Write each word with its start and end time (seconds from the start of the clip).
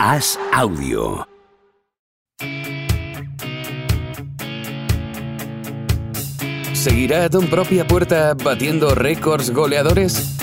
Haz 0.00 0.38
audio. 0.52 1.26
¿Seguirá 6.72 7.24
a 7.24 7.28
Don 7.28 7.48
Propia 7.48 7.84
Puerta 7.84 8.34
batiendo 8.34 8.94
récords 8.94 9.50
goleadores? 9.50 10.36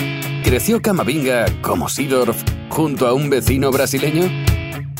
¿Creció 0.44 0.82
Camavinga 0.82 1.46
como 1.62 1.88
Sidorf 1.88 2.42
junto 2.68 3.06
a 3.06 3.14
un 3.14 3.30
vecino 3.30 3.70
brasileño? 3.70 4.24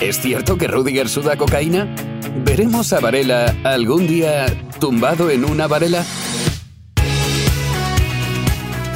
¿Es 0.01 0.21
cierto 0.21 0.57
que 0.57 0.69
Rudiger 0.69 1.11
suda 1.11 1.37
cocaína? 1.37 1.95
¿Veremos 2.43 2.95
a 2.95 3.01
Varela 3.01 3.55
algún 3.63 4.07
día 4.07 4.47
tumbado 4.81 5.29
en 5.29 5.45
una 5.45 5.67
varela? 5.67 6.03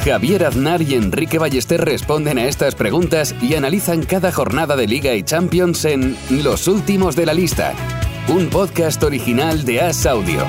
Javier 0.03 0.45
Aznar 0.45 0.81
y 0.81 0.95
Enrique 0.95 1.37
Ballester 1.37 1.79
responden 1.79 2.39
a 2.39 2.45
estas 2.45 2.73
preguntas 2.73 3.35
y 3.39 3.53
analizan 3.53 4.01
cada 4.01 4.31
jornada 4.31 4.75
de 4.75 4.87
Liga 4.87 5.13
y 5.13 5.21
Champions 5.21 5.85
en 5.85 6.17
Los 6.43 6.67
Últimos 6.67 7.15
de 7.15 7.27
la 7.27 7.35
Lista, 7.35 7.75
un 8.27 8.49
podcast 8.49 9.03
original 9.03 9.63
de 9.63 9.79
As 9.79 10.07
Audio. 10.07 10.43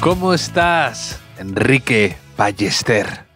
¿Cómo 0.00 0.32
estás, 0.32 1.20
Enrique 1.38 2.16
Ballester? 2.38 3.26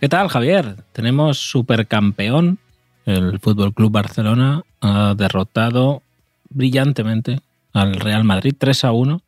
¿Qué 0.00 0.08
tal, 0.08 0.28
Javier? 0.28 0.76
Tenemos 0.94 1.36
supercampeón. 1.36 2.58
El 3.04 3.38
Fútbol 3.38 3.74
Club 3.74 3.92
Barcelona 3.92 4.62
ha 4.80 5.14
derrotado 5.14 6.02
brillantemente 6.48 7.40
al 7.74 7.96
Real 7.96 8.24
Madrid 8.24 8.54
3 8.58 8.84
a 8.84 8.92
1 8.92 9.20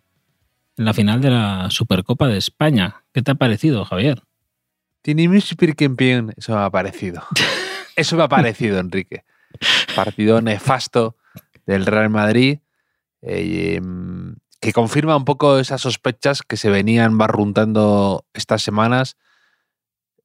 en 0.80 0.86
la 0.86 0.94
final 0.94 1.20
de 1.20 1.28
la 1.28 1.68
Supercopa 1.68 2.26
de 2.26 2.38
España. 2.38 3.04
¿Qué 3.12 3.20
te 3.20 3.32
ha 3.32 3.34
parecido, 3.34 3.84
Javier? 3.84 4.22
Eso 6.38 6.54
me 6.54 6.62
ha 6.62 6.70
parecido. 6.70 7.22
Eso 7.96 8.16
me 8.16 8.22
ha 8.22 8.28
parecido, 8.28 8.78
Enrique. 8.78 9.26
Partido 9.94 10.40
nefasto 10.40 11.18
del 11.66 11.84
Real 11.84 12.08
Madrid. 12.08 12.60
Eh, 13.20 13.74
em, 13.76 14.36
que 14.58 14.72
confirma 14.72 15.18
un 15.18 15.26
poco 15.26 15.58
esas 15.58 15.82
sospechas 15.82 16.40
que 16.40 16.56
se 16.56 16.70
venían 16.70 17.18
barruntando 17.18 18.24
estas 18.32 18.62
semanas. 18.62 19.18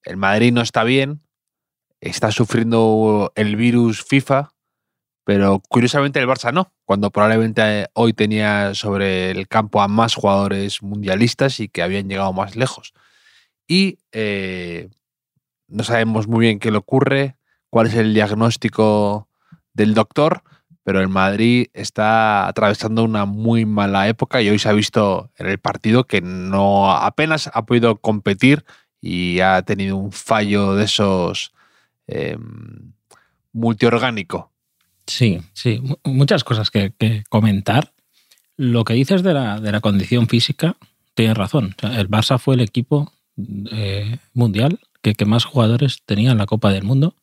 El 0.04 0.16
Madrid 0.16 0.54
no 0.54 0.62
está 0.62 0.86
bien, 0.86 1.22
está 2.00 2.32
sufriendo 2.32 3.34
el 3.36 3.58
virus 3.58 4.06
FIFA, 4.06 4.54
pero 5.26 5.60
curiosamente 5.68 6.20
el 6.20 6.28
Barça 6.28 6.54
no, 6.54 6.72
cuando 6.86 7.12
probablemente 7.12 7.88
hoy 7.94 8.14
tenía 8.14 8.76
sobre 8.76 9.32
el 9.32 9.48
campo 9.48 9.82
a 9.82 9.88
más 9.88 10.14
jugadores 10.14 10.84
mundialistas 10.84 11.60
y 11.60 11.68
que 11.68 11.82
habían 11.82 12.08
llegado 12.08 12.32
más 12.32 12.56
lejos. 12.56 12.94
Y 13.68 13.98
eh, 14.12 14.90
no 15.68 15.84
sabemos 15.84 16.28
muy 16.28 16.42
bien 16.42 16.60
qué 16.60 16.70
le 16.70 16.78
ocurre, 16.78 17.38
cuál 17.72 17.88
es 17.88 17.96
el 17.96 18.14
diagnóstico 18.14 19.28
del 19.74 19.96
doctor, 19.96 20.44
pero 20.84 21.02
el 21.02 21.10
Madrid 21.10 21.68
está 21.74 22.48
atravesando 22.48 23.04
una 23.04 23.26
muy 23.26 23.66
mala 23.66 24.08
época 24.08 24.44
y 24.44 24.50
hoy 24.50 24.60
se 24.60 24.70
ha 24.70 24.74
visto 24.74 25.32
en 25.38 25.48
el 25.48 25.58
partido 25.58 26.04
que 26.04 26.22
no 26.22 26.92
apenas 26.92 27.50
ha 27.52 27.66
podido 27.66 27.96
competir 27.96 28.64
y 29.02 29.40
ha 29.40 29.64
tenido 29.64 29.98
un 29.98 30.12
fallo 30.12 30.76
de 30.76 30.86
esos 30.86 31.52
eh, 32.06 32.38
multiorgánico. 33.52 34.55
Sí, 35.08 35.40
sí, 35.54 35.82
muchas 36.04 36.44
cosas 36.44 36.72
que, 36.72 37.24
comentar. 37.30 37.94
Lo 38.58 38.84
que 38.86 38.94
dices 38.94 39.22
de 39.22 39.34
la, 39.34 39.60
de 39.60 39.72
la 39.72 39.82
condición 39.82 40.28
física, 40.28 40.78
tienes 41.14 41.38
razón. 41.38 41.76
el 41.82 42.10
Barça 42.10 42.40
fue 42.40 42.56
el 42.56 42.62
equipo 42.62 43.12
eh, 43.72 44.18
mundial 44.34 44.80
que, 45.02 45.14
que, 45.14 45.26
más 45.26 45.46
jugadores 45.46 46.02
tenía 46.06 46.32
en 46.32 46.38
la 46.38 46.46
Copa 46.46 46.72
del 46.72 46.84
Mundo 46.84 47.16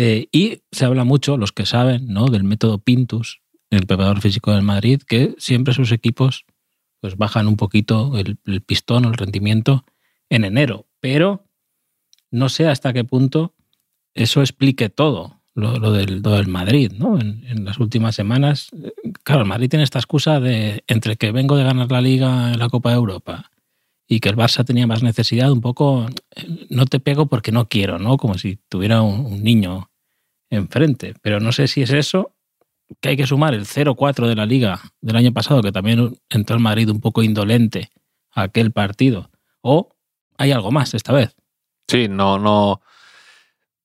eh, 0.00 0.28
y 0.30 0.62
se 0.70 0.84
habla 0.84 1.02
mucho, 1.02 1.36
los 1.36 1.50
que 1.50 1.66
saben, 1.66 2.06
¿no? 2.06 2.26
del 2.26 2.44
método 2.44 2.78
Pintus, 2.78 3.40
el 3.68 3.84
preparador 3.84 4.20
físico 4.20 4.52
del 4.52 4.62
Madrid, 4.62 5.02
que 5.02 5.34
siempre 5.38 5.74
sus 5.74 5.90
equipos 5.90 6.46
pues 7.00 7.16
bajan 7.16 7.48
un 7.48 7.56
poquito 7.56 8.16
el, 8.16 8.38
pistón 8.62 9.04
o 9.04 9.08
el 9.08 9.16
rendimiento 9.16 9.84
en 10.30 10.44
enero. 10.44 10.86
Pero 11.00 11.44
no 12.30 12.48
sé 12.48 12.68
hasta 12.68 12.92
qué 12.92 13.02
punto 13.02 13.56
eso 14.14 14.40
explique 14.40 14.88
todo, 14.88 15.37
lo, 15.58 15.92
del, 15.92 16.48
Madrid, 16.48 16.92
¿no? 16.96 17.18
En, 17.18 17.64
las 17.64 17.78
últimas 17.78 18.14
semanas. 18.14 18.70
Claro, 19.24 19.42
el 19.42 19.48
Madrid 19.48 19.68
tiene 19.68 19.82
esta 19.82 19.98
excusa 19.98 20.40
de 20.40 20.84
entre 20.86 21.16
que 21.16 21.32
vengo 21.32 21.56
de 21.56 21.64
ganar 21.64 21.90
la 21.90 22.00
Liga 22.00 22.52
en 22.52 22.58
la 22.58 22.68
Copa 22.68 22.90
de 22.90 22.96
Europa 22.96 23.50
y 24.06 24.20
que 24.20 24.28
el 24.28 24.36
Barça 24.36 24.64
tenía 24.64 24.86
más 24.86 25.02
necesidad, 25.02 25.50
un 25.50 25.60
poco, 25.60 26.06
no 26.70 26.86
te 26.86 27.00
pego 27.00 27.26
porque 27.26 27.52
no 27.52 27.68
quiero, 27.68 27.98
¿no? 27.98 28.16
Como 28.16 28.34
si 28.34 28.58
tuviera 28.68 29.02
un, 29.02 29.42
niño 29.42 29.90
enfrente. 30.48 31.14
Pero 31.20 31.40
no 31.40 31.52
sé 31.52 31.68
si 31.68 31.82
es 31.82 31.90
eso, 31.90 32.34
que 33.00 33.10
hay 33.10 33.16
que 33.16 33.26
sumar 33.26 33.52
el 33.52 33.66
0-4 33.66 34.26
de 34.26 34.34
la 34.34 34.46
liga 34.46 34.80
del 35.00 35.16
año 35.16 35.32
pasado, 35.32 35.60
que 35.60 35.72
también 35.72 36.16
entró 36.30 36.56
el 36.56 36.62
Madrid 36.62 36.88
un 36.88 37.00
poco 37.00 37.22
indolente 37.22 37.90
a 38.30 38.42
aquel 38.42 38.72
partido, 38.72 39.30
o 39.60 39.94
hay 40.38 40.52
algo 40.52 40.70
más 40.70 40.94
esta 40.94 41.12
vez. 41.12 41.36
Sí, 41.88 42.06
no, 42.08 42.38
no, 42.38 42.80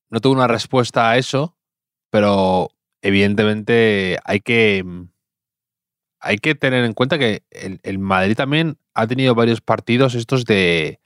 no 0.09 0.22
tuve 0.22 0.34
una 0.34 0.47
respuesta 0.47 1.09
a 1.09 1.17
eso, 1.17 1.57
pero 2.13 2.69
evidentemente 3.01 4.19
hay 4.24 4.40
que 4.41 4.85
hay 6.19 6.38
que 6.38 6.53
tener 6.53 6.85
en 6.85 6.94
cuenta 6.94 7.18
que 7.18 7.41
el, 7.50 7.97
Madrid 7.97 8.35
también 8.35 8.78
ha 8.94 9.07
tenido 9.07 9.34
varios 9.34 9.62
partidos 9.62 10.13
estos 10.13 10.46
de 10.46 11.00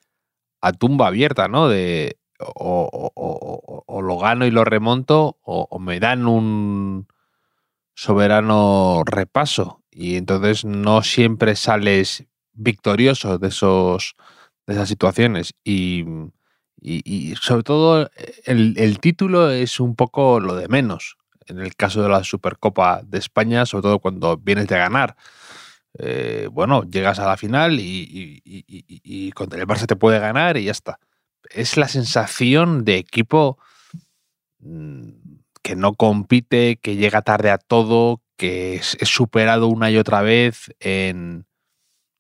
a 0.60 0.74
tumba 0.74 1.08
abierta, 1.08 1.48
¿no? 1.48 1.70
De 1.70 2.18
o, 2.40 4.02
lo 4.04 4.18
gano 4.20 4.46
y 4.46 4.52
lo 4.52 4.66
remonto 4.66 5.38
o, 5.44 5.80
me 5.80 6.02
dan 6.02 6.28
un 6.28 7.08
soberano 7.96 9.04
repaso 9.06 9.82
y 9.90 10.18
entonces 10.18 10.66
no 10.66 11.04
siempre 11.04 11.56
sales 11.56 12.26
victorioso 12.52 13.38
de 13.38 13.48
esos 13.48 14.18
de 14.68 14.74
esas 14.74 14.90
situaciones 14.90 15.54
y, 15.64 16.04
y, 16.80 17.36
sobre 17.42 17.64
todo 17.64 18.10
el, 18.46 19.00
título 19.00 19.50
es 19.52 19.80
un 19.80 19.96
poco 19.96 20.40
lo 20.40 20.56
de 20.56 20.68
menos 20.68 21.18
en 21.48 21.60
el 21.60 21.76
caso 21.76 22.04
de 22.04 22.10
la 22.10 22.24
Supercopa 22.24 23.02
de 23.04 23.18
España, 23.18 23.66
sobre 23.66 23.84
todo 23.84 24.00
cuando 24.00 24.38
vienes 24.38 24.68
de 24.68 24.78
ganar. 24.78 25.16
Eh, 25.98 26.50
bueno, 26.52 26.84
llegas 26.84 27.20
a 27.20 27.26
la 27.26 27.38
final 27.38 27.78
y, 27.80 29.32
contra 29.34 29.60
el 29.60 29.68
Barça 29.68 29.88
te 29.88 29.96
puede 29.96 30.20
ganar 30.20 30.58
y 30.58 30.66
ya 30.66 30.72
está. 30.72 31.00
Es 31.50 31.78
la 31.78 31.88
sensación 31.88 32.84
de 32.84 32.98
equipo 32.98 33.58
mm, 34.60 35.10
que 35.64 35.76
no 35.76 35.94
compite, 35.96 36.78
que 36.78 36.98
llega 36.98 37.22
tarde 37.22 37.50
a 37.50 37.58
todo, 37.58 38.22
que 38.36 38.76
es, 38.76 38.98
es 39.00 39.10
superado 39.10 39.68
una 39.68 39.90
y 39.90 39.98
otra 39.98 40.22
vez 40.22 40.76
en... 40.80 41.46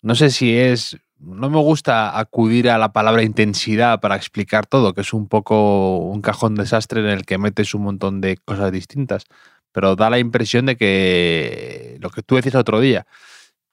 No 0.01 0.16
sé 0.16 0.29
si 0.29 0.56
es 0.56 0.97
no 1.19 1.50
me 1.50 1.57
gusta 1.57 2.17
acudir 2.19 2.69
a 2.69 2.78
la 2.78 2.94
palabra 2.94 3.23
intensidad 3.23 4.00
para 4.00 4.16
explicar 4.16 4.66
todo, 4.66 4.94
que 4.94 5.01
es 5.01 5.13
un 5.13 5.28
poco 5.28 5.97
un 5.97 6.22
cajón 6.22 6.55
desastre 6.55 7.01
en 7.01 7.07
el 7.07 7.25
que 7.25 7.38
metes 7.38 7.73
un 7.73 7.83
montón 7.83 8.22
de 8.22 8.38
cosas 8.38 8.72
distintas, 8.72 9.25
pero 9.72 9.95
da 9.95 10.09
la 10.09 10.19
impresión 10.19 10.66
de 10.66 10.77
que 10.77 11.97
lo 12.01 12.09
que 12.09 12.23
tú 12.23 12.35
decías 12.35 12.56
otro 12.56 12.79
día, 12.79 13.07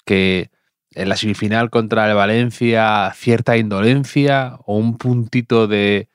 que 0.05 0.51
en 0.93 1.09
la 1.09 1.17
semifinal 1.17 1.71
contra 1.71 2.09
el 2.09 2.17
Valencia 2.17 3.13
cierta 3.15 3.57
indolencia 3.57 4.59
o 4.67 4.77
un 4.77 4.97
puntito 4.99 5.67
de 5.67 6.09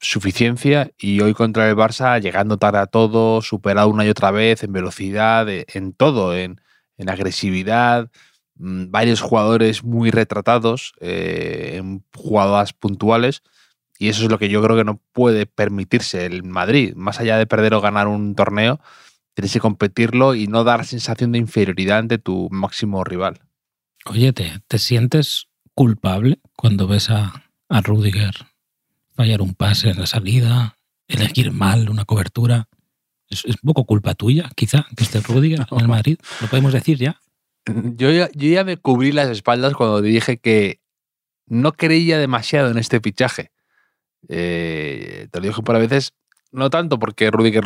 suficiencia 0.00 0.90
y 0.98 1.20
hoy 1.20 1.34
contra 1.34 1.68
el 1.68 1.76
Barça 1.76 2.20
llegando 2.20 2.56
tarde 2.58 2.78
a 2.78 2.86
todo, 2.86 3.42
superado 3.42 3.88
una 3.88 4.04
y 4.06 4.08
otra 4.08 4.30
vez 4.30 4.62
en 4.62 4.72
velocidad, 4.72 5.46
en 5.48 5.92
todo, 5.92 6.36
en, 6.36 6.60
en 6.96 7.10
agresividad, 7.10 8.10
varios 8.58 9.20
jugadores 9.20 9.84
muy 9.84 10.10
retratados 10.10 10.92
eh, 11.00 11.74
en 11.76 12.04
jugadas 12.14 12.72
puntuales. 12.72 13.42
Y 13.98 14.08
eso 14.08 14.24
es 14.24 14.30
lo 14.30 14.38
que 14.38 14.48
yo 14.48 14.62
creo 14.62 14.76
que 14.76 14.84
no 14.84 15.00
puede 15.12 15.46
permitirse 15.46 16.26
el 16.26 16.44
Madrid. 16.44 16.94
Más 16.94 17.20
allá 17.20 17.36
de 17.36 17.46
perder 17.46 17.74
o 17.74 17.80
ganar 17.80 18.06
un 18.06 18.34
torneo, 18.34 18.80
tienes 19.34 19.52
que 19.52 19.60
competirlo 19.60 20.34
y 20.34 20.46
no 20.46 20.64
dar 20.64 20.84
sensación 20.84 21.32
de 21.32 21.38
inferioridad 21.38 21.98
ante 21.98 22.18
tu 22.18 22.48
máximo 22.50 23.04
rival. 23.04 23.40
Oye, 24.06 24.32
¿te, 24.32 24.78
sientes 24.78 25.48
culpable 25.74 26.40
cuando 26.56 26.86
ves 26.86 27.10
a, 27.10 27.44
a 27.68 27.80
Rudiger 27.80 28.34
fallar 29.14 29.42
un 29.42 29.54
pase 29.54 29.90
en 29.90 29.98
la 29.98 30.06
salida, 30.06 30.76
elegir 31.08 31.52
mal 31.52 31.90
una 31.90 32.04
cobertura? 32.04 32.68
Es, 33.28 33.44
un 33.44 33.54
poco 33.62 33.84
culpa 33.84 34.14
tuya, 34.14 34.50
quizá, 34.56 34.86
que 34.96 35.04
esté 35.04 35.20
Rudiger 35.20 35.66
en 35.70 35.80
el 35.80 35.88
Madrid. 35.88 36.18
¿Lo 36.40 36.48
podemos 36.48 36.72
decir 36.72 36.98
ya? 36.98 37.20
Yo 37.96 38.10
ya, 38.10 38.64
me 38.64 38.76
cubrí 38.76 39.12
las 39.12 39.28
espaldas 39.28 39.74
cuando 39.74 40.00
dije 40.00 40.38
que 40.38 40.80
no 41.46 41.72
creía 41.72 42.18
demasiado 42.18 42.70
en 42.70 42.78
este 42.78 43.00
fichaje. 43.00 43.50
Eh, 44.28 45.28
te 45.30 45.40
lo 45.40 45.46
dije 45.46 45.62
por 45.62 45.76
a 45.76 45.78
veces, 45.78 46.14
no 46.50 46.70
tanto 46.70 46.98
porque 46.98 47.30
Rudiger 47.30 47.64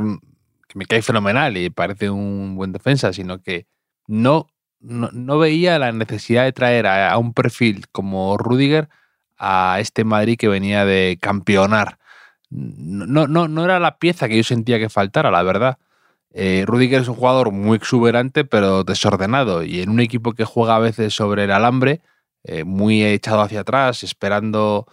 que 0.68 0.78
me 0.78 0.86
cae 0.86 1.02
fenomenal 1.02 1.56
y 1.56 1.70
parece 1.70 2.10
un 2.10 2.56
buen 2.56 2.72
defensa, 2.72 3.12
sino 3.12 3.40
que 3.40 3.66
no, 4.06 4.48
no, 4.80 5.38
veía 5.38 5.78
la 5.78 5.92
necesidad 5.92 6.44
de 6.44 6.52
traer 6.52 6.86
a, 6.86 7.16
un 7.18 7.32
perfil 7.32 7.86
como 7.92 8.36
Rudiger 8.36 8.88
a 9.38 9.78
este 9.80 10.04
Madrid 10.04 10.36
que 10.38 10.48
venía 10.48 10.84
de 10.84 11.18
campeonar. 11.20 11.98
no, 12.50 13.26
no, 13.26 13.48
no 13.48 13.64
era 13.64 13.80
la 13.80 13.98
pieza 13.98 14.28
que 14.28 14.36
yo 14.36 14.44
sentía 14.44 14.78
que 14.78 14.88
faltara, 14.88 15.30
la 15.30 15.42
verdad. 15.42 15.78
Eh, 16.34 16.64
Rudiger 16.66 17.02
es 17.02 17.08
un 17.08 17.14
jugador 17.14 17.52
muy 17.52 17.76
exuberante, 17.76 18.44
pero 18.44 18.84
desordenado. 18.84 19.62
Y 19.62 19.80
en 19.80 19.90
un 19.90 20.00
equipo 20.00 20.32
que 20.32 20.44
juega 20.44 20.76
a 20.76 20.80
veces 20.80 21.14
sobre 21.14 21.44
el 21.44 21.52
alambre, 21.52 22.00
eh, 22.44 22.64
muy 22.64 23.04
echado 23.04 23.42
hacia 23.42 23.60
atrás, 23.60 24.02
esperando, 24.02 24.86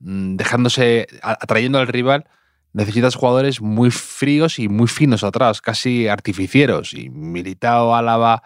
mm, 0.00 0.36
dejándose, 0.36 1.06
atrayendo 1.22 1.78
al 1.78 1.88
rival, 1.88 2.26
necesitas 2.72 3.14
jugadores 3.14 3.60
muy 3.60 3.90
fríos 3.90 4.58
y 4.58 4.68
muy 4.68 4.88
finos 4.88 5.24
atrás, 5.24 5.60
casi 5.60 6.08
artificieros. 6.08 6.94
Y 6.94 7.10
Militao, 7.10 7.94
Álava 7.94 8.42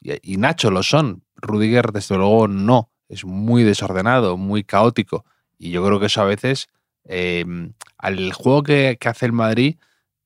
y, 0.00 0.36
Nacho 0.36 0.70
lo 0.70 0.82
son. 0.82 1.24
Rudiger, 1.36 1.92
desde 1.92 2.16
luego, 2.16 2.48
no. 2.48 2.90
Es 3.08 3.24
muy 3.24 3.62
desordenado, 3.64 4.36
muy 4.36 4.64
caótico. 4.64 5.24
Y 5.58 5.70
yo 5.70 5.84
creo 5.84 6.00
que 6.00 6.06
eso 6.06 6.22
a 6.22 6.24
veces, 6.24 6.68
em, 7.04 7.72
al 7.96 8.32
juego 8.32 8.62
que, 8.62 8.98
hace 9.04 9.26
el 9.26 9.32
Madrid, 9.32 9.76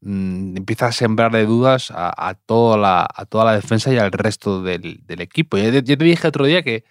mm, 0.02 0.58
empieza 0.58 0.86
a 0.86 0.92
sembrarle 0.92 1.44
dudas 1.46 1.92
a, 1.94 2.34
toda 2.46 2.76
la, 2.76 3.08
a 3.14 3.26
toda 3.26 3.44
la 3.46 3.54
defensa 3.54 3.92
y 3.92 3.98
al 3.98 4.12
resto 4.12 4.62
del, 4.62 5.02
equipo. 5.08 5.56
Yo, 5.58 5.82
te 5.82 5.96
dije 5.96 6.28
otro 6.28 6.44
día 6.46 6.62
que 6.62 6.84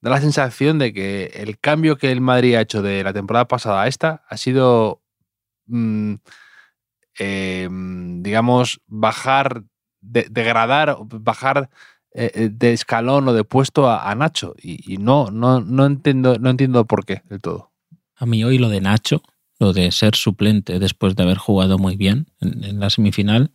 da 0.00 0.10
la 0.10 0.20
sensación 0.20 0.78
de 0.78 0.92
que 0.92 1.26
el 1.34 1.58
cambio 1.58 1.96
que 1.96 2.10
el 2.12 2.20
Madrid 2.20 2.56
ha 2.56 2.62
hecho 2.62 2.82
de 2.82 3.04
la 3.04 3.12
temporada 3.12 3.46
pasada 3.48 3.82
a 3.82 3.88
esta 3.88 4.24
ha 4.28 4.36
sido 4.36 5.02
Mm, 5.70 6.16
em, 7.18 8.22
digamos, 8.22 8.80
bajar, 8.88 9.64
degradar, 10.00 10.96
bajar 11.00 11.70
eh, 12.12 12.30
eh, 12.34 12.48
de 12.52 12.72
escalón 12.72 13.28
o 13.28 13.32
de 13.32 13.44
puesto 13.44 13.88
a, 13.88 14.12
Nacho. 14.16 14.54
Y, 14.60 14.98
no, 14.98 15.30
no, 15.30 15.60
no, 15.60 15.86
entiendo, 15.86 16.38
no 16.38 16.50
entiendo 16.50 16.84
por 16.86 17.04
qué 17.04 17.22
del 17.28 17.40
todo. 17.40 17.70
A 18.16 18.26
mí 18.26 18.42
hoy 18.44 18.58
lo 18.58 18.68
de 18.68 18.80
Nacho, 18.80 19.22
lo 19.60 19.72
de 19.72 19.92
ser 19.92 20.16
suplente 20.16 20.80
después 20.80 21.14
de 21.14 21.22
haber 21.22 21.38
jugado 21.38 21.78
muy 21.78 21.96
bien 21.96 22.26
en, 22.40 22.80
la 22.80 22.90
semifinal, 22.90 23.52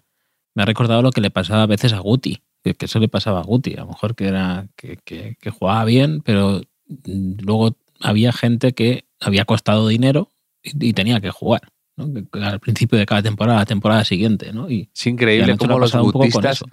me 0.53 0.63
ha 0.63 0.65
recordado 0.65 1.01
lo 1.01 1.11
que 1.11 1.19
le 1.19 1.31
pasaba 1.31 1.63
a 1.63 1.67
veces 1.67 1.91
a 1.91 1.99
Guti, 1.99 2.41
que, 2.63 2.75
eso 2.79 2.99
le 2.99 3.09
pasaba 3.09 3.41
a 3.41 3.43
Guti, 3.43 3.73
a 3.73 3.81
lo 3.81 3.87
mejor 3.87 4.15
que 4.15 4.27
era 4.27 4.67
que, 4.77 4.97
que 5.03 5.49
jugaba 5.49 5.83
bien, 5.83 6.21
pero 6.21 6.61
mm, 6.87 7.33
luego 7.41 7.75
había 7.99 8.31
gente 8.31 8.71
que 8.71 9.05
había 9.19 9.43
costado 9.43 9.87
dinero 9.89 10.31
y 10.63 10.93
tenía 10.93 11.19
que 11.19 11.31
jugar 11.31 11.61
al 11.97 12.59
principio 12.59 12.97
de 12.97 13.05
cada 13.05 13.21
temporada, 13.21 13.59
la 13.59 13.65
temporada 13.65 14.03
siguiente. 14.03 14.51
¿no? 14.53 14.69
Y, 14.69 14.89
es 14.93 15.07
increíble 15.07 15.57
cómo 15.57 15.79
los 15.79 15.93
gutistas... 15.95 16.63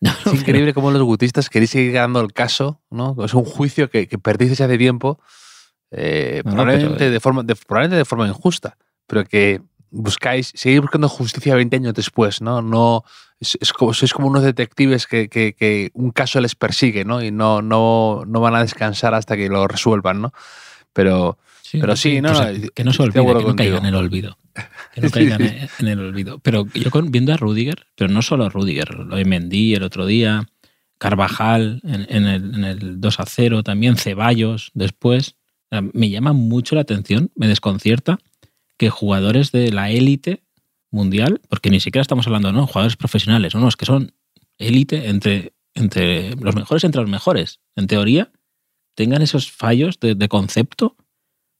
es 0.00 0.32
increíble 0.32 0.72
cómo 0.74 0.90
los 0.92 1.02
gutistas 1.02 1.50
queréis 1.50 1.70
seguir 1.70 1.92
ganando 1.92 2.20
el 2.20 2.32
caso, 2.32 2.80
¿no? 2.88 3.16
Es 3.24 3.34
un 3.34 3.44
juicio 3.44 3.90
que, 3.90 4.06
que 4.06 4.16
perdices 4.16 4.60
hace 4.60 4.78
tiempo, 4.78 5.18
eh, 5.90 6.42
probablemente, 6.44 7.10
de 7.10 7.20
forma, 7.20 7.42
de, 7.42 7.54
probablemente 7.56 7.96
de 7.96 8.04
forma 8.04 8.28
injusta, 8.28 8.76
pero 9.06 9.24
que 9.24 9.60
buscáis, 9.90 10.52
seguir 10.54 10.80
buscando 10.80 11.08
justicia 11.08 11.54
20 11.54 11.76
años 11.76 11.94
después, 11.94 12.40
¿no? 12.42 12.60
no 12.62 13.04
es, 13.40 13.72
como, 13.72 13.94
sois 13.94 14.12
como 14.12 14.28
unos 14.28 14.42
detectives 14.42 15.06
que, 15.06 15.28
que, 15.28 15.54
que, 15.54 15.90
un 15.94 16.10
caso 16.10 16.40
les 16.40 16.54
persigue, 16.54 17.04
¿no? 17.04 17.22
Y 17.22 17.30
no, 17.30 17.62
no, 17.62 18.24
no 18.26 18.40
van 18.40 18.56
a 18.56 18.62
descansar 18.62 19.14
hasta 19.14 19.36
que 19.36 19.48
lo 19.48 19.68
resuelvan, 19.68 20.20
¿no? 20.20 20.32
Pero, 20.92 21.38
pero 21.72 21.96
sí, 21.96 22.20
no, 22.20 22.32
que 22.74 22.84
no 22.84 22.92
se 22.92 23.02
olvide, 23.02 23.24
que 23.24 23.44
no 23.44 23.56
caiga 23.56 23.78
en 23.78 23.86
el 23.86 23.94
olvido. 23.94 24.38
Que 24.92 25.00
no 25.00 25.10
caigan 25.10 25.42
en 25.78 25.88
el 25.88 26.00
olvido. 26.00 26.40
Pero 26.40 26.66
yo 26.74 26.90
viendo 27.04 27.32
a 27.32 27.36
Rudiger, 27.36 27.86
pero 27.94 28.12
no 28.12 28.22
solo 28.22 28.44
a 28.44 28.48
Rudiger, 28.48 28.94
lo 28.94 29.16
de 29.16 29.24
Mendy 29.24 29.74
el 29.74 29.84
otro 29.84 30.06
día, 30.06 30.48
Carvajal 30.98 31.80
en, 31.84 32.26
el, 32.26 32.54
en 32.56 32.64
el 32.64 33.00
2 33.00 33.20
a 33.20 33.26
0, 33.26 33.62
también 33.62 33.96
Ceballos 33.96 34.72
después. 34.74 35.36
Me 35.70 36.08
llama 36.08 36.32
mucho 36.32 36.74
la 36.74 36.82
atención, 36.82 37.30
me 37.34 37.48
desconcierta 37.48 38.18
que 38.76 38.90
jugadores 38.90 39.52
de 39.52 39.70
la 39.70 39.90
élite 39.90 40.44
mundial, 40.90 41.40
porque 41.48 41.70
ni 41.70 41.80
siquiera 41.80 42.02
estamos 42.02 42.26
hablando, 42.26 42.52
¿no? 42.52 42.66
Jugadores 42.66 42.96
profesionales, 42.96 43.54
no, 43.54 43.60
no, 43.60 43.68
es 43.68 43.76
que 43.76 43.86
son 43.86 44.14
élite 44.56 45.08
entre, 45.08 45.52
entre 45.74 46.34
los 46.36 46.54
mejores 46.54 46.84
entre 46.84 47.02
los 47.02 47.10
mejores. 47.10 47.60
En 47.76 47.86
teoría, 47.86 48.32
tengan 48.94 49.22
esos 49.22 49.50
fallos 49.50 49.98
de 50.00 50.28
concepto 50.28 50.96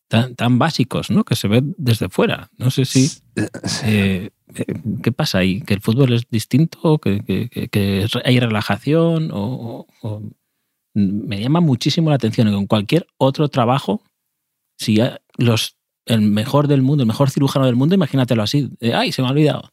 tan, 0.09 0.59
básicos, 0.59 1.11
¿no? 1.11 1.25
Que 1.25 1.37
se 1.37 1.49
ven 1.49 1.75
desde 1.79 2.09
fuera. 2.09 2.51
No 2.57 2.71
sé 2.71 2.85
si... 2.85 3.11
Eh, 3.37 4.31
eh, 4.55 4.65
¿Qué 5.03 5.13
pasa 5.13 5.39
ahí? 5.39 5.61
¿Que 5.61 5.75
el 5.75 5.83
fútbol 5.83 6.15
es 6.15 6.29
distinto? 6.31 6.99
¿Que, 6.99 7.21
que, 7.71 8.07
hay 8.25 8.41
relajación? 8.41 9.31
O, 9.33 9.87
Me 10.95 11.41
llama 11.41 11.61
muchísimo 11.61 12.11
la 12.11 12.17
atención 12.17 12.49
que 12.49 12.55
con 12.55 12.67
cualquier 12.67 13.07
otro 13.19 13.49
trabajo, 13.49 14.03
si 14.77 14.99
los, 15.37 15.77
el 16.07 16.23
mejor 16.23 16.67
del 16.67 16.83
mundo, 16.83 17.03
el 17.03 17.09
mejor 17.09 17.31
cirujano 17.31 17.67
del 17.67 17.77
mundo, 17.77 17.95
imagínatelo 17.95 18.43
así. 18.43 18.71
¡Ay, 18.95 19.13
se 19.13 19.23
me 19.23 19.29
ha 19.29 19.31
olvidado! 19.31 19.71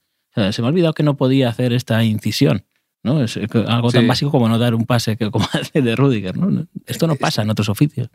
se 0.52 0.62
me 0.62 0.68
ha 0.68 0.72
olvidado 0.72 0.94
que 0.94 1.04
no 1.04 1.16
podía 1.16 1.50
hacer 1.50 1.74
esta 1.74 2.04
incisión. 2.04 2.66
¿no? 3.04 3.24
Es 3.24 3.38
algo 3.38 3.92
tan 3.92 4.08
básico 4.08 4.32
como 4.32 4.50
no 4.50 4.58
dar 4.58 4.76
un 4.76 4.86
pase 4.86 5.16
que, 5.16 5.32
como 5.32 5.46
hace 5.54 5.82
de 5.82 5.96
Rudiger. 5.96 6.38
¿no? 6.38 6.68
Esto 6.86 7.08
no 7.08 7.16
pasa 7.16 7.42
en 7.42 7.50
otros 7.50 7.70
oficios. 7.70 8.10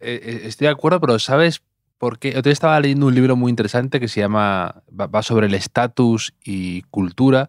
Eh, 0.00 0.20
eh, 0.22 0.40
estoy 0.44 0.66
de 0.66 0.72
acuerdo, 0.72 1.00
pero 1.00 1.18
¿sabes 1.18 1.62
por 1.98 2.18
qué? 2.18 2.40
Yo 2.44 2.50
estaba 2.50 2.78
leyendo 2.78 3.06
un 3.06 3.14
libro 3.14 3.36
muy 3.36 3.50
interesante 3.50 3.98
que 3.98 4.08
se 4.08 4.20
llama, 4.20 4.82
va 4.92 5.22
sobre 5.22 5.46
el 5.46 5.54
estatus 5.54 6.34
y 6.44 6.82
cultura 6.82 7.48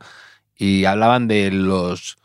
y 0.57 0.85
hablaban 0.85 1.27
de 1.27 1.51
los 1.51 2.17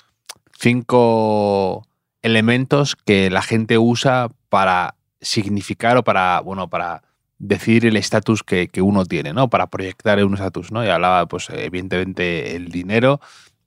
cinco 0.58 1.86
elementos 2.22 2.96
que 2.96 3.30
la 3.30 3.42
gente 3.42 3.78
usa 3.78 4.28
para 4.48 4.94
significar 5.20 5.96
o 5.96 6.04
para, 6.04 6.40
bueno, 6.40 6.68
para 6.68 7.02
decir 7.38 7.86
el 7.86 7.96
estatus 7.96 8.42
que, 8.42 8.68
uno 8.82 9.04
tiene, 9.06 9.32
¿no? 9.32 9.48
Para 9.48 9.68
proyectar 9.68 10.22
un 10.24 10.34
estatus, 10.34 10.70
¿no? 10.70 10.84
Y 10.84 10.88
hablaba, 10.88 11.26
pues, 11.26 11.48
evidentemente, 11.50 12.54
el 12.54 12.68
dinero, 12.70 13.20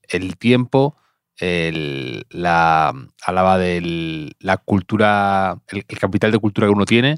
el 0.07 0.37
tiempo, 0.37 0.95
el, 1.37 2.25
la, 2.29 2.93
hablaba 3.25 3.57
de 3.57 4.31
la 4.39 4.57
cultura, 4.57 5.57
el, 5.67 5.85
capital 5.85 6.31
de 6.31 6.39
cultura 6.39 6.67
que 6.67 6.73
uno 6.73 6.85
tiene, 6.85 7.17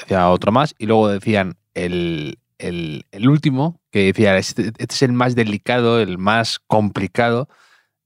decía 0.00 0.28
otro 0.28 0.50
más, 0.50 0.74
y 0.78 0.86
luego 0.86 1.08
decían 1.08 1.56
el, 1.74 2.38
el, 2.58 3.28
último, 3.28 3.80
que 3.92 4.06
decía, 4.06 4.36
este, 4.36 4.72
este, 4.78 4.94
es 4.94 5.02
el 5.02 5.12
más 5.12 5.36
delicado, 5.36 6.00
el 6.00 6.18
más 6.18 6.58
complicado, 6.58 7.48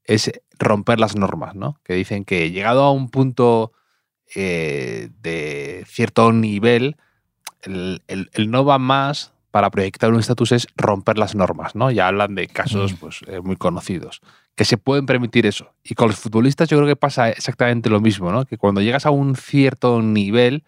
es 0.05 0.31
romper 0.63 0.99
las 0.99 1.15
normas, 1.15 1.55
¿no? 1.55 1.79
Que 1.83 1.93
dicen 1.93 2.25
que 2.25 2.51
llegado 2.51 2.83
a 2.83 2.91
un 2.91 3.09
punto 3.09 3.71
eh, 4.35 5.09
de 5.21 5.83
cierto 5.87 6.31
nivel, 6.31 6.97
el, 7.61 8.01
el, 8.07 8.51
no 8.51 8.65
va 8.65 8.77
más 8.79 9.33
para 9.51 9.69
proyectar 9.69 10.11
un 10.11 10.19
estatus 10.19 10.51
es 10.51 10.67
romper 10.75 11.17
las 11.17 11.35
normas, 11.35 11.75
¿no? 11.75 11.91
Ya 11.91 12.07
hablan 12.07 12.35
de 12.35 12.47
casos 12.47 12.93
pues, 12.93 13.19
eh, 13.27 13.39
muy 13.41 13.55
conocidos 13.55 14.21
que 14.55 14.65
se 14.65 14.77
pueden 14.77 15.05
permitir 15.05 15.45
eso. 15.45 15.73
Y 15.83 15.95
con 15.95 16.07
los 16.07 16.19
futbolistas 16.19 16.69
yo 16.69 16.77
creo 16.77 16.87
que 16.87 16.95
pasa 16.95 17.29
exactamente 17.29 17.89
lo 17.89 18.01
mismo, 18.01 18.31
¿no? 18.31 18.45
Que 18.45 18.57
cuando 18.57 18.81
llegas 18.81 19.05
a 19.05 19.11
un 19.11 19.35
cierto 19.35 20.01
nivel, 20.01 20.63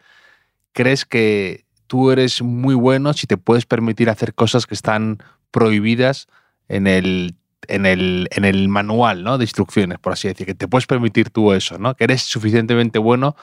crees 0.71 1.05
que 1.05 1.65
tú 1.87 2.11
eres 2.11 2.41
muy 2.41 2.75
bueno 2.75 3.13
si 3.13 3.27
te 3.27 3.37
puedes 3.37 3.65
permitir 3.65 4.09
hacer 4.09 4.33
cosas 4.33 4.65
que 4.65 4.73
están 4.73 5.19
prohibidas 5.51 6.27
en 6.67 6.87
el, 6.87 7.35
en 7.69 7.85
el, 7.85 8.27
en 8.31 8.45
el 8.45 8.67
manual 8.69 9.23
¿no? 9.23 9.37
de 9.37 9.43
instrucciones, 9.43 9.99
por 9.99 10.13
así 10.13 10.27
decir, 10.27 10.45
que 10.45 10.55
te 10.55 10.67
puedes 10.67 10.87
permitir 10.87 11.29
tú 11.29 11.53
eso, 11.53 11.77
¿no? 11.77 11.95
que 11.95 12.05
eres 12.05 12.21
suficientemente 12.21 12.99
bueno 12.99 13.35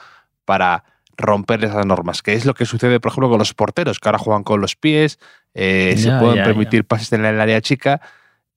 para 0.45 0.83
romper 1.17 1.63
esas 1.63 1.85
normas, 1.85 2.21
que 2.21 2.33
es 2.33 2.45
lo 2.45 2.53
que 2.53 2.65
sucede, 2.65 2.99
por 2.99 3.11
ejemplo, 3.11 3.29
con 3.29 3.39
los 3.39 3.53
porteros, 3.53 3.99
que 3.99 4.09
ahora 4.09 4.17
juegan 4.17 4.43
con 4.43 4.61
los 4.61 4.75
pies, 4.75 5.19
eh, 5.53 5.95
se 5.97 6.11
pueden 6.17 6.43
permitir 6.43 6.85
pases 6.85 7.13
en 7.13 7.25
el 7.25 7.39
área 7.39 7.61
chica, 7.61 8.01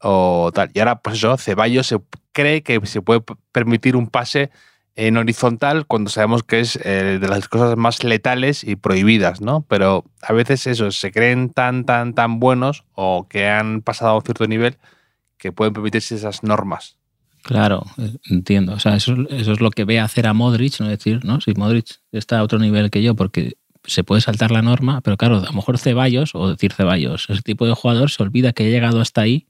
o 0.00 0.50
tal. 0.54 0.70
Y 0.74 0.78
ahora, 0.80 1.00
pues 1.00 1.16
eso, 1.16 1.36
Ceballos 1.36 1.86
se 1.86 1.98
cree 2.32 2.62
que 2.62 2.84
se 2.86 3.02
puede 3.02 3.22
permitir 3.52 3.96
un 3.96 4.08
pase 4.08 4.50
en 4.94 5.18
horizontal 5.18 5.86
cuando 5.86 6.10
sabemos 6.10 6.42
que 6.42 6.60
es 6.60 6.78
eh, 6.82 7.18
de 7.20 7.28
las 7.28 7.48
cosas 7.48 7.76
más 7.76 8.02
letales 8.02 8.64
y 8.64 8.76
prohibidas, 8.76 9.42
¿no? 9.42 9.64
Pero 9.68 10.04
a 10.22 10.32
veces 10.32 10.66
eso, 10.66 10.90
se 10.90 11.12
creen 11.12 11.50
tan, 11.50 11.84
tan, 11.84 12.14
tan 12.14 12.40
buenos 12.40 12.84
o 12.94 13.26
que 13.28 13.48
han 13.48 13.82
pasado 13.82 14.12
a 14.12 14.16
un 14.16 14.22
cierto 14.22 14.46
nivel 14.46 14.78
que 15.46 15.52
pueden 15.52 15.72
permitirse 15.72 16.14
esas 16.14 16.42
normas. 16.42 16.96
Claro, 17.42 17.86
entiendo. 18.28 18.72
O 18.72 18.80
sea, 18.80 18.96
eso, 18.96 19.14
eso 19.30 19.52
es 19.52 19.60
lo 19.60 19.70
que 19.70 19.84
ve 19.84 20.00
hacer 20.00 20.26
a 20.26 20.32
Modric, 20.32 20.80
¿no? 20.80 20.86
Es 20.86 20.98
decir, 20.98 21.24
¿no? 21.24 21.40
Si 21.40 21.54
Modric 21.54 22.00
está 22.10 22.40
a 22.40 22.42
otro 22.42 22.58
nivel 22.58 22.90
que 22.90 23.02
yo, 23.02 23.14
porque 23.14 23.56
se 23.84 24.02
puede 24.02 24.20
saltar 24.20 24.50
la 24.50 24.62
norma, 24.62 25.00
pero 25.00 25.16
claro, 25.16 25.38
a 25.38 25.44
lo 25.44 25.52
mejor 25.52 25.78
Ceballos, 25.78 26.34
o 26.34 26.48
decir 26.48 26.72
Ceballos, 26.72 27.26
ese 27.28 27.42
tipo 27.42 27.64
de 27.66 27.74
jugador 27.74 28.10
se 28.10 28.20
olvida 28.22 28.52
que 28.52 28.64
ha 28.64 28.68
llegado 28.68 29.00
hasta 29.00 29.20
ahí 29.20 29.46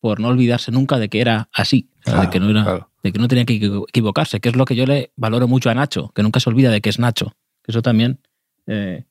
por 0.00 0.18
no 0.18 0.28
olvidarse 0.28 0.72
nunca 0.72 0.98
de 0.98 1.10
que 1.10 1.20
era 1.20 1.50
así, 1.52 1.90
de, 2.06 2.30
que 2.30 2.40
no 2.40 2.48
era, 2.48 2.88
de 3.02 3.12
que 3.12 3.18
no 3.18 3.28
tenía 3.28 3.44
que 3.44 3.56
equivocarse, 3.88 4.40
que 4.40 4.48
es 4.48 4.56
lo 4.56 4.64
que 4.64 4.76
yo 4.76 4.86
le 4.86 5.12
valoro 5.16 5.46
mucho 5.46 5.68
a 5.68 5.74
Nacho, 5.74 6.12
que 6.14 6.22
nunca 6.22 6.40
se 6.40 6.48
olvida 6.48 6.70
de 6.70 6.80
que 6.80 6.88
es 6.88 6.98
Nacho. 6.98 7.34
Que 7.62 7.72
eso 7.72 7.82
también 7.82 8.20
eh, 8.66 9.04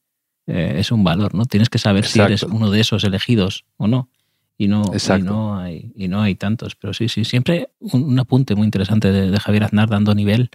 eh, 0.47 0.75
es 0.77 0.91
un 0.91 1.03
valor, 1.03 1.35
¿no? 1.35 1.45
Tienes 1.45 1.69
que 1.69 1.77
saber 1.77 2.05
si 2.05 2.19
eres 2.19 2.43
uno 2.43 2.71
de 2.71 2.79
esos 2.79 3.03
elegidos 3.03 3.65
o 3.77 3.87
no. 3.87 4.09
Y 4.57 4.67
no, 4.67 4.83
y 4.93 5.21
no, 5.21 5.57
hay, 5.57 5.91
y 5.95 6.07
no 6.07 6.21
hay 6.21 6.35
tantos. 6.35 6.75
Pero 6.75 6.93
sí, 6.93 7.09
sí, 7.09 7.25
siempre 7.25 7.69
un, 7.79 8.17
apunte 8.19 8.55
muy 8.55 8.65
interesante 8.65 9.11
de, 9.11 9.37
Javier 9.39 9.65
Aznar 9.65 9.89
dando 9.89 10.15
nivel 10.15 10.49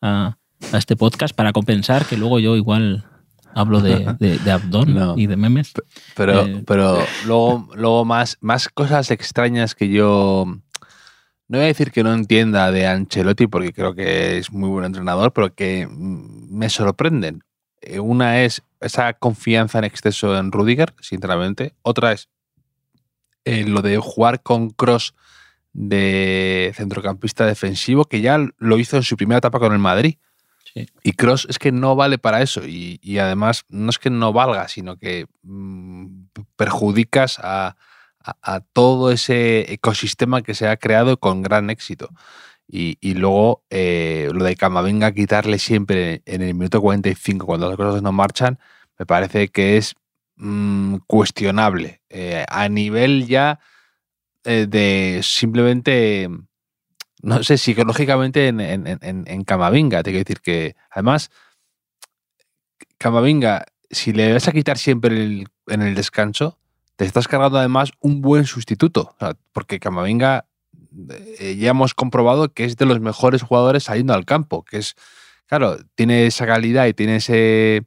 a, 0.00 0.38
a, 0.72 0.78
este 0.78 0.96
podcast 0.96 1.34
para 1.34 1.52
compensar 1.52 2.04
que 2.04 2.16
luego 2.16 2.40
yo 2.40 2.56
igual 2.56 3.04
hablo 3.54 3.80
de, 3.80 4.16
de, 4.44 4.50
Abdón 4.50 5.18
y 5.18 5.26
de 5.26 5.36
memes. 5.36 5.72
Pero, 6.16 6.46
eh, 6.46 6.62
pero 6.66 6.98
luego, 7.26 7.68
luego 7.74 8.04
más, 8.04 8.38
más 8.40 8.68
cosas 8.68 9.10
extrañas 9.10 9.74
que 9.74 9.88
yo 9.88 10.46
no 11.46 11.58
voy 11.58 11.64
a 11.64 11.68
decir 11.68 11.92
que 11.92 12.02
no 12.02 12.12
entienda 12.12 12.70
de 12.72 12.86
Ancelotti 12.86 13.46
porque 13.46 13.72
creo 13.72 13.94
que 13.94 14.38
es 14.38 14.50
muy 14.50 14.68
buen 14.68 14.84
entrenador, 14.84 15.32
pero 15.32 15.54
que 15.54 15.86
me 15.90 16.68
sorprenden. 16.68 17.42
Eh, 17.80 18.00
una 18.00 18.42
es 18.42 18.62
esa 18.80 19.12
confianza 19.12 19.78
en 19.78 19.84
exceso 19.84 20.36
en 20.38 20.52
Rudiger, 20.52 20.94
sinceramente. 21.00 21.74
Otra 21.82 22.12
es 22.12 22.28
eh, 23.44 23.64
lo 23.64 23.82
de 23.82 23.98
jugar 23.98 24.42
con 24.42 24.70
Cross 24.70 25.14
de 25.72 26.72
centrocampista 26.74 27.44
defensivo, 27.44 28.04
que 28.04 28.20
ya 28.20 28.38
lo 28.58 28.78
hizo 28.78 28.96
en 28.96 29.02
su 29.02 29.16
primera 29.16 29.38
etapa 29.38 29.58
con 29.58 29.72
el 29.72 29.78
Madrid. 29.78 30.16
Y 31.02 31.12
Cross 31.12 31.46
es 31.48 31.58
que 31.58 31.70
no 31.70 31.94
vale 31.94 32.18
para 32.18 32.42
eso. 32.42 32.62
Y, 32.66 33.18
además, 33.18 33.64
no 33.68 33.90
es 33.90 33.98
que 33.98 34.10
no 34.10 34.32
valga, 34.32 34.66
sino 34.68 34.96
que 34.96 35.26
mm, 35.42 36.26
perjudicas 36.56 37.38
a, 37.40 37.76
todo 38.72 39.10
ese 39.12 39.70
ecosistema 39.72 40.42
que 40.42 40.54
se 40.54 40.66
ha 40.66 40.78
creado 40.78 41.18
con 41.18 41.42
gran 41.42 41.68
éxito. 41.70 42.08
Y, 42.66 42.96
luego 43.14 43.62
eh, 43.70 44.30
lo 44.32 44.44
de 44.44 44.56
Camavinga 44.56 45.12
quitarle 45.12 45.58
siempre 45.58 46.22
en 46.24 46.42
el 46.42 46.54
minuto 46.54 46.80
45 46.80 47.44
cuando 47.44 47.68
las 47.68 47.76
cosas 47.76 48.02
no 48.02 48.12
marchan, 48.12 48.58
me 48.98 49.04
parece 49.06 49.48
que 49.48 49.76
es 49.76 49.94
mm, 50.36 50.96
cuestionable. 51.06 52.02
Eh, 52.08 52.44
a 52.48 52.68
nivel 52.68 53.26
ya 53.26 53.60
eh, 54.44 54.66
de 54.68 55.20
simplemente, 55.22 56.28
no 57.22 57.42
sé, 57.42 57.58
psicológicamente 57.58 58.48
en, 58.48 58.60
en, 58.60 59.44
Camavinga. 59.44 60.02
Te 60.02 60.10
quiero 60.10 60.24
decir 60.24 60.40
que, 60.40 60.76
además, 60.90 61.30
Camavinga, 62.98 63.64
si 63.90 64.12
le 64.12 64.32
vas 64.32 64.48
a 64.48 64.52
quitar 64.52 64.78
siempre 64.78 65.44
en 65.66 65.82
el 65.82 65.94
descanso, 65.94 66.58
te 66.96 67.04
estás 67.04 67.28
cargando 67.28 67.58
además 67.58 67.92
un 68.00 68.20
buen 68.20 68.44
sustituto. 68.44 69.16
porque 69.52 69.80
Camavinga 69.80 70.46
eh, 71.38 71.56
ya 71.56 71.70
hemos 71.70 71.94
comprobado 71.94 72.52
que 72.52 72.64
es 72.64 72.76
de 72.76 72.86
los 72.86 73.00
mejores 73.00 73.42
jugadores 73.42 73.84
saliendo 73.84 74.14
al 74.14 74.24
campo, 74.24 74.64
que 74.64 74.78
es, 74.78 74.94
claro, 75.46 75.78
tiene 75.94 76.26
esa 76.26 76.46
calidad 76.46 76.86
y 76.86 76.94
tiene 76.94 77.16
ese, 77.16 77.84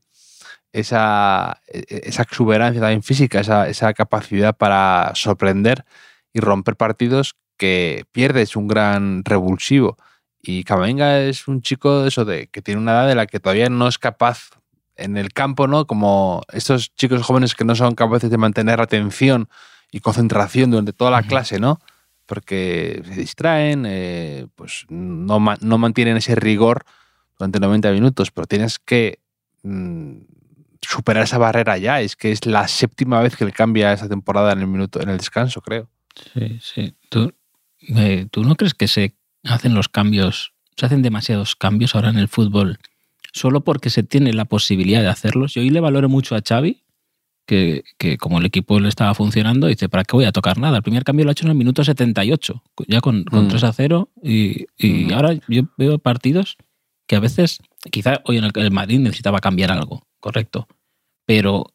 esa, 0.79 1.61
e, 1.67 1.79
e, 1.89 2.01
esa 2.09 2.23
exuberancia 2.23 2.81
también 2.81 3.03
física, 3.03 3.39
esa, 3.39 3.67
esa 3.67 3.93
capacidad 3.93 4.55
para 4.55 5.11
sorprender 5.15 5.85
y 6.33 6.39
romper 6.39 6.75
partidos 6.75 7.35
que 7.57 8.05
pierdes 8.11 8.55
un 8.55 8.67
gran 8.67 9.23
revulsivo. 9.25 9.97
Y 10.39 10.63
Camavinga 10.63 11.21
es 11.21 11.47
un 11.47 11.61
chico 11.61 12.05
eso 12.05 12.23
de 12.23 12.47
que 12.47 12.61
tiene 12.61 12.79
una 12.79 12.91
edad 12.91 13.07
de 13.07 13.15
la 13.15 13.25
que 13.25 13.39
todavía 13.39 13.69
no 13.69 13.87
es 13.87 13.97
capaz 13.97 14.51
en 14.95 15.17
el 15.17 15.33
campo, 15.33 15.67
¿no? 15.67 15.85
Como 15.87 16.43
estos 16.53 16.93
chicos 16.95 17.23
jóvenes 17.23 17.55
que 17.55 17.65
no 17.65 17.75
son 17.75 17.95
capaces 17.95 18.29
de 18.29 18.37
mantener 18.37 18.79
atención 18.79 19.49
y 19.91 19.99
concentración 19.99 20.71
durante 20.71 20.93
toda 20.93 21.11
la 21.11 21.23
clase, 21.23 21.59
¿no? 21.59 21.79
Porque 22.25 23.01
se 23.05 23.15
distraen, 23.15 23.85
eh, 23.87 24.47
pues 24.55 24.85
no, 24.89 25.39
no, 25.61 25.77
mantienen 25.77 26.17
ese 26.17 26.35
rigor 26.35 26.83
durante 27.37 27.59
90 27.59 27.91
minutos, 27.91 28.31
pero 28.31 28.47
tienes 28.47 28.79
que 28.79 29.19
mm, 29.63 30.17
superar 30.81 31.23
esa 31.23 31.37
barrera 31.37 31.77
ya. 31.77 32.01
Es 32.01 32.15
que 32.15 32.31
es 32.31 32.45
la 32.45 32.67
séptima 32.67 33.21
vez 33.21 33.35
que 33.35 33.45
le 33.45 33.51
cambia 33.51 33.93
esa 33.93 34.07
temporada 34.09 34.51
en 34.53 34.59
el 34.59 34.67
minuto, 34.67 35.01
en 35.01 35.09
el 35.09 35.17
descanso, 35.17 35.61
creo. 35.61 35.89
Sí, 36.33 36.59
sí. 36.61 36.93
¿Tú, 37.09 37.33
eh, 37.95 38.27
¿Tú 38.31 38.43
no 38.43 38.55
crees 38.55 38.73
que 38.73 38.87
se 38.87 39.15
hacen 39.43 39.73
los 39.73 39.89
cambios, 39.89 40.53
se 40.75 40.85
hacen 40.85 41.01
demasiados 41.01 41.55
cambios 41.55 41.95
ahora 41.95 42.09
en 42.09 42.17
el 42.17 42.27
fútbol 42.27 42.79
solo 43.33 43.63
porque 43.63 43.89
se 43.89 44.03
tiene 44.03 44.33
la 44.33 44.45
posibilidad 44.45 45.01
de 45.01 45.09
hacerlos? 45.09 45.53
Yo 45.53 45.61
hoy 45.61 45.69
le 45.69 45.79
valoro 45.79 46.09
mucho 46.09 46.35
a 46.35 46.41
Xavi, 46.41 46.83
que, 47.45 47.83
que, 47.97 48.17
como 48.17 48.39
el 48.39 48.45
equipo 48.45 48.79
le 48.79 48.89
estaba 48.89 49.13
funcionando, 49.13 49.67
dice, 49.67 49.89
¿para 49.89 50.03
qué 50.03 50.15
voy 50.15 50.25
a 50.25 50.31
tocar 50.31 50.57
nada? 50.57 50.77
El 50.77 50.83
primer 50.83 51.03
cambio 51.03 51.23
lo 51.23 51.29
ha 51.29 51.33
hecho 51.33 51.45
en 51.45 51.51
el 51.51 51.57
minuto 51.57 51.83
78, 51.83 52.63
ya 52.87 52.99
con, 52.99 53.23
con 53.23 53.47
3 53.47 53.63
mm. 53.63 53.65
a 53.65 53.73
0, 53.73 54.09
y, 54.21 54.65
y 54.77 55.05
mm. 55.05 55.13
ahora 55.13 55.33
yo 55.47 55.63
veo 55.77 55.97
partidos 55.97 56.57
que 57.07 57.15
a 57.15 57.19
veces, 57.21 57.59
quizá 57.89 58.21
hoy 58.25 58.37
en 58.37 58.43
el, 58.43 58.51
el 58.55 58.71
Madrid 58.71 58.99
necesitaba 58.99 59.39
cambiar 59.39 59.71
algo, 59.71 60.05
correcto, 60.27 60.67
pero 61.25 61.67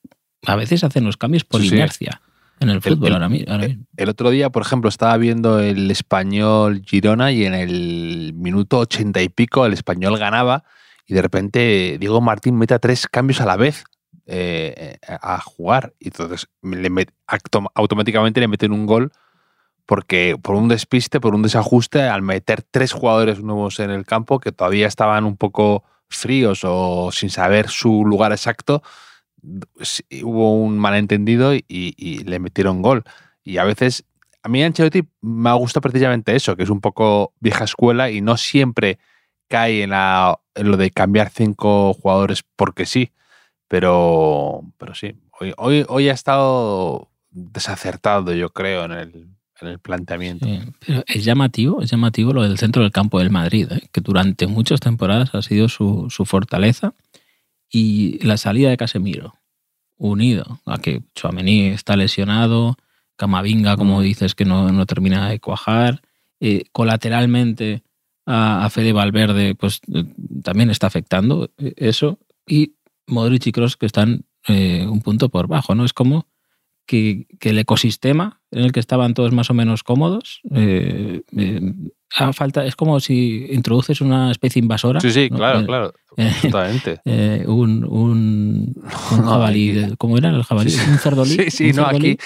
a 0.47 0.57
veces 0.57 0.85
hacen 0.85 1.05
los 1.05 1.17
cambios 1.17 1.43
por 1.43 1.65
inercia 1.65 2.21
en 2.61 2.69
el 2.69 2.83
fútbol 2.83 3.09
el, 3.09 3.13
ahora, 3.15 3.31
mismo. 3.31 3.55
El 3.97 4.09
otro 4.11 4.29
día, 4.29 4.51
por 4.51 4.61
ejemplo, 4.61 4.91
estaba 4.91 5.17
viendo 5.17 5.59
el 5.59 5.91
español 5.91 6.83
Girona 6.85 7.33
y 7.33 7.47
en 7.47 7.55
el 7.55 8.35
minuto 8.35 8.79
ochenta 8.79 9.23
y 9.23 9.31
pico 9.31 9.65
el 9.65 9.73
español 9.73 10.19
ganaba 10.19 10.65
y 11.07 11.15
de 11.15 11.23
repente 11.23 11.97
Diego 11.99 12.21
Martín 12.21 12.59
mete 12.59 12.75
a 12.75 12.79
tres 12.79 13.07
cambios 13.07 13.41
a 13.41 13.47
la 13.47 13.57
vez 13.57 13.85
eh, 14.27 14.99
a 15.09 15.41
jugar. 15.41 15.95
Y 15.99 16.09
entonces 16.09 16.47
le 16.61 16.91
automáticamente 17.75 18.41
le 18.41 18.49
meten 18.49 18.73
un 18.73 18.85
gol 18.85 19.13
porque 19.87 20.37
por 20.41 20.57
un 20.57 20.69
despiste, 20.69 21.21
por 21.21 21.35
un 21.35 21.43
desajuste, 21.43 22.03
al 22.03 22.21
meter 22.21 22.63
tres 22.63 22.93
jugadores 22.93 23.43
nuevos 23.43 23.81
en 23.81 23.91
el 23.91 24.05
campo 24.05 24.41
que 24.41 24.53
todavía 24.53 24.89
estaban 24.89 25.25
un 25.25 25.39
poco 25.39 25.85
fríos 26.17 26.61
o 26.65 27.11
sin 27.13 27.31
saber 27.31 27.69
su 27.69 28.05
lugar 28.05 28.33
exacto, 28.33 28.83
hubo 30.23 30.55
un 30.55 30.79
malentendido 30.79 31.55
y, 31.55 32.25
le 32.25 32.39
metieron 32.39 32.83
gol. 32.83 33.05
Y 33.45 33.59
a 33.59 33.65
veces, 33.65 34.05
a 34.43 34.49
mí 34.49 34.63
Ancelotti 34.63 35.09
me 35.21 35.51
ha 35.51 35.55
gustado 35.55 35.83
precisamente 35.83 36.35
eso, 36.37 36.57
que 36.57 36.63
es 36.63 36.71
un 36.71 36.81
poco 36.81 37.33
vieja 37.41 37.65
escuela 37.65 38.11
y 38.11 38.21
no 38.21 38.37
siempre 38.37 38.99
cae 39.49 39.83
en, 39.83 39.91
la, 39.91 40.41
lo 40.55 40.77
de 40.77 40.91
cambiar 40.91 41.31
cinco 41.31 41.95
jugadores 41.95 42.45
porque 42.57 42.87
sí. 42.87 43.13
Pero, 43.69 44.63
pero 44.79 44.95
sí, 44.95 45.15
hoy, 45.41 45.55
hoy, 45.57 45.85
hoy 45.89 46.09
ha 46.11 46.13
estado 46.13 47.11
desacertado, 47.31 48.35
yo 48.35 48.51
creo, 48.51 48.85
en 48.85 48.93
el, 48.93 49.29
en 49.63 49.69
el 49.69 49.79
planteamiento. 49.79 50.47
pero 50.87 51.05
es 51.07 51.25
llamativo, 51.25 51.83
es 51.83 51.91
llamativo 51.91 52.33
lo 52.33 52.43
del 52.43 52.59
centro 52.59 52.83
del 52.83 52.93
campo 52.93 53.19
del 53.19 53.31
Madrid, 53.31 53.69
¿eh? 53.71 53.89
que 53.93 54.01
durante 54.01 54.47
muchas 54.47 54.81
temporadas 54.81 55.35
ha 55.35 55.43
sido 55.43 55.69
su, 55.69 56.09
su 56.11 56.25
fortaleza 56.25 56.95
y 57.71 58.19
la 58.25 58.37
salida 58.37 58.71
de 58.71 58.77
Casemiro, 58.77 59.35
unido 59.97 60.61
a 60.67 60.79
que 60.79 61.03
Chouameni 61.15 61.69
está 61.69 61.97
lesionado, 61.97 62.77
Camavinga, 63.17 63.77
como 63.77 64.01
mm. 64.01 64.03
dices, 64.03 64.35
que 64.35 64.45
no, 64.45 64.73
no 64.73 64.85
termina 64.85 65.29
de 65.29 65.41
cuajar, 65.41 66.03
eh, 66.41 66.65
colateralmente 66.73 67.85
a, 68.27 68.69
Fede 68.69 68.93
Valverde, 68.93 69.55
pues 69.55 69.81
eh, 69.95 70.05
también 70.43 70.71
está 70.71 70.89
afectando 70.89 71.51
eh, 71.57 71.73
eso, 71.77 72.19
y 72.47 72.75
Modric 73.07 73.47
y 73.47 73.53
Kroos 73.53 73.77
que 73.77 73.87
están 73.87 74.25
un 74.49 75.01
punto 75.03 75.29
por 75.29 75.47
bajo, 75.47 75.77
¿no? 75.77 75.85
Es 75.85 75.93
como 75.93 76.27
que, 76.85 77.29
que, 77.39 77.51
el 77.51 77.61
ecosistema 77.61 78.42
en 78.53 78.65
el 78.65 78.73
que 78.73 78.81
estaban 78.81 79.15
todos 79.15 79.33
más 79.33 79.51
o 79.51 79.55
menos 79.55 79.83
cómodos 79.83 80.43
falta, 82.33 82.65
es 82.65 82.77
como 82.77 83.01
si 83.01 83.47
introduces 83.51 84.01
una 84.01 84.31
especie 84.31 84.61
invasora. 84.61 85.01
Sí, 85.01 85.11
sí, 85.11 85.31
claro, 85.31 85.61
eh, 85.61 85.67
claro. 85.67 85.93
Eh, 86.19 86.31
totalmente. 86.43 87.01
Eh, 87.07 87.43
un, 87.47 87.85
un, 87.85 88.75
jabalí. 89.25 89.95
¿Cómo 89.97 90.19
era 90.19 90.29
el 90.29 90.43
jabalí? 90.43 90.75
¿Un 90.75 90.99
cerdolí? 90.99 91.31
sí, 91.37 91.51
sí, 91.51 91.73
no, 91.73 91.87
aquí. 91.87 92.19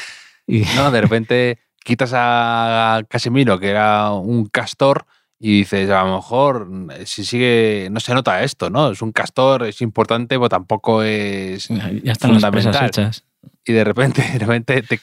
No, 0.74 0.90
de 0.90 1.00
repente 1.00 1.58
quitas 1.84 2.10
a 2.12 3.02
Casimiro, 3.08 3.60
que 3.60 3.68
era 3.68 4.10
un 4.10 4.46
castor, 4.46 5.06
y 5.38 5.58
dices, 5.58 5.88
a 5.90 6.02
lo 6.02 6.16
mejor 6.16 6.68
si 7.04 7.24
sigue, 7.24 7.86
no 7.92 8.00
se 8.00 8.12
nota 8.12 8.42
esto, 8.42 8.70
¿no? 8.70 8.90
Es 8.90 9.02
un 9.02 9.12
castor, 9.12 9.64
es 9.66 9.80
importante, 9.82 10.34
pero 10.34 10.48
tampoco 10.48 11.04
es 11.04 11.68
ya 11.68 12.12
están 12.12 12.32
fundamental. 12.32 12.72
Las 12.72 12.82
hechas. 12.82 13.24
Y 13.66 13.72
de 13.72 13.84
repente, 13.84 14.22
de 14.32 14.38
repente 14.38 14.82
te, 14.82 15.00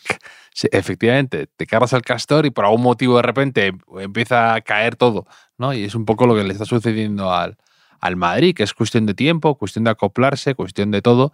efectivamente, 0.72 1.48
te 1.48 1.66
cargas 1.68 1.94
al 1.94 2.02
castor 2.02 2.46
y 2.46 2.50
por 2.50 2.66
algún 2.66 2.82
motivo 2.82 3.18
de 3.18 3.24
repente 3.24 3.74
empieza 4.00 4.56
a 4.56 4.62
caer 4.62 4.96
todo, 4.96 5.28
¿no? 5.58 5.74
Y 5.74 5.84
es 5.84 5.96
un 5.96 6.06
poco 6.06 6.26
lo 6.26 6.36
que 6.36 6.44
le 6.44 6.54
está 6.54 6.66
sucediendo 6.66 7.34
al, 7.34 7.58
al 8.00 8.16
Madrid, 8.16 8.56
que 8.56 8.64
es 8.64 8.74
cuestión 8.74 9.06
de 9.06 9.14
tiempo, 9.14 9.56
cuestión 9.56 9.84
de 9.84 9.92
acoplarse, 9.92 10.56
cuestión 10.56 10.92
de 10.92 11.02
todo, 11.02 11.34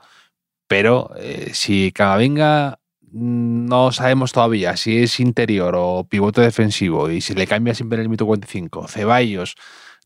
pero 0.67 1.11
eh, 1.17 1.51
si 1.53 1.91
Camavinga 1.91 2.79
mm, 3.11 3.65
no 3.65 3.91
sabemos 3.91 4.31
todavía 4.31 4.77
si 4.77 4.99
es 5.03 5.19
interior 5.19 5.75
o 5.77 6.05
pivote 6.05 6.41
defensivo 6.41 7.09
y 7.09 7.21
si 7.21 7.33
le 7.33 7.47
cambia 7.47 7.73
siempre 7.75 8.01
el 8.01 8.07
minuto 8.07 8.25
45, 8.25 8.87
Ceballos 8.87 9.55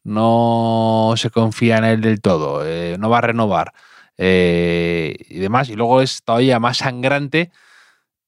no 0.04 1.14
se 1.18 1.30
confía 1.30 1.78
en 1.78 1.86
él 1.86 2.02
del 2.02 2.22
todo, 2.22 2.66
eh, 2.66 2.98
no 3.00 3.10
va 3.10 3.20
a 3.20 3.22
renovar 3.22 3.74
eh, 4.18 5.16
y 5.30 5.40
demás, 5.40 5.70
y 5.70 5.76
luego 5.76 6.02
es 6.02 6.24
todavía 6.24 6.60
más 6.60 6.78
sangrante 6.78 7.52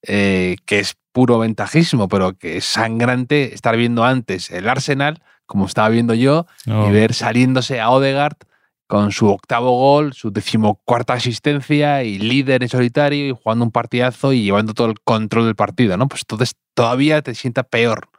eh, 0.07 0.57
que 0.65 0.79
es 0.79 0.95
puro 1.11 1.39
ventajismo, 1.39 2.07
pero 2.07 2.33
que 2.33 2.57
es 2.57 2.65
sangrante 2.65 3.53
estar 3.53 3.75
viendo 3.77 4.03
antes 4.03 4.51
el 4.51 4.67
Arsenal, 4.67 5.21
como 5.45 5.65
estaba 5.65 5.89
viendo 5.89 6.13
yo, 6.13 6.45
y 6.65 6.71
oh. 6.71 6.91
ver 6.91 7.13
saliéndose 7.13 7.79
a 7.79 7.89
Odegaard 7.89 8.37
con 8.87 9.11
su 9.11 9.27
octavo 9.29 9.71
gol, 9.71 10.13
su 10.13 10.31
decimocuarta 10.31 11.13
asistencia 11.13 12.03
y 12.03 12.19
líder 12.19 12.61
en 12.61 12.69
solitario 12.69 13.27
y 13.27 13.31
jugando 13.31 13.65
un 13.65 13.71
partidazo 13.71 14.31
y 14.31 14.43
llevando 14.43 14.73
todo 14.73 14.87
el 14.87 14.99
control 14.99 15.45
del 15.45 15.55
partido, 15.55 15.97
¿no? 15.97 16.07
Pues 16.07 16.21
entonces 16.21 16.55
todavía 16.75 17.21
te 17.21 17.33
sienta 17.33 17.63
peor. 17.63 18.09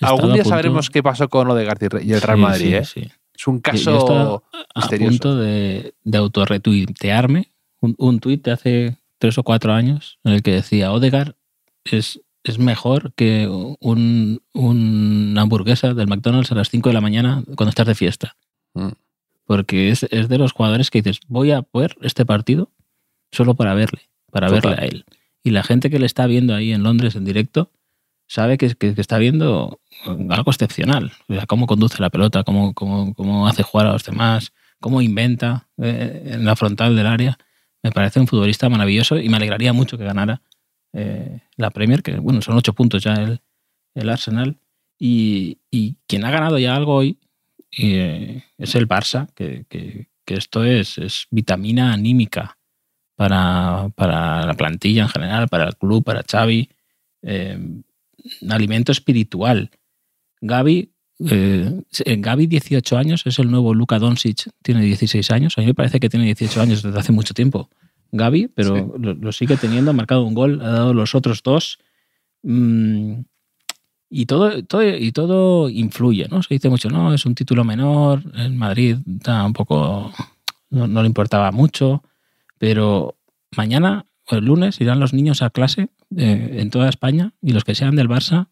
algún 0.00 0.34
día 0.34 0.44
sabremos 0.44 0.90
qué 0.90 1.02
pasó 1.02 1.28
con 1.28 1.48
Odegaard 1.48 2.02
y 2.02 2.12
el 2.12 2.20
Real 2.20 2.38
Madrid, 2.38 2.74
¿eh? 2.74 3.10
Es 3.38 3.46
un 3.46 3.60
caso 3.60 4.42
a 4.74 4.88
punto 4.88 5.36
de, 5.36 5.94
de 6.02 6.18
autorretuitearme 6.18 7.52
un, 7.80 7.94
un 7.98 8.18
tuit 8.20 8.44
de 8.44 8.50
hace 8.50 8.98
tres 9.18 9.38
o 9.38 9.42
cuatro 9.42 9.72
años 9.72 10.18
en 10.24 10.32
el 10.32 10.42
que 10.42 10.52
decía 10.52 10.92
Odegar 10.92 11.36
es, 11.84 12.20
es 12.44 12.58
mejor 12.58 13.12
que 13.14 13.48
un, 13.48 14.42
una 14.52 15.42
hamburguesa 15.42 15.94
del 15.94 16.08
McDonald's 16.08 16.52
a 16.52 16.54
las 16.54 16.70
5 16.70 16.88
de 16.88 16.94
la 16.94 17.00
mañana 17.00 17.44
cuando 17.56 17.70
estás 17.70 17.86
de 17.86 17.94
fiesta. 17.94 18.36
Mm. 18.74 18.88
Porque 19.44 19.90
es, 19.90 20.02
es 20.10 20.28
de 20.28 20.38
los 20.38 20.52
jugadores 20.52 20.90
que 20.90 21.00
dices, 21.00 21.20
voy 21.26 21.52
a 21.52 21.66
ver 21.72 21.96
este 22.02 22.26
partido 22.26 22.70
solo 23.32 23.54
para 23.54 23.74
verle, 23.74 24.02
para 24.30 24.48
Total. 24.48 24.70
verle 24.70 24.84
a 24.84 24.86
él. 24.86 25.04
Y 25.42 25.50
la 25.50 25.62
gente 25.62 25.88
que 25.88 25.98
le 25.98 26.06
está 26.06 26.26
viendo 26.26 26.54
ahí 26.54 26.72
en 26.72 26.82
Londres 26.82 27.16
en 27.16 27.24
directo 27.24 27.70
sabe 28.28 28.56
que, 28.58 28.74
que- 28.76 28.94
está 28.96 29.18
viendo 29.18 29.80
algo 30.30 30.50
excepcional. 30.52 31.12
Cómo 31.48 31.66
conduce 31.66 32.00
la 32.00 32.10
pelota, 32.10 32.44
cómo, 32.44 32.72
cómo, 32.74 33.12
cómo 33.14 33.48
hace 33.48 33.64
jugar 33.64 33.88
a 33.88 33.92
los 33.92 34.04
demás, 34.04 34.52
cómo 34.80 35.02
inventa 35.02 35.66
eh, 35.78 36.30
en 36.34 36.44
la 36.44 36.54
frontal 36.54 36.94
del 36.94 37.06
área. 37.08 37.36
Me 37.82 37.90
parece 37.90 38.20
un 38.20 38.26
futbolista 38.28 38.68
maravilloso 38.68 39.18
y 39.18 39.28
me 39.28 39.36
alegraría 39.38 39.72
mucho 39.72 39.98
que 39.98 40.04
ganara 40.04 40.40
eh, 40.92 41.40
la 41.56 41.70
Premier, 41.70 42.02
que 42.02 42.16
bueno, 42.18 42.40
son 42.42 42.56
ocho 42.56 42.72
puntos 42.74 43.02
ya 43.02 43.14
el, 43.14 43.40
el 43.94 44.08
Arsenal. 44.08 44.58
Y, 44.98 45.58
y 45.70 45.96
quien 46.06 46.24
ha 46.24 46.30
ganado 46.30 46.58
ya 46.58 46.74
algo 46.76 46.94
hoy 46.94 47.18
eh, 47.76 48.42
es 48.58 48.74
el 48.74 48.88
Barça, 48.88 49.28
que, 49.34 49.64
que- 49.68 50.08
que 50.24 50.34
esto 50.34 50.62
es, 50.62 50.98
es 50.98 51.26
vitamina 51.30 51.92
anímica 51.94 52.58
para, 53.16 53.88
para 53.94 54.44
la 54.44 54.52
plantilla 54.54 55.04
en 55.04 55.08
general, 55.08 55.48
para 55.48 55.64
el 55.68 55.76
club, 55.76 56.04
para 56.04 56.22
Xavi. 56.22 56.68
eh, 57.22 57.58
alimento 58.48 58.92
espiritual. 58.92 59.70
Gaby, 60.40 60.92
eh, 61.30 61.82
Gaby, 62.18 62.46
18 62.46 62.96
años, 62.96 63.22
es 63.26 63.38
el 63.38 63.50
nuevo 63.50 63.74
Luka 63.74 63.98
Doncic, 63.98 64.50
tiene 64.62 64.82
16 64.82 65.30
años. 65.30 65.58
A 65.58 65.60
mí 65.62 65.66
me 65.66 65.74
parece 65.74 65.98
que 66.00 66.08
tiene 66.08 66.26
18 66.26 66.60
años 66.60 66.82
desde 66.82 66.98
hace 66.98 67.12
mucho 67.12 67.34
tiempo. 67.34 67.68
Gaby, 68.12 68.48
pero 68.54 68.76
Sí. 68.76 68.82
lo, 68.98 69.14
lo 69.14 69.32
sigue 69.32 69.56
teniendo, 69.56 69.90
ha 69.90 69.94
marcado 69.94 70.24
un 70.24 70.34
gol, 70.34 70.60
ha 70.62 70.68
dado 70.70 70.94
los 70.94 71.14
otros 71.14 71.42
dos. 71.42 71.78
Mm, 72.42 73.20
y 74.10 74.24
todo, 74.26 74.64
todo, 74.64 74.82
y 74.96 75.12
todo 75.12 75.68
influye, 75.68 76.28
¿no? 76.30 76.42
Se 76.42 76.54
dice 76.54 76.70
mucho, 76.70 76.88
no, 76.88 77.12
es 77.12 77.26
un 77.26 77.34
título 77.34 77.64
menor, 77.64 78.22
en 78.36 78.56
Madrid 78.56 78.96
está 79.18 79.44
un 79.44 79.52
poco, 79.52 80.12
no, 80.70 80.86
no 80.86 81.02
le 81.02 81.08
importaba 81.08 81.52
mucho, 81.52 82.02
pero 82.56 83.16
mañana 83.54 84.06
el 84.30 84.44
lunes 84.44 84.80
irán 84.80 85.00
los 85.00 85.12
niños 85.12 85.42
a 85.42 85.50
clase 85.50 85.88
eh, 86.16 86.56
en 86.58 86.70
toda 86.70 86.88
España 86.88 87.32
y 87.42 87.52
los 87.52 87.64
que 87.64 87.74
sean 87.74 87.96
del 87.96 88.08
Barça 88.08 88.48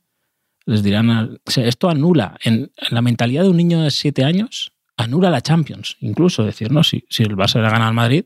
les 0.66 0.82
dirán, 0.82 1.38
esto 1.46 1.88
anula, 1.88 2.36
en, 2.42 2.72
la 2.90 3.00
mentalidad 3.00 3.44
de 3.44 3.50
un 3.50 3.56
niño 3.56 3.82
de 3.82 3.90
7 3.92 4.24
años, 4.24 4.72
anula 4.96 5.30
la 5.30 5.40
Champions, 5.40 5.96
incluso 6.00 6.42
decir, 6.42 6.72
no, 6.72 6.82
si, 6.82 7.04
si 7.08 7.22
el 7.22 7.36
Barça 7.36 7.62
le 7.62 7.70
gana 7.70 7.86
al 7.86 7.94
Madrid, 7.94 8.24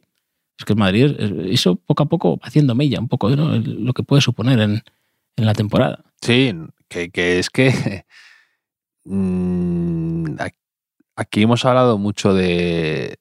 es 0.59 0.65
que 0.65 0.73
el 0.73 0.79
Madrid, 0.79 1.15
eh, 1.19 1.49
eso 1.51 1.77
poco 1.77 2.03
a 2.03 2.07
poco 2.07 2.39
haciendo 2.43 2.75
mella, 2.75 2.99
un 2.99 3.09
poco 3.09 3.29
¿no? 3.37 3.57
Lo 3.59 3.93
que 3.93 4.03
puede 4.03 4.23
suponer 4.23 4.59
en, 4.61 4.83
en 5.37 5.47
la 5.47 5.53
temporada. 5.53 6.03
Sí, 6.23 6.55
que, 6.89 7.11
que 7.11 7.39
es 7.39 7.51
que 7.51 8.05
mm, 9.05 10.37
aquí 11.17 11.43
hemos 11.43 11.65
hablado 11.67 11.99
mucho 11.99 12.33
de 12.33 13.19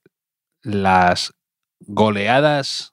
las 0.62 1.34
goleadas 1.80 2.89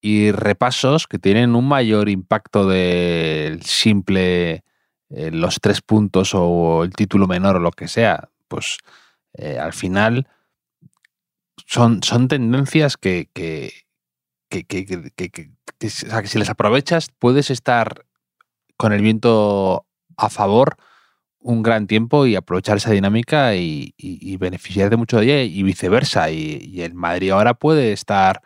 y 0.00 0.30
repasos 0.30 1.06
que 1.06 1.18
tienen 1.18 1.54
un 1.54 1.66
mayor 1.68 2.08
impacto 2.08 2.68
del 2.68 3.62
simple 3.62 4.64
eh, 5.10 5.30
los 5.32 5.58
tres 5.60 5.80
puntos 5.80 6.32
o 6.34 6.84
el 6.84 6.92
título 6.92 7.26
menor 7.26 7.56
o 7.56 7.60
lo 7.60 7.70
que 7.72 7.88
sea. 7.88 8.28
Pues 8.48 8.78
eh, 9.34 9.58
al 9.58 9.72
final 9.72 10.26
son, 11.66 12.02
son 12.02 12.28
tendencias 12.28 12.96
que, 12.96 13.28
que, 13.32 13.72
que, 14.48 14.64
que- 14.66 15.50
o 16.12 16.22
que 16.22 16.28
si 16.28 16.38
las 16.38 16.50
aprovechas 16.50 17.10
puedes 17.18 17.50
estar 17.50 18.04
con 18.76 18.92
el 18.92 19.02
viento 19.02 19.86
a 20.16 20.28
favor 20.30 20.76
un 21.40 21.62
gran 21.62 21.86
tiempo 21.86 22.26
y 22.26 22.34
aprovechar 22.34 22.78
esa 22.78 22.90
dinámica 22.90 23.54
y, 23.54 23.94
beneficiarte 24.38 24.96
mucho 24.96 25.18
de 25.18 25.24
ella 25.24 25.42
y 25.42 25.62
viceversa. 25.62 26.30
Y 26.30 26.82
el 26.82 26.94
Madrid 26.94 27.30
ahora 27.30 27.54
puede 27.54 27.92
estar, 27.92 28.42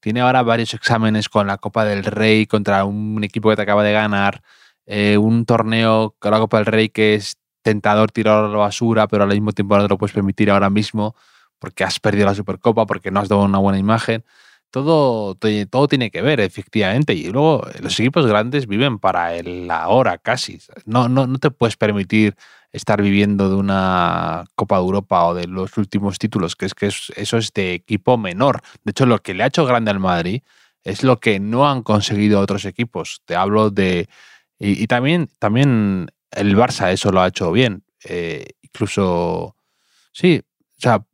tiene 0.00 0.20
ahora 0.20 0.42
varios 0.42 0.74
exámenes 0.74 1.28
con 1.28 1.46
la 1.46 1.58
Copa 1.58 1.84
del 1.84 2.04
Rey 2.04 2.46
contra 2.46 2.84
un 2.84 3.22
equipo 3.22 3.50
que 3.50 3.56
te 3.56 3.62
acaba 3.62 3.84
de 3.84 3.92
ganar, 3.92 4.42
eh, 4.86 5.18
un 5.18 5.44
torneo 5.44 6.16
con 6.18 6.32
la 6.32 6.38
Copa 6.38 6.58
del 6.58 6.66
Rey 6.66 6.88
que 6.88 7.14
es 7.14 7.36
tentador 7.62 8.10
tirar 8.10 8.44
a 8.44 8.48
la 8.48 8.56
basura, 8.56 9.06
pero 9.06 9.24
al 9.24 9.30
mismo 9.30 9.52
tiempo 9.52 9.76
no 9.76 9.82
te 9.82 9.88
lo 9.88 9.98
puedes 9.98 10.14
permitir 10.14 10.50
ahora 10.50 10.70
mismo 10.70 11.14
porque 11.58 11.84
has 11.84 12.00
perdido 12.00 12.26
la 12.26 12.34
Supercopa, 12.34 12.86
porque 12.86 13.10
no 13.10 13.20
has 13.20 13.28
dado 13.28 13.44
una 13.44 13.58
buena 13.58 13.78
imagen. 13.78 14.24
Todo, 14.70 15.34
todo, 15.34 15.88
tiene 15.88 16.10
que 16.10 16.22
ver, 16.22 16.40
efectivamente. 16.40 17.12
Y 17.12 17.30
luego 17.30 17.66
los 17.80 17.98
equipos 18.00 18.26
grandes 18.26 18.66
viven 18.66 18.98
para 18.98 19.34
el 19.34 19.70
ahora 19.70 20.18
casi. 20.18 20.58
No, 20.86 21.08
no, 21.08 21.26
no 21.26 21.38
te 21.38 21.50
puedes 21.50 21.76
permitir 21.76 22.36
estar 22.72 23.02
viviendo 23.02 23.48
de 23.48 23.56
una 23.56 24.44
Copa 24.54 24.76
de 24.76 24.82
Europa 24.82 25.24
o 25.26 25.34
de 25.34 25.46
los 25.46 25.76
últimos 25.76 26.18
títulos, 26.18 26.54
que 26.56 26.66
es 26.66 26.74
que 26.74 26.86
es- 26.86 27.12
eso 27.16 27.36
es 27.38 27.52
de 27.52 27.74
equipo 27.74 28.16
menor. 28.18 28.60
De 28.84 28.90
hecho, 28.90 29.06
lo 29.06 29.18
que 29.18 29.34
le 29.34 29.42
ha 29.42 29.46
hecho 29.48 29.66
grande 29.66 29.90
al 29.90 29.98
Madrid 30.00 30.42
es 30.84 31.02
lo 31.02 31.18
que 31.20 31.40
no 31.40 31.68
han 31.68 31.82
conseguido 31.82 32.40
otros 32.40 32.64
equipos. 32.64 33.22
Te 33.26 33.34
hablo 33.36 33.70
de. 33.70 34.08
Y, 34.58 34.86
también, 34.86 35.28
también 35.38 36.08
el 36.32 36.56
Barça 36.56 36.92
eso 36.92 37.10
lo 37.12 37.20
ha 37.22 37.28
hecho 37.28 37.50
bien. 37.52 37.82
Eh, 38.04 38.46
incluso. 38.62 39.56
Sí, 40.12 40.40
o 40.78 40.80
sea, 40.80 41.04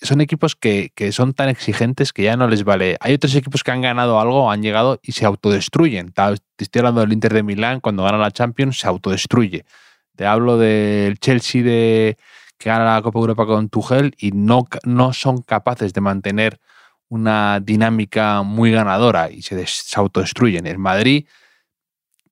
son 0.00 0.20
equipos 0.20 0.54
que, 0.54 0.90
que 0.94 1.10
son 1.12 1.34
tan 1.34 1.48
exigentes 1.48 2.12
que 2.12 2.22
ya 2.22 2.36
no 2.36 2.46
les 2.48 2.62
vale. 2.64 2.96
Hay 3.00 3.14
otros 3.14 3.34
equipos 3.34 3.64
que 3.64 3.70
han 3.72 3.80
ganado 3.82 4.20
algo, 4.20 4.50
han 4.50 4.62
llegado 4.62 5.00
y 5.02 5.12
se 5.12 5.24
autodestruyen. 5.26 6.12
Estoy 6.58 6.78
hablando 6.80 7.00
del 7.00 7.12
Inter 7.12 7.34
de 7.34 7.42
Milán, 7.42 7.80
cuando 7.80 8.04
gana 8.04 8.18
la 8.18 8.30
Champions, 8.30 8.78
se 8.78 8.86
autodestruye. 8.86 9.64
Te 10.18 10.26
hablo 10.26 10.58
del 10.58 11.20
Chelsea 11.20 11.62
de, 11.62 12.18
que 12.58 12.70
gana 12.70 12.92
la 12.96 13.02
Copa 13.02 13.20
Europa 13.20 13.46
con 13.46 13.68
Tuchel 13.68 14.16
y 14.18 14.32
no, 14.32 14.66
no 14.82 15.12
son 15.12 15.42
capaces 15.42 15.92
de 15.92 16.00
mantener 16.00 16.58
una 17.08 17.60
dinámica 17.60 18.42
muy 18.42 18.72
ganadora 18.72 19.30
y 19.30 19.42
se, 19.42 19.54
des- 19.54 19.70
se 19.86 20.00
autodestruyen. 20.00 20.66
El 20.66 20.78
Madrid 20.78 21.24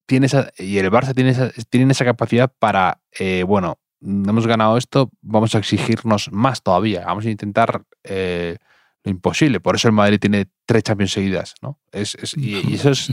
tiene 0.07 0.27
esa, 0.27 0.51
y 0.59 0.79
el 0.79 0.91
Barça 0.91 1.15
tiene 1.15 1.31
esa, 1.31 1.51
tienen 1.71 1.93
esa 1.93 2.05
capacidad 2.05 2.53
para, 2.59 3.01
eh, 3.21 3.45
bueno, 3.47 3.79
hemos 4.03 4.49
ganado 4.49 4.77
esto, 4.77 5.11
vamos 5.23 5.55
a 5.55 5.59
exigirnos 5.59 6.31
más 6.33 6.65
todavía. 6.65 7.05
Vamos 7.07 7.25
a 7.25 7.31
intentar 7.31 7.83
eh, 8.03 8.57
lo 9.05 9.11
imposible. 9.13 9.61
Por 9.61 9.77
eso 9.77 9.87
el 9.87 9.95
Madrid 9.95 10.19
tiene 10.19 10.47
tres 10.65 10.83
Champions 10.83 11.13
seguidas, 11.13 11.55
¿no? 11.63 11.79
Es, 11.93 12.17
es- 12.17 12.35
y, 12.37 12.69
y 12.69 12.75
eso, 12.75 12.91
es, 12.91 13.11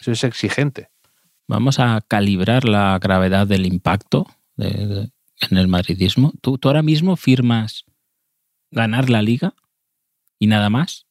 eso 0.00 0.12
es 0.12 0.24
exigente. 0.24 0.88
Vamos 1.46 1.78
a 1.78 2.00
calibrar 2.06 2.64
la 2.64 2.98
gravedad 3.00 3.46
del 3.46 3.66
impacto 3.66 4.26
de- 4.56 4.86
de- 4.86 5.10
en 5.50 5.58
el 5.58 5.68
madridismo. 5.68 6.32
¿Tú, 6.40 6.58
tú 6.58 6.68
ahora 6.68 6.82
mismo 6.82 7.16
firmas 7.16 7.84
ganar 8.70 9.10
la 9.10 9.20
liga 9.22 9.54
y 10.38 10.46
nada 10.46 10.70
más, 10.70 11.06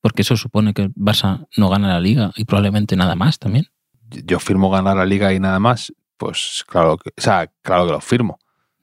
porque 0.00 0.22
eso 0.22 0.36
supone 0.36 0.74
que 0.74 0.82
el 0.82 0.94
Barça 0.94 1.46
no 1.56 1.68
gana 1.68 1.88
la 1.88 2.00
liga 2.00 2.32
y 2.36 2.44
probablemente 2.44 2.96
nada 2.96 3.14
más 3.14 3.38
también. 3.38 3.66
Yo 4.10 4.38
firmo 4.38 4.70
ganar 4.70 4.96
la 4.96 5.06
liga 5.06 5.32
y 5.32 5.40
nada 5.40 5.58
más. 5.58 5.92
Pues 6.16 6.64
claro 6.68 6.96
que, 6.98 7.10
o 7.10 7.20
sea, 7.20 7.48
claro 7.62 7.86
que 7.86 7.92
lo 7.92 8.00
firmo. 8.00 8.38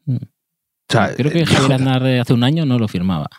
Mm. 0.06 0.16
O 0.16 0.28
sea, 0.92 1.16
Creo 1.16 1.32
que 1.32 1.46
yo- 1.46 1.46
Javier 1.70 1.74
Aznar 1.74 2.04
hace 2.06 2.34
un 2.34 2.44
año 2.44 2.66
no 2.66 2.78
lo 2.80 2.88
firmaba. 2.88 3.30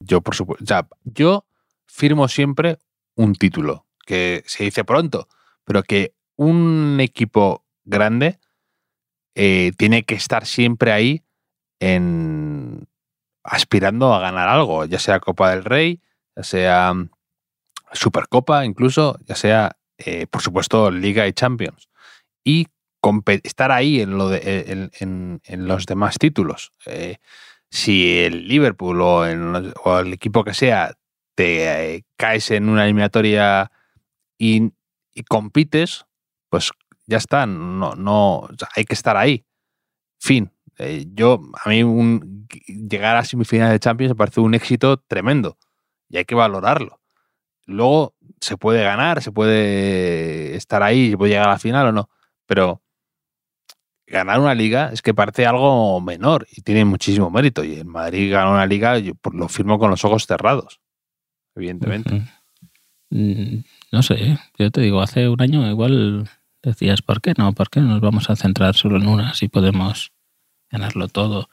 Yo, 0.00 0.20
por 0.20 0.34
supuesto. 0.36 0.62
O 0.62 0.66
sea, 0.66 0.86
yo 1.04 1.46
firmo 1.86 2.28
siempre 2.28 2.78
un 3.16 3.34
título, 3.34 3.86
que 4.06 4.44
se 4.46 4.64
dice 4.64 4.84
pronto, 4.84 5.26
pero 5.64 5.82
que 5.82 6.14
un 6.38 6.98
equipo 7.00 7.64
grande 7.84 8.40
eh, 9.34 9.72
tiene 9.76 10.04
que 10.04 10.14
estar 10.14 10.46
siempre 10.46 10.92
ahí 10.92 11.22
en 11.80 12.86
aspirando 13.44 14.14
a 14.14 14.20
ganar 14.20 14.48
algo, 14.48 14.84
ya 14.86 14.98
sea 14.98 15.20
Copa 15.20 15.50
del 15.50 15.64
Rey, 15.64 16.00
ya 16.36 16.42
sea 16.42 16.94
mm, 16.94 17.10
Supercopa, 17.92 18.64
incluso, 18.66 19.18
ya 19.26 19.34
sea, 19.34 19.78
eh, 19.98 20.26
por 20.26 20.42
supuesto, 20.42 20.90
Liga 20.90 21.26
y 21.26 21.32
Champions. 21.32 21.88
Y 22.44 22.68
estar 23.44 23.72
ahí 23.72 24.00
en, 24.02 24.18
lo 24.18 24.28
de- 24.28 24.90
en, 25.00 25.40
en- 25.46 25.68
los 25.68 25.86
demás 25.86 26.18
títulos. 26.18 26.72
Eh, 26.86 27.16
si 27.70 28.18
el 28.20 28.48
Liverpool 28.48 29.00
o, 29.00 29.20
o 29.84 29.98
el 30.00 30.12
equipo 30.12 30.44
que 30.44 30.54
sea 30.54 30.94
te 31.36 31.94
eh, 31.96 32.04
caes 32.16 32.50
en 32.50 32.68
una 32.68 32.84
eliminatoria 32.84 33.70
y, 34.38 34.72
y 35.14 35.22
compites, 35.24 36.06
pues 36.48 36.70
ya 37.06 37.16
está, 37.16 37.46
no, 37.46 37.94
no, 37.94 38.48
hay 38.76 38.84
que 38.84 38.94
estar 38.94 39.16
ahí. 39.16 39.44
Fin. 40.20 40.50
Eh, 40.78 41.06
yo, 41.12 41.40
a 41.64 41.68
mí 41.68 41.82
un, 41.82 42.46
llegar 42.66 43.16
a 43.16 43.24
semifinales 43.24 43.72
de 43.72 43.80
Champions 43.80 44.10
me 44.10 44.16
parece 44.16 44.40
un 44.40 44.54
éxito 44.54 44.98
tremendo 44.98 45.58
y 46.08 46.18
hay 46.18 46.24
que 46.24 46.34
valorarlo. 46.34 47.00
Luego 47.66 48.14
se 48.40 48.56
puede 48.56 48.82
ganar, 48.84 49.22
se 49.22 49.32
puede 49.32 50.54
estar 50.56 50.82
ahí, 50.82 51.10
se 51.10 51.18
puede 51.18 51.32
llegar 51.32 51.48
a 51.48 51.52
la 51.52 51.58
final 51.58 51.88
o 51.88 51.92
no, 51.92 52.08
pero 52.46 52.82
ganar 54.06 54.40
una 54.40 54.54
liga 54.54 54.90
es 54.92 55.02
que 55.02 55.12
parece 55.14 55.46
algo 55.46 56.00
menor 56.00 56.46
y 56.50 56.62
tiene 56.62 56.84
muchísimo 56.84 57.30
mérito. 57.30 57.64
Y 57.64 57.74
el 57.74 57.84
Madrid 57.84 58.32
ganó 58.32 58.52
una 58.52 58.64
liga, 58.66 58.98
yo 58.98 59.14
por- 59.16 59.34
lo 59.34 59.48
firmo 59.48 59.78
con 59.78 59.90
los 59.90 60.04
ojos 60.04 60.26
cerrados. 60.26 60.80
evidentemente. 61.56 62.22
Mm, 63.10 63.64
No 63.90 64.02
sé, 64.02 64.38
yo 64.58 64.70
te 64.70 64.80
digo, 64.80 65.00
hace 65.02 65.28
un 65.28 65.42
año 65.42 65.68
igual 65.68 66.30
decías, 66.62 67.02
¿por 67.02 67.20
qué 67.20 67.34
no? 67.36 67.52
¿Por 67.52 67.70
qué 67.70 67.80
nos 67.80 68.00
vamos 68.00 68.30
a 68.30 68.36
centrar 68.36 68.74
solo 68.74 68.96
en 68.96 69.06
una 69.08 69.34
si 69.34 69.48
podemos 69.48 70.12
ganarlo 70.70 71.08
todo? 71.08 71.48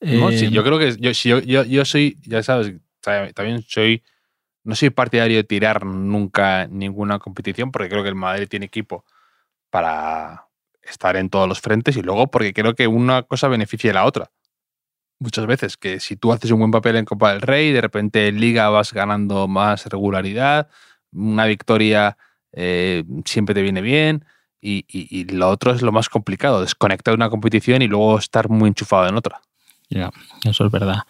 No, 0.00 0.28
Eh, 0.30 0.38
sí, 0.38 0.50
yo 0.50 0.64
creo 0.64 0.78
que 0.78 0.96
yo, 0.98 1.14
si 1.14 1.28
yo, 1.28 1.38
yo, 1.40 1.64
yo 1.64 1.84
soy, 1.84 2.18
ya 2.22 2.42
sabes, 2.42 2.74
ta- 3.00 3.32
también 3.32 3.62
soy, 3.66 4.02
no 4.64 4.74
soy 4.74 4.90
partidario 4.90 5.36
de 5.36 5.44
tirar 5.44 5.84
nunca 5.86 6.66
ninguna 6.68 7.18
competición 7.18 7.70
porque 7.70 7.88
creo 7.88 8.02
que 8.02 8.08
el 8.08 8.14
Madrid 8.14 8.48
tiene 8.48 8.66
equipo 8.66 9.04
para 9.70 10.48
estar 10.82 11.16
en 11.16 11.30
todos 11.30 11.48
los 11.48 11.60
frentes 11.60 11.96
y 11.96 12.02
luego 12.02 12.30
porque 12.30 12.52
creo 12.52 12.74
que 12.74 12.86
una 12.88 13.22
cosa 13.22 13.48
beneficia 13.48 13.90
a 13.92 13.94
la 13.94 14.04
otra. 14.04 14.30
Muchas 15.20 15.46
veces 15.46 15.76
que 15.76 16.00
si 16.00 16.16
tú 16.16 16.32
haces 16.32 16.50
un 16.50 16.58
buen 16.58 16.72
papel 16.72 16.96
en 16.96 17.04
Copa 17.04 17.32
del 17.32 17.42
Rey, 17.42 17.70
de 17.72 17.80
repente 17.80 18.26
en 18.26 18.40
Liga 18.40 18.68
vas 18.70 18.92
ganando 18.92 19.46
más 19.46 19.86
regularidad, 19.86 20.68
una 21.12 21.46
victoria 21.46 22.18
eh, 22.52 23.04
siempre 23.24 23.54
te 23.54 23.62
viene 23.62 23.80
bien 23.82 24.24
y, 24.62 24.84
y- 24.88 25.24
lo 25.24 25.48
otro 25.50 25.72
es 25.72 25.82
lo 25.82 25.92
más 25.92 26.08
complicado, 26.08 26.60
desconectar 26.60 27.12
de 27.12 27.16
una 27.16 27.28
competición 27.30 27.82
y 27.82 27.88
luego 27.88 28.18
estar 28.18 28.48
muy 28.48 28.68
enchufado 28.68 29.08
en 29.08 29.16
otra. 29.16 29.40
Ya, 29.90 30.10
eso 30.44 30.64
es 30.64 30.70
verdad. 30.72 31.00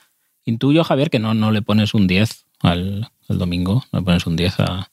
Intuyo, 0.45 0.83
Javier, 0.85 1.11
que 1.11 1.19
no, 1.21 1.35
no 1.35 1.53
le 1.53 1.62
pones 1.62 1.95
un 1.95 2.07
10 2.07 2.47
al, 2.61 3.11
al 3.29 3.38
domingo, 3.38 3.85
no 3.93 4.01
le 4.01 4.05
pones 4.05 4.27
un 4.27 4.35
10 4.37 4.59
a, 4.61 4.91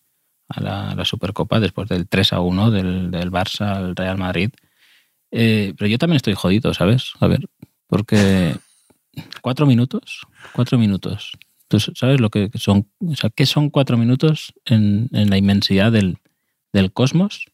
a 0.49 0.61
la, 0.61 0.91
a 0.91 0.95
la 0.95 1.05
Supercopa 1.05 1.59
después 1.59 1.89
del 1.89 2.07
3 2.07 2.33
a 2.33 2.41
1 2.41 2.69
del, 2.69 3.09
del 3.09 3.31
Barça 3.31 3.75
al 3.77 3.95
Real 3.95 4.17
Madrid. 4.17 4.51
Eh, 5.31 5.73
pero 5.77 5.87
yo 5.87 5.97
también 5.97 6.17
estoy 6.17 6.33
jodido, 6.33 6.73
¿sabes? 6.73 7.13
A 7.19 7.27
ver, 7.27 7.47
porque 7.87 8.55
cuatro 9.41 9.65
minutos, 9.65 10.21
cuatro 10.53 10.77
minutos. 10.77 11.31
¿Tú 11.67 11.79
sabes 11.79 12.19
lo 12.19 12.29
que 12.29 12.49
son? 12.55 12.87
O 12.99 13.15
sea, 13.15 13.29
¿qué 13.29 13.45
son 13.45 13.69
cuatro 13.69 13.95
minutos 13.97 14.53
en, 14.65 15.07
en 15.13 15.29
la 15.29 15.37
inmensidad 15.37 15.91
del, 15.91 16.17
del 16.73 16.91
cosmos? 16.91 17.45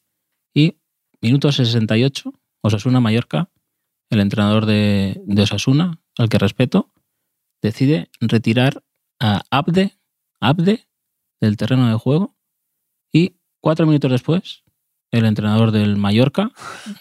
Y 0.54 0.76
minuto 1.20 1.50
68, 1.50 2.32
Osasuna 2.62 3.00
Mallorca, 3.00 3.50
el 4.10 4.20
entrenador 4.20 4.66
de, 4.66 5.22
Osasuna, 5.38 6.00
al 6.18 6.28
que 6.28 6.38
respeto, 6.38 6.92
decide 7.62 8.10
retirar 8.20 8.82
a 9.18 9.42
Abde, 9.50 9.98
Abde 10.40 10.86
del 11.40 11.56
terreno 11.56 11.88
de 11.88 11.96
juego. 11.96 12.36
Y 13.12 13.36
cuatro 13.60 13.86
minutos 13.86 14.10
después 14.10 14.64
el 15.12 15.24
entrenador 15.24 15.70
del 15.70 15.96
Mallorca, 15.96 16.50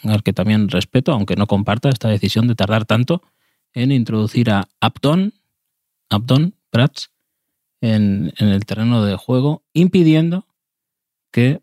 al 0.04 0.23
que 0.23 0.34
también 0.34 0.69
respeto, 0.69 1.12
aunque 1.12 1.36
no 1.36 1.47
comparta 1.47 1.89
esta 1.89 2.08
decisión 2.08 2.47
de 2.47 2.56
tardar 2.56 2.86
tanto 2.86 3.21
en 3.73 3.91
introducir 3.91 4.51
a 4.51 4.69
Abdon, 4.80 5.34
Abdon 6.10 6.56
Prats 6.69 7.12
en, 7.82 8.34
en 8.38 8.47
el 8.47 8.65
terreno 8.65 9.04
de 9.04 9.15
juego, 9.15 9.63
impidiendo 9.73 10.47
que 11.32 11.62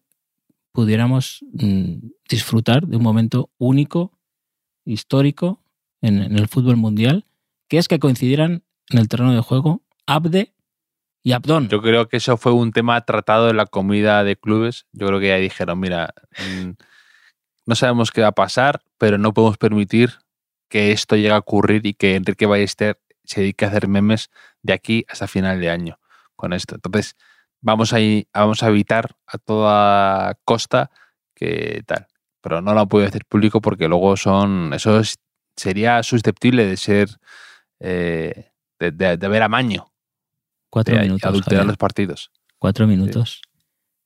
pudiéramos 0.73 1.45
mm, 1.53 2.09
disfrutar 2.33 2.87
de 2.87 2.97
un 2.97 3.03
momento 3.03 3.51
único, 3.59 4.19
histórico 4.85 5.63
en, 6.01 6.19
el 6.37 6.49
fútbol 6.49 6.77
mundial, 6.77 7.27
que 7.69 7.79
es 7.79 7.89
que 7.89 7.99
coincidieran 7.99 8.65
en 8.89 8.99
el 8.99 9.09
terreno 9.09 9.35
de 9.35 9.41
juego 9.41 9.83
Abde 10.07 10.55
y 11.23 11.33
Abdón. 11.33 11.69
Yo 11.69 11.81
creo 11.81 12.09
que 12.09 12.17
eso 12.17 12.37
fue 12.37 12.53
un 12.53 12.73
tema 12.73 13.01
tratado 13.03 13.51
en 13.51 13.57
la 13.57 13.67
comida 13.67 14.25
de 14.25 14.37
clubes. 14.37 14.87
Yo 14.93 15.07
creo 15.07 15.21
que 15.21 15.29
ya 15.29 15.37
dijeron, 15.37 15.79
mira, 15.79 16.13
mm, 16.39 16.71
no 17.67 17.75
sabemos 17.75 18.11
qué 18.11 18.23
va 18.23 18.29
a 18.29 18.33
pasar, 18.33 18.83
pero 18.99 19.19
no 19.19 19.33
podemos 19.33 19.59
permitir 19.59 20.19
que 20.69 20.91
esto 20.91 21.17
llegue 21.17 21.31
a 21.31 21.39
ocurrir 21.39 21.87
y 21.87 21.95
que 21.95 22.17
Enrique 22.17 22.47
Ballester 22.47 23.01
se 23.25 23.41
dedique 23.41 23.65
a 23.65 23.69
hacer 23.69 23.89
memes 23.89 24.31
de 24.63 24.73
aquí 24.73 25.05
hasta 25.09 25.29
final 25.29 25.61
de 25.61 25.71
año 25.71 26.01
con 26.35 26.53
esto. 26.53 26.75
Entonces, 26.75 27.15
vamos 27.61 27.93
a, 27.93 27.99
vamos 28.35 28.63
a 28.63 28.69
evitar 28.69 29.17
a 29.27 29.39
toda 29.39 30.35
costa 30.45 30.91
que 31.35 31.83
tal. 31.87 32.09
Pero 32.43 32.61
no 32.61 32.75
lo 32.75 32.81
han 32.81 32.89
podido 32.89 33.09
hacer 33.09 33.25
público 33.25 33.61
porque 33.63 33.89
luego 33.89 34.17
son. 34.17 34.73
Eso 34.75 34.99
es- 35.01 35.17
sería 35.57 36.03
susceptible 36.03 36.67
de 36.67 36.77
ser. 36.77 37.09
eh, 37.81 38.51
de, 38.79 38.91
de, 38.91 39.17
de 39.17 39.29
ver 39.29 39.43
amaño, 39.43 39.93
Cuatro 40.71 40.95
de 40.97 41.03
minutos. 41.03 41.25
adulterar 41.25 41.59
Javier. 41.61 41.67
los 41.69 41.77
partidos. 41.77 42.31
Cuatro 42.59 42.87
minutos. 42.87 43.41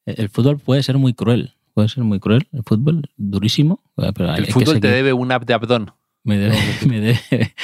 El 0.04 0.20
el 0.20 0.28
fútbol 0.28 0.58
puede 0.58 0.82
ser 0.82 0.98
muy 0.98 1.14
cruel. 1.14 1.54
Puede 1.74 1.88
ser 1.88 2.04
muy 2.04 2.20
cruel. 2.20 2.46
El 2.52 2.62
fútbol, 2.62 3.02
durísimo. 3.16 3.82
Pero 3.96 4.30
hay- 4.32 4.40
El 4.44 4.46
fútbol 4.52 4.80
te 4.80 4.88
debe 4.88 5.12
un 5.12 5.30
app 5.32 5.44
de 5.44 5.54
Abdón. 5.54 5.92
Me 6.24 6.36
debe, 6.38 6.56
me 6.86 7.00
debe 7.00 7.54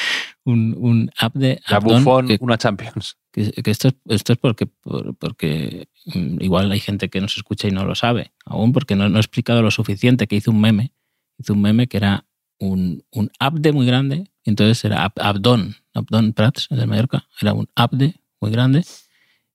un, 0.45 0.75
un 0.79 1.11
app 1.19 1.35
de 1.35 1.61
La 1.69 1.79
Buffon, 1.79 2.27
que, 2.27 2.39
una 2.41 2.59
Champions. 2.59 3.17
que- 3.33 3.53
que 3.53 3.71
esto, 3.71 3.89
es, 3.89 3.95
esto 4.09 4.33
es 4.33 4.39
porque, 4.39 4.67
por- 4.67 5.15
porque 5.17 5.89
mm, 6.15 6.43
igual 6.43 6.71
hay 6.73 6.81
gente 6.81 7.09
que 7.09 7.21
nos 7.21 7.37
escucha 7.37 7.69
y 7.69 7.71
no 7.71 7.85
lo 7.85 7.95
sabe. 7.95 8.33
Aún 8.45 8.73
porque 8.73 8.97
no, 8.97 9.09
no 9.09 9.17
he 9.19 9.21
explicado 9.21 9.63
lo 9.63 9.71
suficiente 9.71 10.27
que 10.27 10.37
hizo 10.37 10.51
un 10.51 10.61
meme. 10.61 10.93
Hizo 11.39 11.53
un 11.55 11.63
meme 11.63 11.87
que 11.87 11.97
era 11.99 12.27
un, 12.59 13.05
un 13.13 13.31
abde 13.39 13.73
muy 13.73 13.87
grande. 13.87 14.31
y 14.45 14.51
Entonces 14.51 14.85
era 14.85 15.05
Ab- 15.05 15.21
Abdón. 15.23 15.77
Abdón 15.95 16.33
Prats, 16.33 16.69
de 16.71 16.87
Mallorca. 16.87 17.29
Era 17.41 17.53
un 17.55 17.69
abde 17.75 18.17
muy 18.41 18.51
grande. 18.51 18.85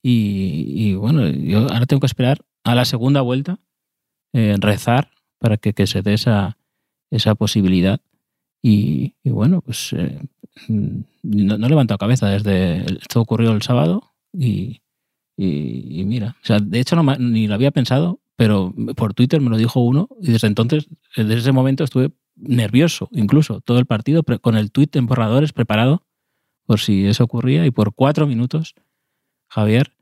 Y, 0.04 0.74
y 0.76 0.96
bueno, 0.96 1.28
yo 1.28 1.60
ahora 1.60 1.86
tengo 1.86 2.00
que 2.00 2.06
esperar 2.08 2.40
a 2.64 2.76
la 2.76 2.86
segunda 2.86 3.22
vuelta, 3.22 3.60
eh, 4.34 4.56
rezar 4.60 5.12
para 5.40 5.58
que, 5.58 5.74
que 5.74 5.88
se 5.88 6.02
dé 6.02 6.14
esa, 6.14 6.58
esa 7.12 7.36
posibilidad. 7.36 8.00
Y, 8.62 9.16
y 9.24 9.30
bueno, 9.30 9.62
pues 9.62 9.94
eh, 9.94 10.20
no, 10.68 11.58
no 11.58 11.66
he 11.66 11.70
levantado 11.70 11.98
cabeza 11.98 12.28
desde. 12.30 12.80
Esto 13.00 13.22
ocurrió 13.22 13.52
el 13.52 13.62
sábado 13.62 14.14
y, 14.34 14.82
y, 15.38 16.02
y 16.02 16.06
mira, 16.06 16.36
o 16.42 16.46
sea, 16.46 16.60
de 16.60 16.80
hecho 16.80 16.96
no, 16.96 17.16
ni 17.18 17.48
lo 17.48 17.54
había 17.54 17.72
pensado, 17.72 18.20
pero 18.36 18.74
por 18.96 19.14
Twitter 19.14 19.40
me 19.42 19.50
lo 19.50 19.58
dijo 19.58 19.80
uno 19.80 20.10
y 20.22 20.32
desde 20.32 20.48
entonces, 20.48 20.88
desde 21.16 21.36
ese 21.38 21.52
momento 21.52 21.84
estuve 21.84 22.12
nervioso, 22.36 23.10
incluso 23.12 23.62
todo 23.62 23.80
el 23.80 23.86
partido 23.86 24.24
con 24.24 24.58
el 24.58 24.72
tweet 24.72 24.90
en 24.94 25.08
borradores 25.08 25.54
preparado 25.54 26.04
por 26.66 26.80
si 26.80 27.06
eso 27.06 27.24
ocurría 27.24 27.66
y 27.66 27.72
por 27.72 27.94
cuatro 27.94 28.28
minutos, 28.28 28.76
Javier, 29.50 29.94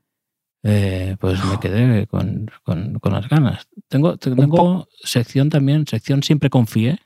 eh, 0.64 1.16
pues 1.20 1.38
me 1.44 1.60
quedé 1.60 2.06
con, 2.08 2.50
con- 2.64 2.98
con 2.98 3.12
las 3.12 3.28
ganas. 3.28 3.68
Tengo, 3.88 4.16
tengo 4.16 4.88
sección 5.02 5.48
también, 5.48 5.86
sección 5.86 6.22
siempre 6.24 6.50
confié, 6.50 6.98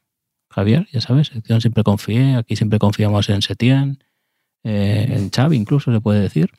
Javier, 0.50 0.86
ya 0.92 1.00
sabes, 1.00 1.28
sección 1.28 1.60
siempre 1.60 1.82
confié, 1.84 2.34
aquí 2.36 2.56
siempre 2.56 2.78
confiamos 2.78 3.28
en 3.28 3.40
Setién, 3.42 4.02
eh, 4.64 5.06
en 5.10 5.30
Xavi 5.30 5.56
incluso 5.56 5.92
se 5.92 6.00
puede 6.00 6.20
decir. 6.20 6.50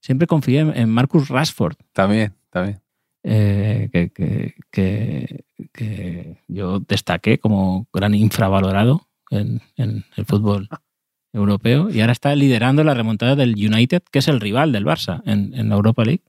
Siempre 0.00 0.26
confié 0.26 0.60
en, 0.60 0.88
Marcus 0.88 1.28
Rashford, 1.28 1.76
También, 1.92 2.32
también. 2.48 2.80
eh, 3.22 3.90
que, 3.92 4.10
que- 4.10 4.54
que- 4.70 5.44
que 5.74 6.36
yo 6.48 6.80
destaqué 6.80 7.38
como 7.38 7.86
gran 7.92 8.14
infravalorado 8.14 9.08
en, 9.30 9.60
en 9.76 10.04
el 10.16 10.24
fútbol 10.24 10.68
europeo 11.34 11.90
y 11.90 12.00
ahora 12.00 12.12
está 12.12 12.34
liderando 12.34 12.82
la 12.82 12.94
remontada 12.94 13.36
del 13.36 13.54
United, 13.54 14.02
que 14.10 14.20
es 14.20 14.28
el 14.28 14.40
rival 14.40 14.72
del 14.72 14.86
Barça 14.86 15.22
en, 15.26 15.52
en 15.54 15.68
la 15.68 15.74
Europa 15.74 16.04
League. 16.04 16.22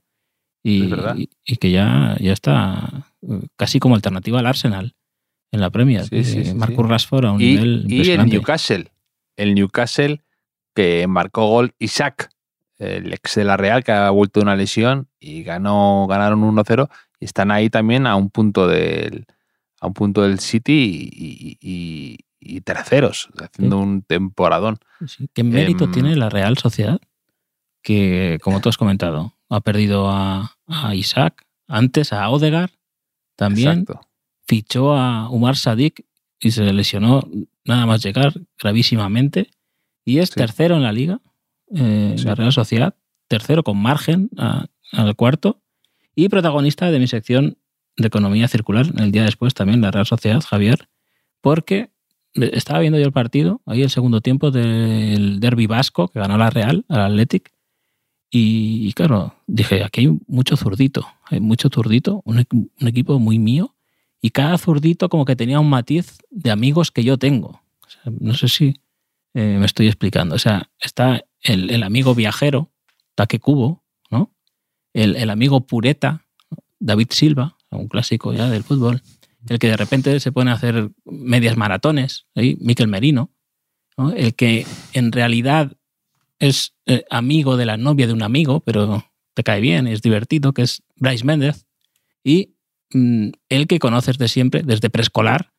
Y- 0.64 0.80
y 1.44 1.56
que 1.56 1.70
ya, 1.70 2.16
ya 2.20 2.32
está 2.32 3.06
eh, 3.22 3.40
casi 3.56 3.80
como 3.80 3.94
alternativa 3.94 4.38
al 4.38 4.46
Arsenal 4.46 4.94
en 5.52 5.60
la 5.60 5.70
Premier. 5.70 6.04
Sí, 6.06 6.24
sí, 6.24 6.54
Marcus. 6.54 6.88
Rashford 6.88 7.26
a 7.26 7.32
un 7.32 7.40
Y, 7.40 7.44
nivel 7.54 7.86
y 7.88 8.10
el. 8.10 8.26
Newcastle. 8.26 8.90
El 9.36 9.54
Newcastle 9.54 10.20
que 10.74 11.06
marcó 11.06 11.46
gol 11.48 11.74
Isaac, 11.78 12.30
el 12.78 13.12
ex 13.12 13.34
de 13.36 13.44
la 13.44 13.56
Real, 13.56 13.84
que 13.84 13.92
ha 13.92 14.10
vuelto 14.10 14.40
de 14.40 14.44
una 14.44 14.56
lesión 14.56 15.08
y 15.20 15.42
ganó, 15.44 16.06
ganaron 16.08 16.42
1-0 16.42 16.88
y 17.20 17.24
están 17.26 17.50
ahí 17.50 17.70
también 17.70 18.06
a 18.06 18.16
un 18.16 18.30
punto 18.30 18.66
del, 18.66 19.26
a 19.80 19.86
un 19.86 19.92
punto 19.94 20.22
del 20.22 20.40
City 20.40 21.10
y, 21.12 21.26
y- 21.26 21.58
y- 21.60 22.18
y 22.44 22.60
terceros, 22.62 23.28
haciendo 23.40 23.78
un 23.78 24.02
temporadón. 24.02 24.78
Sí, 25.06 25.28
¿Qué 25.32 25.44
mérito 25.44 25.84
Em, 25.84 25.92
tiene 25.92 26.16
la 26.16 26.28
Real 26.28 26.58
Sociedad? 26.58 26.98
Que, 27.82 28.38
como 28.42 28.60
tú 28.60 28.68
has 28.68 28.76
comentado, 28.76 29.34
ha 29.48 29.60
perdido 29.60 30.08
a, 30.10 30.56
a 30.66 30.94
Isaac, 30.94 31.44
antes 31.68 32.12
a 32.12 32.28
Odegar, 32.30 32.70
también 33.36 33.80
Exacto. 33.80 34.00
Fichó 34.46 34.94
a 34.94 35.28
Umar 35.30 35.56
Sadik 35.56 36.04
y 36.40 36.50
se 36.50 36.72
lesionó 36.72 37.22
nada 37.64 37.86
más 37.86 38.02
llegar 38.02 38.34
gravísimamente. 38.60 39.50
Y 40.04 40.18
es 40.18 40.30
Sí. 40.30 40.34
tercero 40.36 40.76
en 40.76 40.82
la 40.82 40.92
liga, 40.92 41.20
eh, 41.74 42.14
Sí. 42.18 42.24
la 42.24 42.34
Real 42.34 42.52
Sociedad, 42.52 42.94
tercero 43.28 43.62
con 43.62 43.78
margen 43.78 44.30
al 44.92 45.16
cuarto 45.16 45.62
y 46.14 46.28
protagonista 46.28 46.90
de 46.90 46.98
mi 46.98 47.06
sección 47.06 47.56
de 47.96 48.06
economía 48.08 48.48
circular 48.48 48.86
el 48.98 49.12
día 49.12 49.24
después 49.24 49.54
también 49.54 49.80
la 49.80 49.90
Real 49.90 50.06
Sociedad, 50.06 50.40
Javier, 50.42 50.88
porque 51.40 51.90
estaba 52.34 52.80
viendo 52.80 52.98
yo 52.98 53.04
el 53.06 53.12
partido, 53.12 53.60
ahí 53.66 53.82
el 53.82 53.90
segundo 53.90 54.20
tiempo 54.20 54.50
del 54.50 55.38
derby 55.40 55.66
vasco 55.66 56.08
que 56.08 56.18
ganó 56.18 56.36
la 56.38 56.50
Real 56.50 56.84
al 56.88 57.00
Athletic 57.12 57.52
y, 58.30 58.86
y 58.88 58.92
claro, 58.94 59.34
dije, 59.46 59.84
aquí 59.84 60.02
hay 60.02 60.18
mucho 60.26 60.56
zurdito, 60.56 61.06
hay 61.26 61.40
mucho 61.40 61.68
zurdito, 61.68 62.22
un 62.24 62.46
equipo 62.80 63.18
muy 63.18 63.38
mío 63.38 63.71
y 64.22 64.30
cada 64.30 64.56
zurdito 64.56 65.08
como 65.08 65.24
que 65.24 65.36
tenía 65.36 65.60
un 65.60 65.68
matiz 65.68 66.16
de 66.30 66.50
amigos 66.50 66.90
que 66.90 67.04
yo 67.04 67.18
tengo. 67.18 67.60
No 68.04 68.34
sé 68.34 68.48
si 68.48 68.80
eh, 69.34 69.56
me 69.58 69.66
estoy 69.66 69.88
explicando. 69.88 70.36
O 70.36 70.38
sea, 70.38 70.70
está 70.78 71.24
el, 71.42 71.70
el 71.70 71.82
amigo 71.82 72.14
viajero, 72.14 72.70
Taque 73.16 73.40
Cubo, 73.40 73.82
¿no? 74.10 74.32
el, 74.94 75.16
el 75.16 75.28
amigo 75.28 75.66
pureta, 75.66 76.24
David 76.78 77.08
Silva, 77.10 77.58
un 77.70 77.88
clásico 77.88 78.32
ya 78.32 78.48
del 78.48 78.62
fútbol, 78.62 79.02
el 79.48 79.58
que 79.58 79.68
de 79.68 79.76
repente 79.76 80.20
se 80.20 80.32
pone 80.32 80.50
a 80.52 80.54
hacer 80.54 80.90
medias 81.04 81.56
maratones, 81.56 82.26
¿sí? 82.36 82.56
Miquel 82.60 82.88
Merino, 82.88 83.30
¿no? 83.96 84.12
el 84.12 84.34
que 84.34 84.66
en 84.92 85.10
realidad 85.10 85.76
es 86.38 86.74
eh, 86.86 87.04
amigo 87.10 87.56
de 87.56 87.66
la 87.66 87.76
novia 87.76 88.06
de 88.06 88.12
un 88.12 88.22
amigo, 88.22 88.60
pero 88.60 89.04
te 89.34 89.42
cae 89.42 89.60
bien, 89.60 89.86
es 89.86 90.02
divertido, 90.02 90.52
que 90.52 90.62
es 90.62 90.82
Bryce 90.96 91.24
Méndez, 91.24 91.66
y 92.22 92.51
mm, 92.92 93.28
el 93.48 93.66
que 93.66 93.78
conoces 93.78 94.18
de 94.18 94.28
siempre, 94.28 94.62
desde 94.62 94.90
preescolar, 94.90 95.52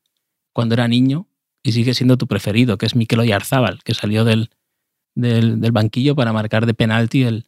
cuando 0.54 0.76
era 0.76 0.88
niño, 0.88 1.28
y 1.64 1.72
sigue 1.72 1.94
siendo 1.94 2.18
tu 2.18 2.28
preferido, 2.28 2.78
que 2.78 2.86
es 2.86 2.96
Mikel 2.96 3.20
Oyarzábal, 3.20 3.82
que 3.84 3.94
salió 3.94 4.26
del, 4.26 4.50
del, 5.16 5.62
del 5.62 5.72
banquillo 5.72 6.16
para 6.16 6.34
marcar 6.34 6.66
de 6.66 6.74
penalti 6.74 7.24
el, 7.24 7.46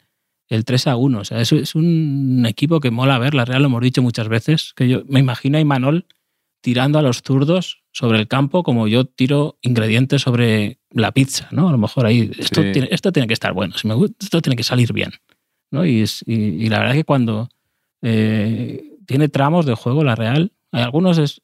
el 0.48 0.64
3 0.64 0.86
a 0.86 0.96
1. 0.96 1.18
O 1.20 1.24
sea, 1.24 1.40
es, 1.40 1.52
es 1.52 1.74
un 1.74 2.44
equipo 2.48 2.80
que 2.80 2.90
mola 2.90 3.18
ver. 3.18 3.34
La 3.34 3.44
Real 3.44 3.62
lo 3.62 3.66
hemos 3.68 3.82
dicho 3.82 4.02
muchas 4.02 4.28
veces. 4.28 4.72
Que 4.74 4.88
yo 4.88 5.02
me 5.06 5.20
imagino 5.20 5.58
a 5.58 5.60
Imanol 5.60 6.06
tirando 6.62 6.98
a 6.98 7.02
los 7.02 7.22
zurdos 7.22 7.82
sobre 7.92 8.18
el 8.18 8.26
campo 8.26 8.62
como 8.62 8.88
yo 8.88 9.04
tiro 9.04 9.58
ingredientes 9.60 10.22
sobre 10.22 10.78
la 10.90 11.12
pizza, 11.12 11.48
¿no? 11.52 11.68
A 11.68 11.72
lo 11.72 11.78
mejor 11.78 12.06
ahí, 12.06 12.30
esto, 12.38 12.62
Sí. 12.62 12.72
tiene, 12.72 12.88
esto 12.90 13.12
tiene 13.12 13.26
que 13.28 13.34
estar 13.34 13.52
bueno, 13.52 13.74
si 13.76 13.86
me 13.86 13.94
gusta, 13.94 14.16
esto 14.20 14.40
tiene 14.40 14.56
que 14.56 14.64
salir 14.64 14.92
bien, 14.92 15.12
¿no? 15.70 15.84
Y- 15.86 16.04
y 16.26 16.68
la 16.68 16.78
verdad 16.78 16.94
es 16.96 17.00
que 17.00 17.04
cuando 17.04 17.48
eh, 18.02 18.95
tiene 19.06 19.28
tramos 19.28 19.66
de 19.66 19.74
juego 19.74 20.04
la 20.04 20.14
Real, 20.14 20.52
hay 20.72 20.82
algunos 20.82 21.18
es, 21.18 21.40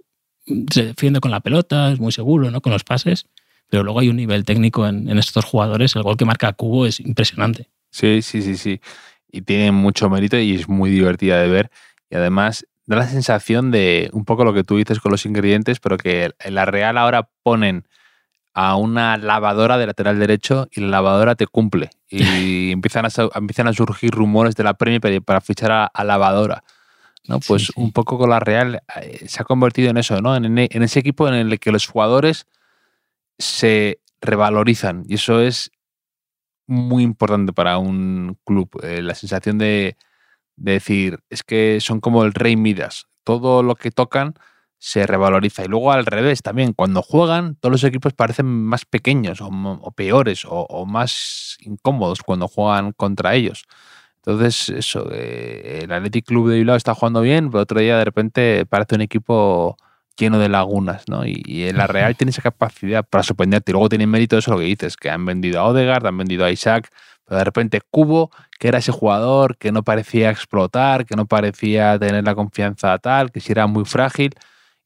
se 0.71 0.87
defiende 0.87 1.21
con 1.21 1.31
la 1.31 1.41
pelota, 1.41 1.93
es 1.93 2.01
muy 2.01 2.13
seguro, 2.13 2.51
¿no? 2.51 2.61
Con 2.61 2.73
los 2.73 2.85
pases, 2.85 3.27
pero 3.69 3.85
luego 3.85 4.01
hay 4.01 4.09
un 4.09 4.17
nivel 4.17 4.45
técnico 4.45 4.87
en, 4.87 5.09
en 5.09 5.19
estos 5.19 5.45
jugadores. 5.45 5.97
El 5.97 6.03
gol 6.03 6.17
que 6.17 6.25
marca 6.25 6.53
Cubo 6.53 6.87
es 6.87 7.01
impresionante. 7.01 7.71
Sí, 7.91 8.23
sí, 8.23 8.43
sí, 8.43 8.57
sí. 8.57 8.81
Y 9.31 9.43
tiene 9.43 9.73
mucho 9.73 10.11
mérito 10.11 10.39
y 10.39 10.55
es 10.55 10.69
muy 10.69 10.91
divertida 10.91 11.41
de 11.41 11.49
ver. 11.49 11.71
Y 12.11 12.17
además 12.17 12.67
da 12.87 12.97
la 12.97 13.09
sensación 13.09 13.71
de 13.71 14.11
un 14.13 14.25
poco 14.25 14.45
lo 14.45 14.53
que 14.53 14.65
tú 14.65 14.77
dices 14.77 15.01
con 15.01 15.13
los 15.13 15.25
ingredientes, 15.25 15.81
pero 15.81 15.97
que 15.97 16.33
en 16.39 16.55
la 16.55 16.65
Real 16.65 16.99
ahora 16.99 17.31
ponen 17.43 17.87
a 18.55 18.77
una 18.77 19.17
lavadora 19.17 19.79
de 19.79 19.87
lateral 19.87 20.19
derecho 20.19 20.69
y 20.71 20.81
la 20.81 20.89
lavadora 20.89 21.35
te 21.35 21.47
cumple. 21.47 21.91
Y 22.09 22.71
empiezan 22.73 23.07
a, 23.07 23.09
empiezan 23.35 23.69
a 23.69 23.73
surgir 23.73 24.11
rumores 24.11 24.55
de 24.57 24.65
la 24.65 24.75
Premier 24.75 25.01
para, 25.01 25.21
para 25.21 25.41
fichar 25.41 25.73
a, 25.73 25.87
a 25.87 26.05
lavadora. 26.05 26.65
¿No? 27.29 27.41
Pues 27.41 27.67
sí. 27.67 27.73
un 27.77 27.93
poco 27.93 28.19
con 28.19 28.31
la 28.31 28.41
Real 28.41 28.83
eh, 29.01 29.27
se 29.29 29.43
ha 29.43 29.45
convertido 29.45 29.91
en 29.91 29.97
eso, 29.97 30.21
¿no? 30.21 30.37
En, 30.37 30.59
en 30.59 30.83
ese 30.83 31.01
equipo 31.01 31.29
en 31.29 31.35
el 31.35 31.59
que 31.61 31.73
los 31.73 31.87
jugadores 31.87 32.47
se 33.39 34.01
revalorizan. 34.21 35.05
Y 35.09 35.15
eso 35.15 35.41
es 35.41 35.71
muy 36.67 37.03
importante 37.03 37.53
para 37.53 37.79
un 37.79 38.39
club. 38.45 38.71
eh, 38.83 39.03
la 39.03 39.15
sensación 39.15 39.59
de, 39.59 39.97
de 40.57 40.73
decir, 40.73 41.19
es 41.31 41.43
que 41.43 41.79
son 41.81 42.01
como 42.01 42.25
el 42.25 42.33
rey 42.33 42.57
Midas. 42.57 43.07
Todo 43.25 43.63
lo 43.63 43.75
que 43.75 43.91
tocan 43.91 44.35
se 44.79 45.07
revaloriza. 45.07 45.65
Y 45.65 45.69
luego 45.69 45.93
al 45.93 46.07
revés 46.07 46.43
también, 46.43 46.73
cuando 46.73 47.03
juegan, 47.03 47.55
todos 47.57 47.73
los 47.73 47.85
equipos 47.85 48.15
parecen 48.15 48.47
más 48.47 48.85
pequeños 48.85 49.41
o, 49.41 49.93
peores 49.93 50.45
o, 50.45 50.67
o 50.69 50.87
más 50.87 51.57
incómodos 51.61 52.23
cuando 52.23 52.49
juegan 52.49 52.93
contra 52.93 53.35
ellos. 53.35 53.65
Entonces, 54.25 54.69
eso, 54.69 55.09
eh, 55.13 55.81
el 55.83 55.93
Athletic 55.93 56.27
Club 56.27 56.49
de 56.51 56.57
Bilbao 56.59 56.77
está 56.77 56.95
jugando 56.95 57.21
bien, 57.23 57.51
pero 57.51 57.63
otro 57.63 57.81
día 57.81 57.99
de 57.99 58.05
repente 58.05 58.67
parece 58.67 58.95
un 58.95 59.01
equipo 59.01 59.77
lleno 60.17 60.39
de 60.39 60.49
lagunas, 60.49 61.05
¿no? 61.09 61.27
Y, 61.27 61.43
y 61.45 61.65
en 61.65 61.77
la 61.77 61.87
Real 61.89 62.17
tiene 62.17 62.31
esa 62.31 62.43
capacidad 62.43 63.05
para 63.05 63.25
sorprenderte. 63.25 63.73
Y 63.73 63.75
luego 63.75 63.89
tiene 63.89 64.07
mérito 64.07 64.39
eso 64.39 64.53
lo 64.53 64.59
que 64.59 64.65
dices, 64.65 64.97
que 64.97 65.11
han 65.11 65.25
vendido 65.27 65.61
a 65.61 65.65
Odegaard, 65.65 66.07
han 66.07 66.19
vendido 66.19 66.45
a 66.45 66.53
Isaac, 66.53 66.89
pero 67.25 67.39
de 67.39 67.45
repente 67.45 67.81
Cubo, 67.91 68.31
que 68.59 68.69
era 68.69 68.79
ese 68.79 68.93
jugador 68.93 69.57
que 69.57 69.73
no 69.73 69.83
parecía 69.83 70.31
explotar, 70.31 71.07
que 71.07 71.17
no 71.17 71.27
parecía 71.27 71.99
tener 71.99 72.25
la 72.25 72.35
confianza 72.35 72.97
tal, 72.99 73.33
que 73.33 73.41
si 73.41 73.53
era 73.53 73.67
muy 73.67 73.85
frágil, 73.85 74.35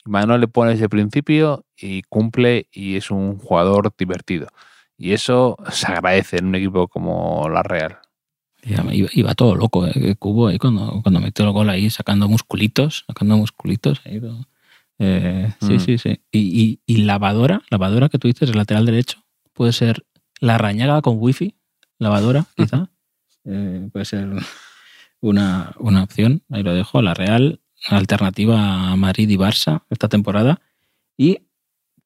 y 0.04 0.10
Manuel 0.10 0.40
le 0.40 0.48
pone 0.48 0.72
ese 0.72 0.88
principio 0.88 1.64
y 1.76 2.02
cumple 2.02 2.68
y 2.72 2.96
es 2.96 3.10
un 3.10 3.38
jugador 3.38 3.92
divertido. 3.98 4.48
Y 4.96 5.12
eso 5.12 5.56
se 5.70 5.88
agradece 5.92 6.38
en 6.38 6.46
un 6.46 6.54
equipo 6.54 6.88
como 6.88 7.48
la 7.50 7.62
Real. 7.62 7.98
Iba, 8.68 9.08
iba 9.12 9.34
todo 9.34 9.54
loco, 9.54 9.86
¿eh? 9.86 10.16
Cubo 10.18 10.48
ahí 10.48 10.58
cuando, 10.58 11.00
cuando 11.02 11.20
metió 11.20 11.44
el 11.44 11.52
gol 11.52 11.70
ahí 11.70 11.88
sacando 11.90 12.28
musculitos, 12.28 13.04
sacando 13.06 13.36
musculitos. 13.36 14.00
ahí. 14.04 14.20
Eh, 14.98 15.52
sí, 15.60 15.74
Mm. 15.74 15.80
sí, 15.80 15.98
sí. 15.98 16.20
Y, 16.32 16.38
y- 16.38 16.80
y 16.86 16.96
lavadora, 17.04 17.62
lavadora 17.70 18.08
que 18.08 18.18
tú 18.18 18.26
dices, 18.28 18.50
el 18.50 18.56
lateral 18.56 18.86
derecho, 18.86 19.22
puede 19.52 19.72
ser 19.72 20.04
la 20.40 20.58
rañaga 20.58 21.00
con 21.02 21.16
wifi, 21.18 21.54
lavadora, 21.98 22.46
quizá. 22.56 22.90
Eh, 23.44 23.88
puede 23.92 24.04
ser 24.04 24.28
una, 25.20 25.72
una 25.78 26.02
opción, 26.02 26.42
ahí 26.50 26.62
lo 26.62 26.74
dejo. 26.74 27.02
La 27.02 27.14
Real, 27.14 27.60
alternativa 27.88 28.90
a 28.92 28.96
Madrid 28.96 29.28
y 29.28 29.36
Barça 29.36 29.82
esta 29.90 30.08
temporada. 30.08 30.60
Y 31.16 31.38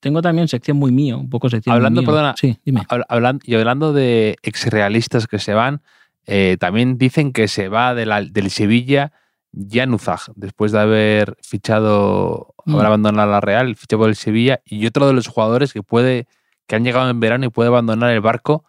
tengo 0.01 0.21
también 0.23 0.49
sección 0.49 0.77
muy 0.77 0.93
mío, 0.93 1.19
un 1.19 1.31
poco 1.31 1.49
sección 1.49 1.73
muy 1.73 1.77
Hablando, 1.79 2.03
mío. 2.03 2.11
perdona, 2.11 2.35
Sí, 2.39 2.57
dime. 2.65 2.83
Hablan- 3.09 3.41
y 3.45 3.55
hablando 3.55 3.93
de 3.93 4.37
exrealistas 4.43 5.27
que 5.27 5.39
se 5.39 5.55
van, 5.55 5.81
eh, 6.27 6.57
también 6.61 6.99
dicen 6.99 7.33
que 7.33 7.49
se 7.49 7.69
va 7.69 7.95
de 7.95 8.07
la- 8.07 8.23
del 8.23 8.51
Sevilla 8.51 9.13
Januzaj, 9.53 10.29
después 10.37 10.71
de 10.73 10.79
haber 10.81 11.37
fichado, 11.43 12.55
Mm. 12.67 12.75
haber 12.75 12.87
abandonado 12.87 13.31
la 13.33 13.41
Real, 13.41 13.75
fichó 13.77 13.99
por 13.99 14.09
el 14.09 14.17
Sevilla, 14.17 14.61
y 14.65 14.87
otro 14.87 15.07
de 15.09 15.13
los 15.13 15.27
jugadores 15.27 15.73
que 15.73 15.83
puede, 15.83 16.27
que 16.69 16.77
han 16.77 16.85
llegado 16.85 17.11
en 17.11 17.19
verano 17.21 17.47
y 17.47 17.51
puede 17.51 17.69
abandonar 17.69 18.11
el 18.13 18.21
barco 18.21 18.65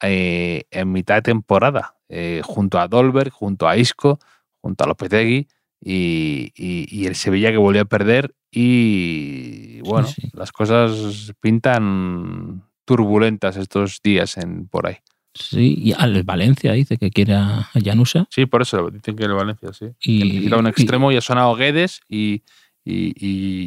eh, 0.00 0.64
en 0.70 0.92
mitad 0.92 1.14
de 1.16 1.22
temporada, 1.22 1.96
eh, 2.08 2.42
junto 2.44 2.78
a 2.78 2.88
Dolberg, 2.88 3.30
junto 3.30 3.68
a 3.68 3.76
Isco, 3.76 4.18
junto 4.60 4.84
a 4.84 4.86
Lopetegui, 4.86 5.46
y, 5.80 6.52
y- 6.56 6.86
y 6.90 7.06
el 7.06 7.14
Sevilla 7.14 7.50
que 7.50 7.56
volvió 7.58 7.82
a 7.82 7.86
perder, 7.86 8.34
y 8.50 9.80
bueno, 9.82 10.06
sí. 10.08 10.22
las 10.32 10.52
cosas 10.52 11.32
pintan 11.40 12.64
turbulentas 12.84 13.56
estos 13.56 14.00
días 14.02 14.36
en 14.36 14.66
por 14.68 14.86
ahí. 14.88 14.96
Sí, 15.34 15.74
y 15.78 15.92
al 15.92 16.22
Valencia 16.22 16.72
dice 16.72 16.96
que 16.96 17.10
quiere 17.10 17.34
a 17.34 17.58
a 17.74 17.80
Janusa. 17.84 18.26
Sí, 18.30 18.46
por 18.46 18.62
eso 18.62 18.88
dicen 18.90 19.16
que 19.16 19.24
el 19.24 19.32
Valencia, 19.32 19.72
sí. 19.72 19.86
Y, 20.00 20.22
necesita 20.24 20.56
un 20.58 20.66
extremo 20.68 21.10
y 21.12 21.16
ha 21.16 21.20
sonado 21.20 21.54
Guedes 21.56 22.00
y, 22.08 22.42
y, 22.84 23.14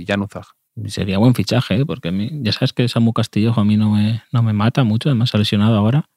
y 0.02 0.06
Januzaj. 0.06 0.46
Sería 0.86 1.18
buen 1.18 1.34
fichaje, 1.34 1.76
¿eh? 1.82 1.86
porque 1.86 2.10
a 2.10 2.12
mí, 2.12 2.30
ya 2.42 2.52
sabes 2.52 2.72
que 2.72 2.88
Samu 2.88 3.12
Castillejo 3.12 3.60
a 3.60 3.66
mí 3.66 3.76
no 3.78 3.92
me, 3.92 4.22
no 4.32 4.44
me 4.44 4.54
mata 4.54 4.84
mucho, 4.84 5.10
además 5.10 5.34
ha 5.36 5.40
lesionado 5.40 5.76
ahora. 5.76 6.08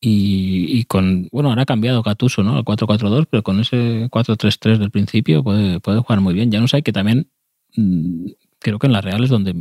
Y, 0.00 0.66
y 0.78 0.84
con, 0.84 1.28
bueno, 1.32 1.50
ahora 1.50 1.62
ha 1.62 1.66
cambiado 1.66 2.02
Catuso, 2.02 2.42
¿no? 2.42 2.56
Al 2.56 2.64
4-4-2, 2.64 3.26
pero 3.30 3.42
con 3.42 3.60
ese 3.60 4.08
4-3-3 4.10 4.78
del 4.78 4.90
principio 4.90 5.42
puede, 5.42 5.80
puede 5.80 6.00
jugar 6.00 6.20
muy 6.20 6.34
bien. 6.34 6.50
Sé 6.68 6.82
que 6.82 6.92
también 6.92 7.30
mm, 7.76 8.26
creo 8.58 8.78
que 8.78 8.86
en 8.86 8.92
la 8.92 9.00
Real 9.00 9.22
es 9.24 9.30
donde 9.30 9.54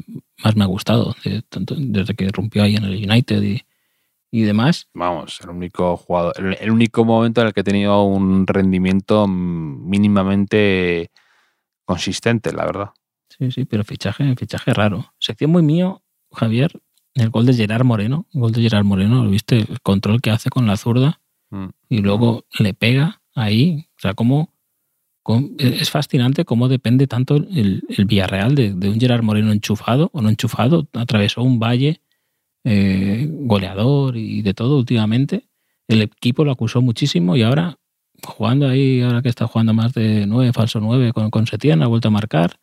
más 0.43 0.55
me 0.55 0.63
ha 0.63 0.67
gustado, 0.67 1.15
de- 1.23 1.43
tanto- 1.43 1.75
desde 1.77 2.15
que 2.15 2.27
rompió 2.29 2.63
ahí 2.63 2.75
en 2.75 2.83
el 2.83 3.09
United 3.09 3.41
y, 3.43 3.61
y 4.35 4.41
demás. 4.41 4.89
Vamos, 4.95 5.39
el 5.43 5.51
único 5.51 5.95
jugador, 5.95 6.33
el, 6.39 6.57
el 6.59 6.71
único 6.71 7.05
momento 7.05 7.41
en 7.41 7.47
el 7.47 7.53
que 7.53 7.59
he 7.61 7.63
tenido 7.63 8.01
un 8.03 8.47
rendimiento 8.47 9.27
mínimamente 9.27 11.11
consistente, 11.85 12.51
la 12.51 12.65
verdad. 12.65 12.89
Sí, 13.29 13.51
sí, 13.51 13.65
pero 13.65 13.83
fichaje, 13.83 14.35
fichaje 14.35 14.73
raro. 14.73 15.13
Sección 15.19 15.51
muy 15.51 15.63
mío, 15.63 16.01
Javier, 16.31 16.79
el 17.13 17.29
gol 17.29 17.45
de 17.45 17.53
Gerard 17.53 17.83
Moreno. 17.85 18.25
El 18.33 18.41
gol 18.41 18.51
de 18.51 18.61
Gerard 18.61 18.85
Moreno, 18.85 19.23
¿lo 19.23 19.29
viste? 19.29 19.57
El 19.59 19.81
control 19.81 20.21
que 20.21 20.31
hace 20.31 20.49
con 20.49 20.67
la 20.67 20.77
zurda 20.77 21.19
Mm. 21.51 21.67
y 21.89 21.99
luego 21.99 22.45
le 22.57 22.73
pega 22.73 23.21
ahí. 23.35 23.85
O 23.97 23.99
sea, 23.99 24.15
cómo, 24.15 24.51
cómo- 25.21 25.49
es 25.59 25.91
fascinante 25.91 26.45
cómo 26.45 26.67
depende 26.67 27.05
tanto 27.05 27.35
el, 27.35 27.83
el 27.87 28.05
Villarreal 28.05 28.55
de, 28.55 28.73
de 28.73 28.89
un 28.89 28.99
Gerard 28.99 29.21
Moreno 29.21 29.51
enchufado 29.51 30.09
o 30.13 30.21
no 30.23 30.29
enchufado. 30.29 30.87
Atravesó 30.93 31.43
un 31.43 31.59
valle 31.59 32.01
eh, 32.63 33.27
goleador 33.29 34.17
y 34.17 34.41
de 34.41 34.53
todo 34.53 34.77
últimamente. 34.77 35.47
El 35.87 36.01
equipo 36.01 36.45
lo 36.45 36.51
acusó 36.51 36.81
muchísimo 36.81 37.35
y 37.35 37.43
ahora 37.43 37.77
jugando 38.23 38.67
ahí, 38.67 39.01
ahora 39.01 39.21
que 39.21 39.29
está 39.29 39.47
jugando 39.47 39.73
más 39.73 39.93
de 39.93 40.25
nueve, 40.27 40.53
falso 40.53 40.79
nueve 40.79 41.11
con, 41.13 41.29
con 41.29 41.45
Setién, 41.45 41.83
ha 41.83 41.87
vuelto 41.87 42.07
a 42.07 42.11
marcar 42.11 42.59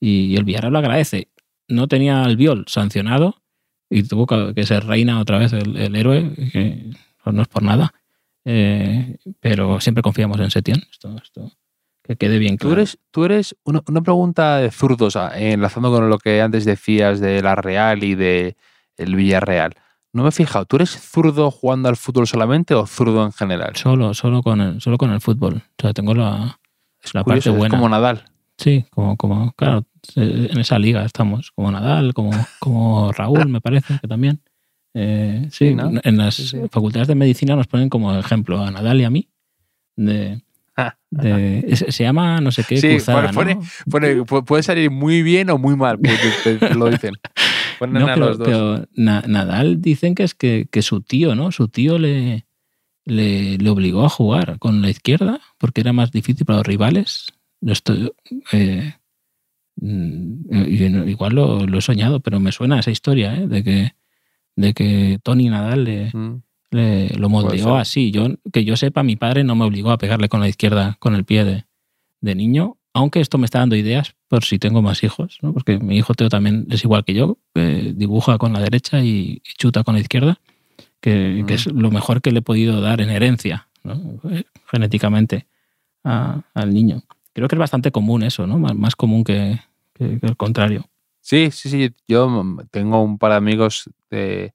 y 0.00 0.36
el 0.36 0.44
Villarreal 0.44 0.72
lo 0.72 0.78
agradece. 0.78 1.28
No 1.66 1.88
tenía 1.88 2.22
al 2.22 2.36
Viol 2.36 2.64
sancionado 2.68 3.42
y 3.90 4.02
tuvo 4.02 4.26
que, 4.26 4.52
que 4.54 4.64
ser 4.66 4.84
reina 4.84 5.20
otra 5.20 5.38
vez 5.38 5.52
el, 5.52 5.76
el 5.76 5.96
héroe, 5.96 6.30
que 6.52 6.90
no 7.24 7.42
es 7.42 7.48
por 7.48 7.62
nada. 7.62 7.92
Eh, 8.44 9.16
pero 9.40 9.80
siempre 9.80 10.02
confiamos 10.02 10.40
en 10.40 10.50
Setién. 10.50 10.82
Esto, 10.90 11.14
esto, 11.22 11.52
que 12.02 12.16
quede 12.16 12.38
bien 12.38 12.56
Tú 12.56 12.68
claro. 12.68 12.80
eres, 12.80 12.98
tú 13.10 13.24
eres 13.24 13.56
una, 13.64 13.82
una 13.86 14.00
pregunta 14.02 14.58
de 14.58 14.70
zurdos, 14.70 15.16
ah, 15.16 15.32
enlazando 15.38 15.90
con 15.90 16.08
lo 16.08 16.18
que 16.18 16.40
antes 16.40 16.64
decías 16.64 17.20
de 17.20 17.42
la 17.42 17.54
Real 17.54 18.02
y 18.04 18.14
de 18.14 18.56
el 18.98 19.14
Villarreal. 19.16 19.74
No 20.12 20.22
me 20.22 20.30
he 20.30 20.32
fijado, 20.32 20.64
¿tú 20.64 20.76
eres 20.76 20.90
zurdo 20.90 21.50
jugando 21.50 21.88
al 21.88 21.96
fútbol 21.96 22.26
solamente 22.26 22.74
o 22.74 22.86
zurdo 22.86 23.24
en 23.24 23.32
general? 23.32 23.76
Solo, 23.76 24.14
solo, 24.14 24.42
con 24.42 24.60
el, 24.60 24.80
solo 24.80 24.96
con 24.98 25.10
el 25.12 25.20
fútbol. 25.20 25.54
O 25.56 25.82
sea, 25.82 25.92
tengo 25.92 26.14
la, 26.14 26.58
Es 27.02 27.14
la 27.14 27.22
curioso, 27.24 27.50
parte 27.50 27.50
es 27.50 27.56
buena. 27.58 27.76
como 27.76 27.88
Nadal. 27.88 28.24
Sí, 28.56 28.84
como, 28.90 29.16
como, 29.16 29.52
claro, 29.52 29.84
eh, 30.16 30.48
en 30.50 30.58
esa 30.58 30.78
liga 30.78 31.04
estamos, 31.04 31.52
como 31.52 31.70
Nadal, 31.70 32.14
como, 32.14 32.30
como 32.58 33.12
Raúl, 33.16 33.48
me 33.48 33.60
parece 33.60 33.98
que 34.00 34.08
también. 34.08 34.40
Eh, 34.94 35.46
sí, 35.52 35.68
Sí, 35.68 35.74
¿no? 35.74 35.90
en 36.02 36.16
las 36.16 36.34
Sí, 36.34 36.48
sí. 36.48 36.56
facultades 36.72 37.06
de 37.06 37.14
medicina 37.14 37.54
nos 37.54 37.66
ponen 37.66 37.88
como 37.90 38.12
ejemplo 38.18 38.60
a 38.64 38.70
Nadal 38.70 39.00
y 39.00 39.04
a 39.04 39.10
mí. 39.10 39.28
De, 39.94 40.40
de- 41.10 41.64
es- 41.68 41.84
se 41.88 42.02
llama 42.04 42.40
no 42.40 42.50
sé 42.50 42.64
qué 42.64 42.78
Sí, 42.80 42.88
cruzada, 42.88 43.30
pone- 43.32 43.54
¿no? 43.56 43.60
Pone- 43.90 44.20
pu- 44.22 44.44
puede 44.44 44.62
salir 44.62 44.90
muy 44.90 45.22
bien 45.22 45.50
o 45.50 45.58
muy 45.58 45.76
mal, 45.76 45.98
te- 46.42 46.56
te 46.56 46.74
lo 46.74 46.88
dicen. 46.90 47.14
Ponen 47.78 48.02
No, 48.02 48.08
a 48.08 48.14
pero, 48.14 48.26
los 48.28 48.38
dos. 48.38 48.48
pero 48.48 48.86
Na- 48.94 49.24
Nadal 49.26 49.80
dicen 49.80 50.14
que 50.14 50.22
es 50.24 50.34
que, 50.34 50.68
que 50.70 50.82
su 50.82 51.00
tío, 51.00 51.34
¿no? 51.34 51.52
Su 51.52 51.68
tío 51.68 51.98
le, 51.98 52.46
le, 53.04 53.56
le 53.58 53.70
obligó 53.70 54.04
a 54.04 54.08
jugar 54.08 54.58
con 54.58 54.82
la 54.82 54.90
izquierda 54.90 55.40
porque 55.58 55.80
era 55.80 55.92
más 55.92 56.10
difícil 56.10 56.44
para 56.46 56.58
los 56.58 56.66
rivales. 56.66 57.26
Estoy- 57.60 58.12
eh, 58.52 58.94
mm, 59.76 61.08
igual 61.08 61.34
lo, 61.34 61.66
lo 61.66 61.78
he 61.78 61.82
soñado, 61.82 62.20
pero 62.20 62.40
me 62.40 62.52
suena 62.52 62.78
esa 62.80 62.90
historia, 62.90 63.34
¿eh? 63.36 63.46
De 63.48 63.62
que, 63.64 63.94
de 64.56 64.74
que 64.74 65.18
Tony 65.22 65.48
Nadal 65.48 65.84
le, 65.84 66.10
Mm. 66.12 66.42
le- 66.70 67.08
lo 67.16 67.28
moldeó 67.28 67.76
así. 67.76 68.10
Yo, 68.10 68.26
que 68.52 68.64
yo 68.64 68.76
sepa, 68.76 69.02
mi 69.02 69.16
padre 69.16 69.44
no 69.44 69.54
me 69.54 69.64
obligó 69.64 69.90
a 69.90 69.98
pegarle 69.98 70.28
con 70.28 70.40
la 70.40 70.48
izquierda 70.48 70.96
con 71.00 71.14
el 71.14 71.24
pie 71.24 71.44
de, 71.44 71.64
de 72.20 72.34
niño, 72.34 72.76
aunque 72.92 73.20
esto 73.20 73.38
me 73.38 73.44
está 73.44 73.60
dando 73.60 73.76
ideas 73.76 74.14
por 74.28 74.44
si 74.44 74.58
tengo 74.58 74.82
más 74.82 75.02
hijos, 75.02 75.38
¿no? 75.42 75.52
porque 75.54 75.78
mi 75.78 75.96
hijo 75.96 76.14
Teo 76.14 76.28
también 76.28 76.66
es 76.70 76.84
igual 76.84 77.04
que 77.04 77.14
yo, 77.14 77.38
que 77.54 77.92
dibuja 77.96 78.36
con 78.38 78.52
la 78.52 78.60
derecha 78.60 79.02
y, 79.02 79.40
chuta 79.56 79.82
con 79.84 79.94
la 79.94 80.00
izquierda, 80.00 80.38
que, 81.00 81.44
que 81.46 81.54
es 81.54 81.66
lo 81.66 81.90
mejor 81.90 82.20
que 82.20 82.30
le 82.32 82.40
he 82.40 82.42
podido 82.42 82.80
dar 82.80 83.00
en 83.00 83.10
herencia, 83.10 83.68
¿no? 83.84 83.94
Eh, 84.30 84.44
genéticamente, 84.70 85.46
a- 86.04 86.42
al 86.54 86.74
niño. 86.74 87.02
Creo 87.32 87.48
que 87.48 87.54
es 87.54 87.58
bastante 87.58 87.90
común 87.90 88.22
eso, 88.22 88.46
¿no? 88.46 88.58
Más, 88.58 88.74
más 88.74 88.96
común 88.96 89.24
que, 89.24 89.60
que- 89.94 90.18
que 90.18 90.26
el 90.26 90.36
contrario. 90.36 90.84
Sí, 91.20 91.50
sí, 91.52 91.68
sí. 91.70 91.90
Yo 92.06 92.56
tengo 92.70 93.02
un 93.02 93.18
par 93.18 93.30
de 93.32 93.36
amigos 93.36 93.88
de- 94.10 94.52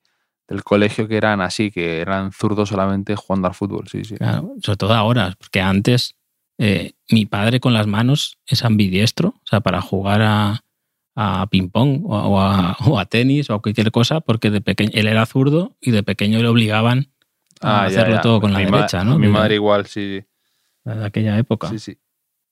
del 0.47 0.63
colegio 0.63 1.07
que 1.07 1.15
eran 1.17 1.39
así, 1.41 1.71
que 1.71 1.99
eran 2.01 2.31
zurdos 2.31 2.69
solamente 2.69 3.15
jugando 3.15 3.47
al 3.47 3.53
fútbol. 3.53 3.87
Sí, 3.87 4.03
sí. 4.03 4.15
Claro, 4.17 4.53
sobre 4.61 4.77
todo 4.77 4.93
ahora, 4.93 5.33
porque 5.39 5.61
antes 5.61 6.15
eh, 6.57 6.93
mi 7.09 7.25
padre 7.25 7.59
con 7.59 7.73
las 7.73 7.87
manos 7.87 8.37
es 8.45 8.63
ambidiestro, 8.63 9.29
o 9.29 9.41
sea, 9.45 9.61
para 9.61 9.81
jugar 9.81 10.21
a, 10.21 10.63
a 11.15 11.47
ping-pong 11.47 12.01
o, 12.05 12.15
o 12.15 12.39
a, 12.39 12.75
o 12.85 12.99
a 12.99 13.05
tenis 13.05 13.49
o 13.49 13.55
a 13.55 13.61
cualquier 13.61 13.91
cosa, 13.91 14.21
porque 14.21 14.49
de 14.49 14.61
pequeño 14.61 14.91
él 14.93 15.07
era 15.07 15.25
zurdo 15.25 15.75
y 15.81 15.91
de 15.91 16.03
pequeño 16.03 16.39
le 16.41 16.47
obligaban 16.47 17.09
a 17.61 17.81
Ah, 17.81 17.85
hacerlo 17.85 18.15
ya. 18.15 18.21
todo 18.21 18.41
con 18.41 18.51
la 18.53 18.59
Mi 18.59 18.65
derecha, 18.65 19.03
¿no? 19.03 19.17
Mi 19.17 19.27
madre 19.29 19.55
igual, 19.55 19.85
sí, 19.87 20.23
de 20.83 21.05
aquella 21.05 21.37
época. 21.37 21.69
sí. 21.69 21.79
sí. 21.79 21.97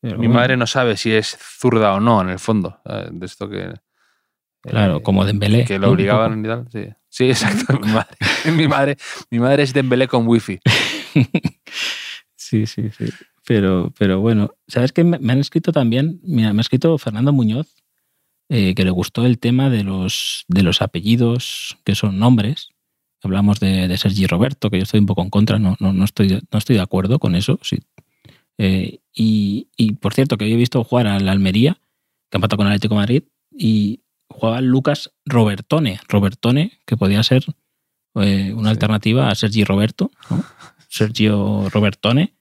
Pero 0.04 0.18
Mi 0.18 0.26
bueno, 0.26 0.40
madre 0.40 0.58
no 0.58 0.66
sabe 0.66 0.98
si 0.98 1.12
es 1.12 1.38
zurda 1.40 1.94
o 1.94 2.00
no, 2.00 2.22
en 2.22 2.30
el 2.30 2.40
fondo. 2.40 2.80
eh, 2.86 3.10
De 3.12 3.26
esto 3.28 3.48
que. 3.48 3.72
Claro, 4.64 4.98
eh, 4.98 5.04
como 5.04 5.26
Dembélé. 5.26 5.64
Que 5.64 5.78
lo 5.78 5.92
obligaban 5.92 6.44
y 6.44 6.48
tal. 6.48 6.68
Sí, 6.72 6.88
sí 7.08 7.26
exacto. 7.30 7.78
mi, 7.80 7.92
madre, 7.92 8.16
mi, 8.56 8.68
madre, 8.68 8.98
mi 9.30 9.38
madre 9.40 9.62
es 9.62 9.74
Dembélé 9.74 10.08
con 10.08 10.26
wifi. 10.28 10.60
Sí, 12.52 12.66
sí, 12.68 12.90
sí. 12.98 13.06
Pero, 13.46 13.94
pero 13.98 14.20
bueno, 14.20 14.52
¿sabes 14.68 14.92
qué? 14.92 15.04
Me 15.06 15.32
han 15.32 15.40
escrito 15.40 15.72
también, 15.72 16.20
mira, 16.24 16.52
me 16.54 16.60
ha 16.60 16.62
escrito 16.62 16.98
Fernando 16.98 17.32
Muñoz, 17.32 17.68
eh, 18.50 18.76
que 18.76 18.84
le 18.84 18.92
gustó 18.92 19.26
el 19.26 19.40
tema 19.40 19.70
de 19.70 19.84
los, 19.86 20.44
de 20.50 20.62
los 20.64 20.82
apellidos 20.82 21.78
que 21.86 21.96
son 21.96 22.20
nombres. 22.20 22.70
Hablamos 23.24 23.60
de, 23.62 23.88
de 23.88 23.98
Sergi 23.98 24.28
Roberto, 24.28 24.70
que 24.70 24.78
yo 24.78 24.84
estoy 24.84 25.00
un 25.00 25.06
poco 25.06 25.22
en 25.22 25.30
contra, 25.30 25.60
no, 25.60 25.78
no, 25.80 25.94
no, 25.94 26.04
estoy, 26.04 26.28
no 26.52 26.58
estoy 26.60 26.76
de 26.76 26.82
acuerdo 26.82 27.20
con 27.20 27.36
eso. 27.36 27.58
Sí. 27.64 27.80
Eh, 28.58 29.00
y, 29.14 29.70
y, 29.78 29.94
por 29.94 30.14
cierto, 30.14 30.38
que 30.38 30.52
he 30.52 30.56
visto 30.58 30.84
jugar 30.84 31.08
al 31.08 31.30
Almería, 31.30 31.76
que 32.30 32.36
ha 32.36 32.40
empatado 32.40 32.58
con 32.58 32.68
el 32.68 32.74
Atlético 32.74 32.96
de 32.96 33.00
Madrid, 33.00 33.24
y 33.52 34.02
jugaba 34.28 34.60
Lucas 34.60 35.12
Robertone. 35.26 36.00
Robertone, 36.10 36.80
que 36.86 36.98
podía 36.98 37.24
ser 37.24 37.46
eh, 38.16 38.52
una 38.54 38.70
Sí. 38.70 38.72
alternativa 38.72 39.30
a 39.30 39.36
Sergi 39.36 39.64
Roberto, 39.64 40.12
¿no? 40.30 40.44
Sergio 40.90 41.70
Robertone, 41.70 42.34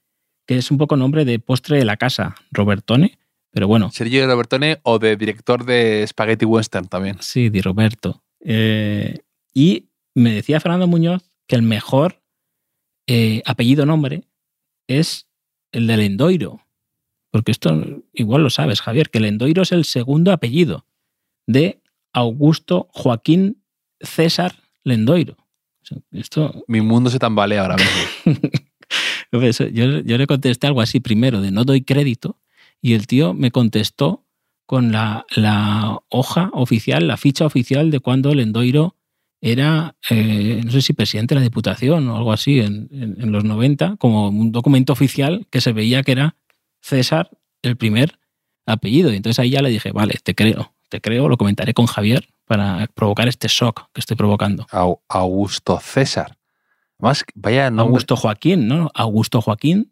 que 0.51 0.57
es 0.57 0.69
un 0.69 0.77
poco 0.77 0.97
nombre 0.97 1.23
de 1.23 1.39
postre 1.39 1.77
de 1.77 1.85
la 1.85 1.95
casa, 1.95 2.35
Robertone, 2.51 3.17
pero 3.51 3.69
bueno, 3.69 3.89
Sergio 3.89 4.27
Robertone 4.27 4.81
o 4.83 4.99
de 4.99 5.15
director 5.15 5.63
de 5.63 6.05
Spaghetti 6.05 6.43
Western 6.43 6.89
también. 6.89 7.15
sí, 7.21 7.49
di 7.49 7.61
Roberto. 7.61 8.21
Eh, 8.41 9.19
y 9.53 9.85
me 10.13 10.33
decía 10.33 10.59
Fernando 10.59 10.87
Muñoz 10.87 11.23
que 11.47 11.55
el 11.55 11.61
mejor 11.61 12.21
eh, 13.07 13.41
apellido 13.45 13.85
nombre 13.85 14.25
es 14.87 15.29
el 15.71 15.87
del 15.87 16.01
Endoiro. 16.01 16.67
Porque 17.29 17.53
esto 17.53 18.03
igual 18.11 18.43
lo 18.43 18.49
sabes, 18.49 18.81
Javier, 18.81 19.09
que 19.09 19.19
el 19.19 19.25
Endoiro 19.27 19.61
es 19.61 19.71
el 19.71 19.85
segundo 19.85 20.33
apellido 20.33 20.85
de 21.47 21.81
Augusto 22.11 22.89
Joaquín 22.91 23.63
César 24.01 24.53
Lendoiro. 24.83 25.37
Esto, 26.11 26.65
Mi 26.67 26.81
mundo 26.81 27.09
se 27.09 27.19
tambalea 27.19 27.61
ahora 27.61 27.77
mismo. 27.77 28.37
Yo, 29.31 29.99
yo 30.01 30.17
le 30.17 30.27
contesté 30.27 30.67
algo 30.67 30.81
así 30.81 30.99
primero, 30.99 31.41
de 31.41 31.51
no 31.51 31.63
doy 31.63 31.81
crédito, 31.83 32.37
y 32.81 32.93
el 32.93 33.07
tío 33.07 33.33
me 33.33 33.51
contestó 33.51 34.25
con 34.65 34.91
la, 34.91 35.25
la 35.35 35.99
hoja 36.09 36.49
oficial, 36.53 37.07
la 37.07 37.17
ficha 37.17 37.45
oficial 37.45 37.91
de 37.91 37.99
cuando 37.99 38.33
Lendoiro 38.33 38.95
era, 39.41 39.95
eh, 40.09 40.61
no 40.63 40.71
sé 40.71 40.81
si 40.81 40.93
presidente 40.93 41.33
de 41.33 41.39
la 41.41 41.43
Diputación 41.43 42.07
o 42.09 42.17
algo 42.17 42.31
así, 42.31 42.59
en, 42.59 42.87
en- 42.91 43.15
en 43.21 43.31
los 43.31 43.43
90, 43.43 43.95
como 43.97 44.27
un 44.29 44.51
documento 44.51 44.93
oficial 44.93 45.47
que 45.49 45.61
se 45.61 45.71
veía 45.73 46.03
que 46.03 46.11
era 46.13 46.35
César 46.81 47.29
el 47.63 47.75
primer 47.75 48.19
apellido. 48.65 49.11
Y 49.11 49.15
entonces 49.17 49.39
ahí 49.39 49.49
ya 49.51 49.61
le 49.61 49.69
dije, 49.69 49.91
vale, 49.91 50.15
te 50.23 50.35
creo, 50.35 50.73
te 50.89 51.01
creo, 51.01 51.27
lo 51.27 51.37
comentaré 51.37 51.73
con 51.73 51.85
Javier 51.87 52.27
para 52.45 52.87
provocar 52.93 53.27
este 53.27 53.47
shock 53.47 53.87
que 53.93 54.01
estoy 54.01 54.15
provocando. 54.17 54.67
Au- 54.71 54.99
Augusto 55.09 55.79
César. 55.81 56.37
Más, 57.01 57.23
vaya 57.35 57.69
nombre. 57.69 57.87
Augusto 57.87 58.15
Joaquín, 58.15 58.67
¿no? 58.67 58.91
Augusto 58.93 59.41
Joaquín 59.41 59.91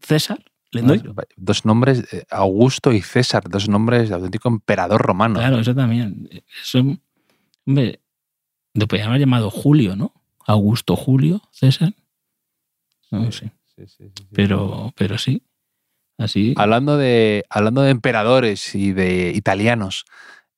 César 0.00 0.38
Lendoiro. 0.70 1.14
Dos 1.36 1.64
nombres, 1.64 2.12
eh, 2.12 2.24
Augusto 2.30 2.92
y 2.92 3.00
César, 3.00 3.48
dos 3.48 3.68
nombres 3.68 4.08
de 4.08 4.14
auténtico 4.14 4.48
emperador 4.48 5.00
romano. 5.00 5.38
Claro, 5.38 5.60
eso 5.60 5.74
también. 5.74 6.28
Eso, 6.62 6.82
hombre, 7.66 8.00
le 8.74 8.86
podrían 8.86 9.08
haber 9.08 9.20
llamado 9.20 9.50
Julio, 9.50 9.96
¿no? 9.96 10.12
Augusto 10.46 10.96
Julio 10.96 11.42
César. 11.52 11.94
No 13.10 13.24
lo 13.24 13.32
sé. 13.32 13.52
Sí, 13.74 13.86
sí. 13.86 14.12
Pero, 14.32 14.92
pero 14.96 15.16
sí. 15.16 15.42
Así. 16.18 16.52
Hablando 16.56 16.96
de, 16.96 17.44
hablando 17.48 17.82
de 17.82 17.90
emperadores 17.90 18.74
y 18.74 18.92
de 18.92 19.32
italianos, 19.34 20.04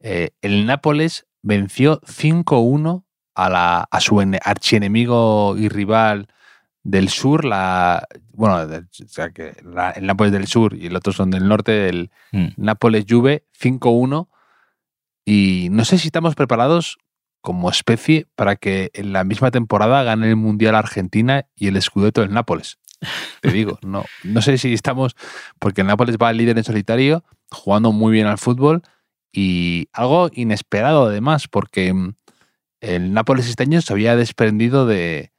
eh, 0.00 0.30
el 0.40 0.66
Nápoles 0.66 1.26
venció 1.42 2.00
5-1 2.00 3.04
a, 3.34 3.48
la- 3.48 3.86
a 3.90 4.00
su 4.00 4.16
ene- 4.20 4.40
archienemigo 4.44 5.56
y 5.58 5.68
rival 5.68 6.26
del 6.82 7.08
sur, 7.10 7.44
la, 7.44 8.06
bueno, 8.32 8.66
del- 8.66 8.84
o 9.04 9.08
sea, 9.08 9.30
que 9.30 9.54
la- 9.64 9.90
el 9.90 10.06
Nápoles 10.06 10.32
del 10.32 10.46
sur 10.46 10.74
y 10.74 10.86
el 10.86 10.96
otro 10.96 11.12
son 11.12 11.30
del 11.30 11.46
norte, 11.48 11.88
el 11.88 12.10
Mm. 12.32 12.48
Nápoles 12.56 13.04
Juve 13.08 13.44
5-1. 13.52 14.28
Y 15.24 15.68
no 15.70 15.84
sé 15.84 15.98
si 15.98 16.08
estamos 16.08 16.34
preparados 16.34 16.98
como 17.42 17.70
especie 17.70 18.26
para 18.34 18.56
que 18.56 18.90
en 18.94 19.12
la 19.12 19.24
misma 19.24 19.50
temporada 19.50 20.02
gane 20.02 20.28
el 20.28 20.36
Mundial 20.36 20.74
Argentina 20.74 21.46
y 21.54 21.68
el 21.68 21.80
Scudetto 21.80 22.20
del 22.20 22.32
Nápoles. 22.32 22.78
Te 23.40 23.50
digo, 23.52 23.78
no, 23.82 24.04
no 24.24 24.42
sé 24.42 24.58
si 24.58 24.72
estamos, 24.74 25.16
porque 25.58 25.80
el 25.82 25.86
Nápoles 25.86 26.16
va 26.16 26.32
líder 26.32 26.58
en 26.58 26.64
solitario, 26.64 27.24
jugando 27.50 27.92
muy 27.92 28.12
bien 28.12 28.26
al 28.26 28.38
fútbol 28.38 28.82
y 29.32 29.88
algo 29.92 30.28
inesperado 30.32 31.06
además, 31.06 31.46
porque 31.48 31.92
mm, 31.94 32.14
el 32.80 33.12
Nápoles 33.12 33.48
este 33.48 33.62
año 33.64 33.80
se 33.80 33.92
había 33.92 34.16
desprendido 34.16 34.86
de, 34.86 35.32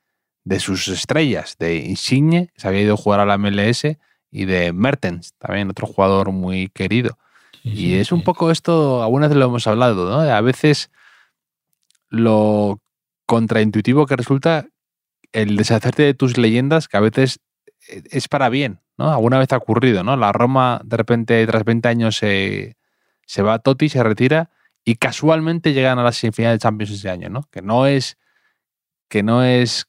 de 0.43 0.59
sus 0.59 0.87
estrellas, 0.87 1.55
de 1.59 1.77
Insigne, 1.77 2.49
se 2.55 2.67
había 2.67 2.81
ido 2.81 2.93
a 2.93 2.97
jugar 2.97 3.19
a 3.19 3.25
la 3.25 3.37
MLS, 3.37 3.83
y 4.31 4.45
de 4.45 4.71
Mertens, 4.73 5.33
también 5.37 5.69
otro 5.69 5.87
jugador 5.87 6.31
muy 6.31 6.69
querido. 6.69 7.17
Sí, 7.63 7.69
Y 7.69 7.75
sí, 7.75 7.95
es 7.95 8.11
un 8.11 8.19
sí. 8.19 8.25
poco 8.25 8.49
esto, 8.51 9.03
algunas 9.03 9.29
veces 9.29 9.39
lo 9.39 9.45
hemos 9.47 9.67
hablado, 9.67 10.09
¿no? 10.09 10.19
A 10.21 10.41
veces 10.41 10.89
lo 12.09 12.79
contraintuitivo 13.25 14.05
que 14.05 14.15
resulta 14.15 14.67
el 15.31 15.55
deshacerte 15.57 16.03
de 16.03 16.13
tus 16.13 16.37
leyendas, 16.37 16.87
que 16.87 16.97
a 16.97 17.01
veces 17.01 17.39
es 17.87 18.27
para 18.27 18.49
bien, 18.49 18.79
¿no? 18.97 19.11
Alguna 19.11 19.39
vez 19.39 19.51
ha 19.53 19.57
ocurrido, 19.57 20.03
¿no? 20.03 20.15
La 20.17 20.31
Roma 20.31 20.81
de 20.83 20.97
repente 20.97 21.45
tras 21.47 21.63
20 21.63 21.87
años 21.87 22.17
se, 22.17 22.77
se 23.25 23.41
va 23.41 23.55
a 23.55 23.59
Totti, 23.59 23.89
se 23.89 24.03
retira 24.03 24.49
y 24.83 24.95
casualmente 24.95 25.73
llegan 25.73 25.99
a 25.99 26.03
la 26.03 26.11
semifinal 26.11 26.53
de 26.53 26.59
Champions 26.59 26.91
ese 26.91 27.09
año, 27.09 27.29
¿no? 27.29 27.43
Que 27.51 27.61
no 27.61 27.85
es 27.85 28.17
que 29.09 29.23
no 29.23 29.43
es 29.43 29.87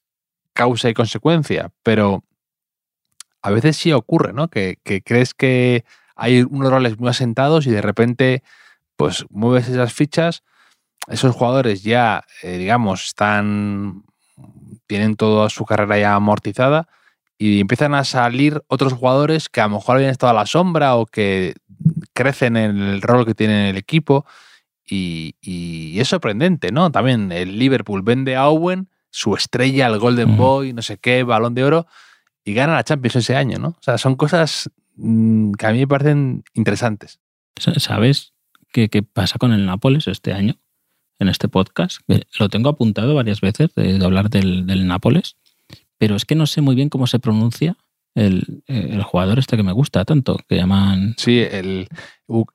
causa 0.52 0.90
y 0.90 0.94
consecuencia, 0.94 1.70
pero 1.82 2.24
a 3.40 3.50
veces 3.50 3.76
sí 3.76 3.92
ocurre, 3.92 4.32
¿no? 4.32 4.48
Que, 4.48 4.78
crees 5.04 5.34
que 5.34 5.84
hay 6.16 6.42
unos 6.42 6.70
roles 6.70 6.98
muy 6.98 7.08
asentados 7.08 7.66
y 7.66 7.70
de 7.70 7.82
repente 7.82 8.42
pues 8.96 9.24
mueves 9.30 9.68
esas 9.68 9.92
fichas, 9.92 10.42
esos 11.08 11.34
jugadores 11.34 11.82
ya, 11.82 12.24
eh, 12.42 12.58
digamos, 12.58 13.06
están, 13.06 14.04
tienen 14.86 15.16
toda 15.16 15.48
su 15.50 15.64
carrera 15.64 15.98
ya 15.98 16.14
amortizada 16.14 16.88
y 17.38 17.60
empiezan 17.60 17.94
a 17.94 18.04
salir 18.04 18.62
otros 18.68 18.92
jugadores 18.92 19.48
que 19.48 19.60
a 19.60 19.68
lo 19.68 19.76
mejor 19.76 19.96
habían 19.96 20.10
estado 20.10 20.30
a 20.30 20.34
la 20.34 20.46
sombra 20.46 20.96
o 20.96 21.06
que 21.06 21.54
crecen 22.12 22.56
en 22.56 22.80
el 22.80 23.02
rol 23.02 23.26
que 23.26 23.34
tienen 23.34 23.56
en 23.56 23.66
el 23.66 23.76
equipo 23.76 24.26
y, 24.86 25.36
y 25.40 25.98
es 26.00 26.08
sorprendente, 26.08 26.72
¿no? 26.72 26.90
También 26.90 27.32
el 27.32 27.58
Liverpool 27.58 28.02
vende 28.02 28.36
a 28.36 28.48
Owen, 28.48 28.88
su 29.10 29.34
estrella, 29.34 29.86
el 29.86 29.98
Golden. 29.98 30.36
Boy, 30.36 30.72
no 30.72 30.82
sé 30.82 30.98
qué, 30.98 31.22
balón 31.22 31.54
de 31.54 31.64
oro, 31.64 31.86
y 32.44 32.54
gana 32.54 32.74
la 32.74 32.84
Champions 32.84 33.16
ese 33.16 33.36
año, 33.36 33.58
¿no? 33.58 33.68
O 33.68 33.82
sea, 33.82 33.98
son 33.98 34.16
cosas 34.16 34.70
mm, 34.96 35.52
que 35.52 35.66
a 35.66 35.72
mí 35.72 35.78
me 35.78 35.86
parecen 35.86 36.44
interesantes. 36.54 37.20
¿Sabes 37.56 38.32
qué, 38.72 38.88
qué 38.88 39.02
pasa 39.02 39.38
con 39.38 39.52
el 39.52 39.66
Nápoles 39.66 40.08
este 40.08 40.32
año? 40.32 40.58
En 41.18 41.28
este 41.28 41.46
podcast. 41.46 41.98
Que 42.08 42.26
Lo 42.40 42.48
tengo 42.48 42.70
apuntado 42.70 43.14
varias 43.14 43.40
veces 43.40 43.72
de, 43.74 43.98
de 43.98 44.04
hablar 44.04 44.30
del, 44.30 44.66
del 44.66 44.86
Nápoles, 44.88 45.36
pero 45.98 46.16
es 46.16 46.24
que 46.24 46.34
no 46.34 46.46
sé 46.46 46.62
muy 46.62 46.74
bien 46.74 46.88
cómo 46.88 47.06
se 47.06 47.20
pronuncia 47.20 47.76
el, 48.14 48.62
eh, 48.66 48.88
el 48.92 49.02
jugador 49.02 49.38
este 49.38 49.56
que 49.56 49.62
me 49.62 49.72
gusta 49.72 50.04
tanto, 50.04 50.38
que 50.48 50.56
llaman 50.56 51.14
Sí, 51.16 51.38
el 51.40 51.88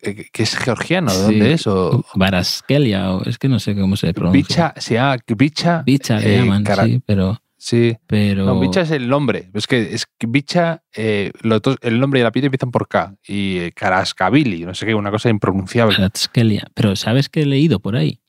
eh, 0.02 0.26
que 0.32 0.44
es 0.44 0.56
georgiano, 0.56 1.12
¿de 1.12 1.18
Sí. 1.18 1.24
dónde 1.24 1.54
es? 1.54 1.68
O, 1.68 2.06
Varaskelia, 2.16 3.12
o 3.12 3.24
es 3.26 3.38
que 3.38 3.50
no 3.50 3.60
sé 3.60 3.76
cómo 3.76 3.96
se 3.96 4.14
pronuncia. 4.14 4.38
Bicha, 4.72 4.74
se 4.82 4.94
llama 4.96 5.18
Bicha. 5.36 5.84
Bicha 5.86 6.20
le 6.20 6.36
eh, 6.36 6.38
llaman, 6.40 6.64
cara- 6.64 6.86
sí, 6.86 7.02
pero, 7.06 7.42
sí. 7.58 7.98
pero 8.08 8.46
No, 8.46 8.60
Bicha 8.60 8.82
es 8.82 8.92
el 8.92 9.08
nombre. 9.10 9.50
Es 9.54 9.68
que, 9.68 9.94
es 9.94 10.06
Bicha, 10.28 10.84
eh, 10.96 11.32
dos- 11.44 11.78
el 11.82 12.00
nombre 12.00 12.20
y 12.20 12.22
el 12.22 12.28
apellido 12.28 12.48
empiezan 12.48 12.72
por 12.72 12.88
K. 12.88 13.16
Y 13.28 13.58
eh, 13.58 13.72
Karaskavili, 13.74 14.64
no 14.66 14.74
sé 14.76 14.86
qué, 14.86 14.94
una 14.96 15.12
cosa 15.12 15.30
impronunciable. 15.30 15.96
Kvaratskhelia. 15.96 16.68
Pero 16.74 16.96
¿sabes 16.96 17.30
qué 17.30 17.42
he 17.42 17.46
leído 17.46 17.80
por 17.80 17.96
ahí? 17.96 18.20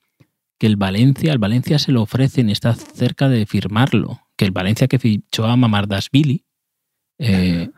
Que 0.57 0.67
el 0.67 0.75
Valencia, 0.75 1.31
al 1.31 1.37
Valencia 1.39 1.79
se 1.79 1.91
lo 1.91 2.01
ofrecen 2.01 2.49
y 2.49 2.51
está 2.51 2.73
cerca 2.73 3.29
de 3.29 3.45
firmarlo. 3.45 4.19
Que 4.35 4.45
el 4.45 4.51
Valencia 4.51 4.87
que 4.87 4.99
fichó 4.99 5.45
a 5.45 5.55
Mamardashvili 5.55 6.43
eh, 7.19 7.69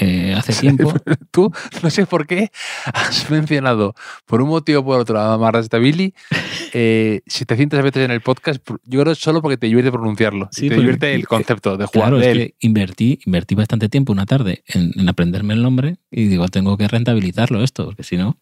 eh, 0.00 0.34
hace 0.36 0.52
tiempo. 0.60 0.94
Tú, 1.30 1.52
no 1.82 1.90
sé 1.90 2.06
por 2.06 2.26
qué, 2.26 2.50
has 2.94 3.30
mencionado 3.30 3.94
por 4.26 4.40
un 4.40 4.48
motivo 4.48 4.80
o 4.80 4.84
por 4.84 5.00
otro 5.00 5.20
a 5.20 5.36
Marrastabili 5.36 6.14
eh, 6.72 7.20
700 7.26 7.82
veces 7.82 8.04
en 8.04 8.10
el 8.10 8.20
podcast. 8.22 8.66
Yo 8.84 9.02
creo 9.02 9.14
solo 9.14 9.42
porque 9.42 9.56
te 9.58 9.66
divierte 9.66 9.92
pronunciarlo. 9.92 10.48
Sí, 10.52 10.68
te 10.68 10.76
divierte 10.76 11.14
el 11.14 11.26
concepto 11.26 11.76
de 11.76 11.86
jugar 11.86 12.08
Claro, 12.10 12.18
de 12.18 12.22
es 12.30 12.36
él. 12.36 12.38
que 12.38 12.54
invertí, 12.60 13.18
invertí 13.26 13.54
bastante 13.54 13.88
tiempo 13.88 14.12
una 14.12 14.24
tarde 14.26 14.62
en, 14.68 14.92
en 14.96 15.08
aprenderme 15.08 15.54
el 15.54 15.62
nombre 15.62 15.96
y 16.10 16.26
digo, 16.28 16.48
tengo 16.48 16.76
que 16.78 16.88
rentabilizarlo 16.88 17.62
esto, 17.62 17.84
porque 17.86 18.02
si 18.02 18.16
no. 18.16 18.38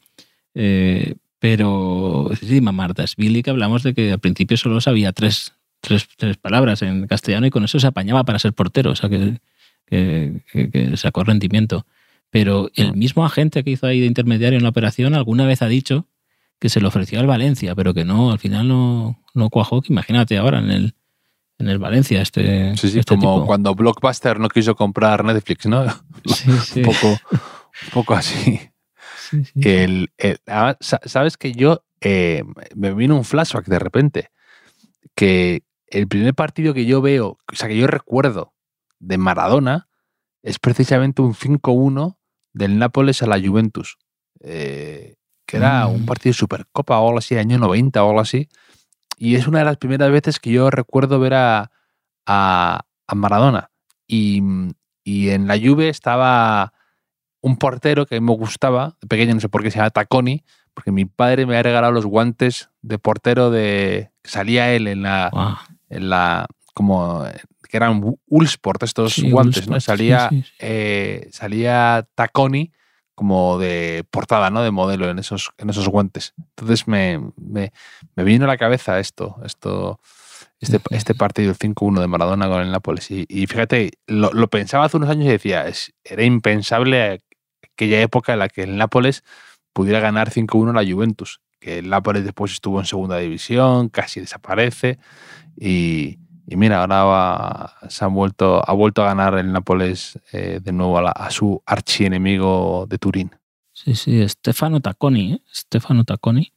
eh, 0.55 1.15
pero 1.41 2.31
sí, 2.39 2.61
Mamardashvili, 2.61 3.43
que 3.43 3.49
hablamos 3.51 3.83
de 3.83 3.95
que 3.95 4.13
al 4.13 4.19
principio 4.21 4.59
solo 4.59 4.79
sabía 4.83 5.13
tres, 5.13 5.55
tres, 5.81 6.07
tres 6.19 6.37
palabras 6.37 6.83
en 6.83 7.07
castellano 7.07 7.47
y 7.47 7.51
con 7.51 7.65
eso 7.65 7.81
se 7.81 7.87
apañaba 7.87 8.25
para 8.25 8.39
ser 8.39 8.53
portero, 8.53 8.91
o 8.91 8.95
sea 8.95 9.09
que, 9.09 9.39
que, 9.91 10.43
que- 10.53 10.71
que 10.71 10.97
sacó 10.97 11.25
rendimiento. 11.25 11.87
Pero 12.31 12.71
el 12.77 12.93
Mm. 12.95 12.99
mismo 12.99 13.25
agente 13.27 13.65
que 13.65 13.71
hizo 13.71 13.87
ahí 13.87 14.01
de 14.01 14.07
intermediario 14.07 14.57
en 14.57 14.63
la 14.63 14.69
operación 14.71 15.15
alguna 15.15 15.47
vez 15.47 15.63
ha 15.63 15.67
dicho 15.69 16.07
que 16.61 16.69
se 16.69 16.81
lo 16.81 16.89
ofreció 16.89 17.19
al 17.21 17.27
Valencia, 17.27 17.75
pero 17.75 17.93
que 17.93 18.05
no, 18.05 18.31
al 18.33 18.39
final 18.39 18.69
no, 18.69 19.21
no 19.35 19.51
cuajó. 19.51 19.83
Que 19.83 19.93
imagínate 19.93 20.39
ahora 20.39 20.61
en 20.61 20.71
el, 20.71 20.95
en 21.59 21.69
el 21.69 21.79
Valencia 21.79 22.23
este, 22.23 22.77
Sí, 22.77 22.89
sí, 22.91 22.99
este 23.01 23.15
como 23.17 23.35
tipo. 23.37 23.47
cuando 23.47 23.75
Blockbuster 23.75 24.39
no 24.39 24.49
quiso 24.49 24.77
comprar 24.77 25.25
Netflix, 25.25 25.67
¿no? 25.67 25.85
Sí, 26.25 26.51
sí. 26.65 26.81
Un 26.81 26.87
poco, 26.87 27.09
un 27.33 27.91
poco 27.93 28.15
así. 28.15 28.61
Sí, 29.31 29.45
sí. 29.45 29.53
El, 29.69 30.11
el- 30.19 30.39
ah, 30.47 30.77
sa- 30.81 31.01
Sabes 31.05 31.37
que 31.37 31.53
yo 31.53 31.83
eh, 32.01 32.43
me 32.77 32.93
vino 32.95 33.17
un 33.17 33.25
flashback 33.25 33.67
de 33.67 33.79
repente. 33.79 34.31
Que 35.15 35.63
el 35.89 36.07
primer 36.09 36.35
partido 36.35 36.73
que 36.75 36.87
yo 36.87 37.01
veo, 37.03 37.39
o 37.51 37.57
sea, 37.57 37.69
que 37.69 37.77
yo 37.77 37.87
recuerdo 37.87 38.53
de 39.01 39.19
Maradona, 39.19 39.89
es 40.43 40.59
precisamente 40.59 41.21
un 41.23 41.35
5-1 41.35 42.17
del 42.53 42.79
Nápoles 42.79 43.23
a 43.23 43.27
la 43.27 43.41
Juventus. 43.41 43.99
Eh, 44.43 45.17
que 45.47 45.57
era 45.57 45.87
un 45.89 46.03
Mm. 46.03 46.07
partido 46.07 46.31
de 46.31 46.39
Supercopa 46.39 46.99
o 47.01 47.09
algo 47.09 47.19
así, 47.19 47.37
año 47.37 47.59
90 47.59 48.03
o 48.05 48.09
algo 48.09 48.21
así. 48.21 48.49
Y 49.17 49.35
es 49.35 49.49
una 49.49 49.59
de 49.59 49.65
las 49.65 49.77
primeras 49.79 50.11
veces 50.11 50.39
que 50.39 50.51
yo 50.53 50.71
recuerdo 50.71 51.19
ver 51.19 51.35
a, 51.35 51.71
a, 52.27 52.81
a 53.07 53.15
Maradona. 53.15 53.71
Y, 54.07 54.43
y 55.05 55.31
en 55.31 55.47
la 55.47 55.59
Juve 55.59 55.89
estaba 55.89 56.73
un 57.43 57.57
portero 57.57 58.07
que 58.07 58.17
a 58.17 58.21
mí 58.21 58.27
me 58.27 58.35
gustaba, 58.37 58.97
de 59.01 59.09
pequeño 59.09 59.35
no 59.35 59.41
sé 59.41 59.49
por 59.49 59.63
qué, 59.63 59.71
se 59.71 59.79
llama 59.79 59.91
Taconi, 59.91 60.45
porque 60.75 60.93
mi 60.93 61.05
padre 61.05 61.47
me 61.47 61.55
había 61.55 61.65
regalado 61.65 61.93
los 61.93 62.07
guantes 62.07 62.71
de 62.83 62.99
portero 62.99 63.51
de... 63.51 64.11
que 64.23 64.31
salía 64.31 64.73
él 64.73 64.87
en 64.87 65.03
la... 65.03 65.31
En 65.89 66.09
la 66.11 66.47
como 66.75 67.25
que 67.71 67.77
eran 67.77 68.03
Ulsport 68.27 68.83
estos 68.83 69.15
Sí, 69.15 69.31
guantes, 69.31 69.69
¿no? 69.69 69.75
Ulsport, 69.77 69.99
Salía, 69.99 70.29
sí, 70.29 70.43
sí. 70.43 70.53
eh, 70.59 71.29
salía 71.33 72.07
Taconi 72.15 72.73
como 73.15 73.59
de 73.59 74.05
portada, 74.11 74.51
¿no? 74.51 74.63
De 74.63 74.71
modelo 74.71 75.09
en 75.09 75.19
esos, 75.19 75.53
en 75.59 75.71
esos 75.71 75.89
guantes. 75.89 76.35
Entonces 76.57 76.89
me, 76.89 77.21
me, 77.37 77.73
me 78.17 78.25
vino 78.25 78.45
a 78.45 78.49
la 78.49 78.57
cabeza 78.57 78.99
esto, 78.99 79.37
esto 79.45 80.01
este, 80.59 80.81
este 80.91 81.15
partido, 81.15 81.51
el 81.51 81.59
5-1 81.59 82.01
de 82.01 82.07
Maradona 82.07 82.49
con 82.49 82.61
el 82.63 82.71
Nápoles. 82.73 83.11
Y, 83.11 83.27
y 83.29 83.47
fíjate, 83.47 83.93
lo, 84.07 84.33
lo 84.33 84.49
pensaba 84.49 84.85
hace 84.87 84.97
unos 84.97 85.11
años 85.11 85.27
y 85.27 85.31
decía, 85.31 85.67
es, 85.69 85.93
era 86.05 86.23
impensable 86.25 87.21
aquella 87.63 88.01
época 88.01 88.33
en 88.33 88.39
la 88.41 88.49
que 88.49 88.63
el 88.65 88.77
Nápoles 88.77 89.23
pudiera 89.73 90.01
ganar 90.01 90.31
5-1 90.31 90.71
a 90.71 90.83
la 90.83 90.91
Juventus. 90.93 91.41
Que 91.61 91.79
el 91.79 91.89
Nápoles 91.91 92.25
después 92.25 92.53
estuvo 92.53 92.81
en 92.81 92.87
segunda 92.87 93.19
división, 93.19 93.91
casi 93.91 94.21
desaparece. 94.21 94.99
Y, 95.59 96.19
y 96.51 96.57
mira, 96.57 96.81
ahora 96.81 97.05
va- 97.05 97.75
se 97.89 98.05
han 98.05 98.13
vuelto, 98.15 98.63
ha 98.69 98.73
vuelto 98.73 99.03
a 99.03 99.07
ganar 99.07 99.39
el 99.39 99.53
Nápoles 99.53 100.19
eh, 100.33 100.61
de 100.63 100.73
nuevo 100.73 100.99
a, 100.99 101.03
la- 101.03 101.11
a 101.13 101.31
su 101.31 101.63
archienemigo 101.67 102.87
de 102.89 102.99
Turín. 102.99 103.31
Sí, 103.73 103.95
sí, 103.95 104.29
Stefano 104.29 104.81
Tacconi, 104.81 105.33
¿eh? 105.35 105.43
Stefano 105.55 106.05
Tacconi. 106.05 106.53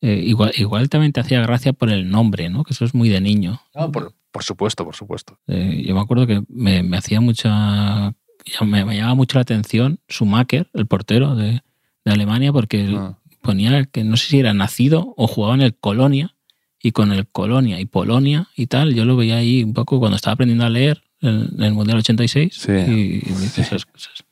Eh, 0.00 0.20
igual, 0.24 0.52
igual 0.56 0.88
también 0.88 1.12
te 1.12 1.20
hacía 1.20 1.40
gracia 1.40 1.72
por 1.72 1.90
el 1.90 2.10
nombre, 2.10 2.48
¿no? 2.48 2.64
Que 2.64 2.72
eso 2.72 2.84
es 2.84 2.94
muy 2.94 3.08
de 3.08 3.20
niño. 3.20 3.60
por, 3.92 4.14
por 4.32 4.42
supuesto, 4.42 4.84
por 4.84 4.94
supuesto. 4.94 5.38
Eh, 5.46 5.84
yo 5.86 5.94
me 5.94 6.00
acuerdo 6.00 6.26
que 6.26 6.42
me, 6.48 6.82
me 6.82 6.96
hacía 6.96 7.20
mucha. 7.20 8.14
Me, 8.60 8.84
me 8.84 8.96
llamaba 8.96 9.14
mucho 9.14 9.38
la 9.38 9.42
atención 9.42 9.98
Schumacher, 10.10 10.68
el 10.74 10.86
portero 10.86 11.34
de, 11.34 11.62
de 12.04 12.12
Alemania, 12.12 12.52
porque 12.52 12.94
Ah. 12.96 13.18
ponía 13.42 13.84
que 13.86 14.04
no 14.04 14.16
sé 14.16 14.26
si 14.28 14.38
era 14.38 14.52
nacido 14.54 15.14
o 15.16 15.26
jugaba 15.26 15.54
en 15.54 15.62
el 15.62 15.74
Colonia, 15.76 16.35
y 16.82 16.92
con 16.92 17.12
el 17.12 17.26
Colonia 17.26 17.80
y 17.80 17.86
Polonia 17.86 18.48
y 18.56 18.66
tal, 18.66 18.94
yo 18.94 19.04
lo 19.04 19.16
veía 19.16 19.36
ahí 19.38 19.62
un 19.64 19.72
poco 19.74 19.98
cuando 19.98 20.16
estaba 20.16 20.34
aprendiendo 20.34 20.64
a 20.64 20.70
leer 20.70 21.02
en, 21.20 21.62
el 21.62 21.72
Mundial 21.72 21.98
86. 21.98 22.54
Sí. 22.54 22.72
Y, 22.72 22.92
y 23.28 23.32
dices 23.40 23.58
esas 23.66 23.86
cosas. 23.86 24.24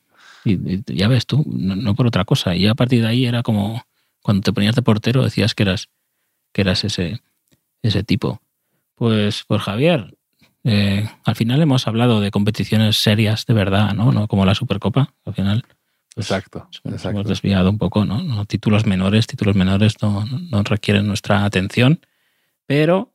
Y, 0.43 0.53
y 0.53 0.83
ya 0.95 1.07
ves 1.07 1.25
tú, 1.25 1.43
no, 1.47 1.75
no 1.75 1.95
por 1.95 2.07
otra 2.07 2.23
cosa. 2.25 2.55
Y 2.55 2.67
a 2.67 2.75
partir 2.75 3.01
de 3.01 3.07
ahí 3.07 3.25
era 3.25 3.41
como 3.43 3.83
cuando 4.21 4.41
te 4.43 4.53
ponías 4.53 4.75
de 4.75 4.81
portero 4.81 5.23
decías 5.23 5.53
que 5.55 5.63
eras, 5.63 5.89
que 6.53 6.61
eras 6.61 6.83
ese, 6.83 7.21
ese 7.81 8.03
tipo. 8.03 8.41
Pues, 8.95 9.43
pues 9.47 9.61
Javier, 9.63 10.15
eh, 10.63 11.09
al 11.25 11.35
final 11.35 11.61
hemos 11.61 11.87
hablado 11.87 12.21
de 12.21 12.31
competiciones 12.31 12.97
serias 12.97 13.45
de 13.45 13.53
verdad, 13.53 13.93
¿no? 13.93 14.11
No 14.11 14.27
como 14.27 14.45
la 14.45 14.55
Supercopa. 14.55 15.13
Al 15.25 15.33
final 15.33 15.63
pues, 16.13 16.27
Exacto, 16.27 16.69
exacto. 16.85 17.09
hemos 17.09 17.27
desviado 17.27 17.69
un 17.69 17.77
poco, 17.77 18.05
¿no? 18.05 18.23
No, 18.23 18.45
Títulos 18.45 18.85
menores, 18.85 19.27
títulos 19.27 19.55
menores 19.55 19.95
no, 20.01 20.25
no- 20.25 20.39
no 20.39 20.63
requieren 20.63 21.07
nuestra 21.07 21.43
atención. 21.43 21.99
Pero 22.65 23.13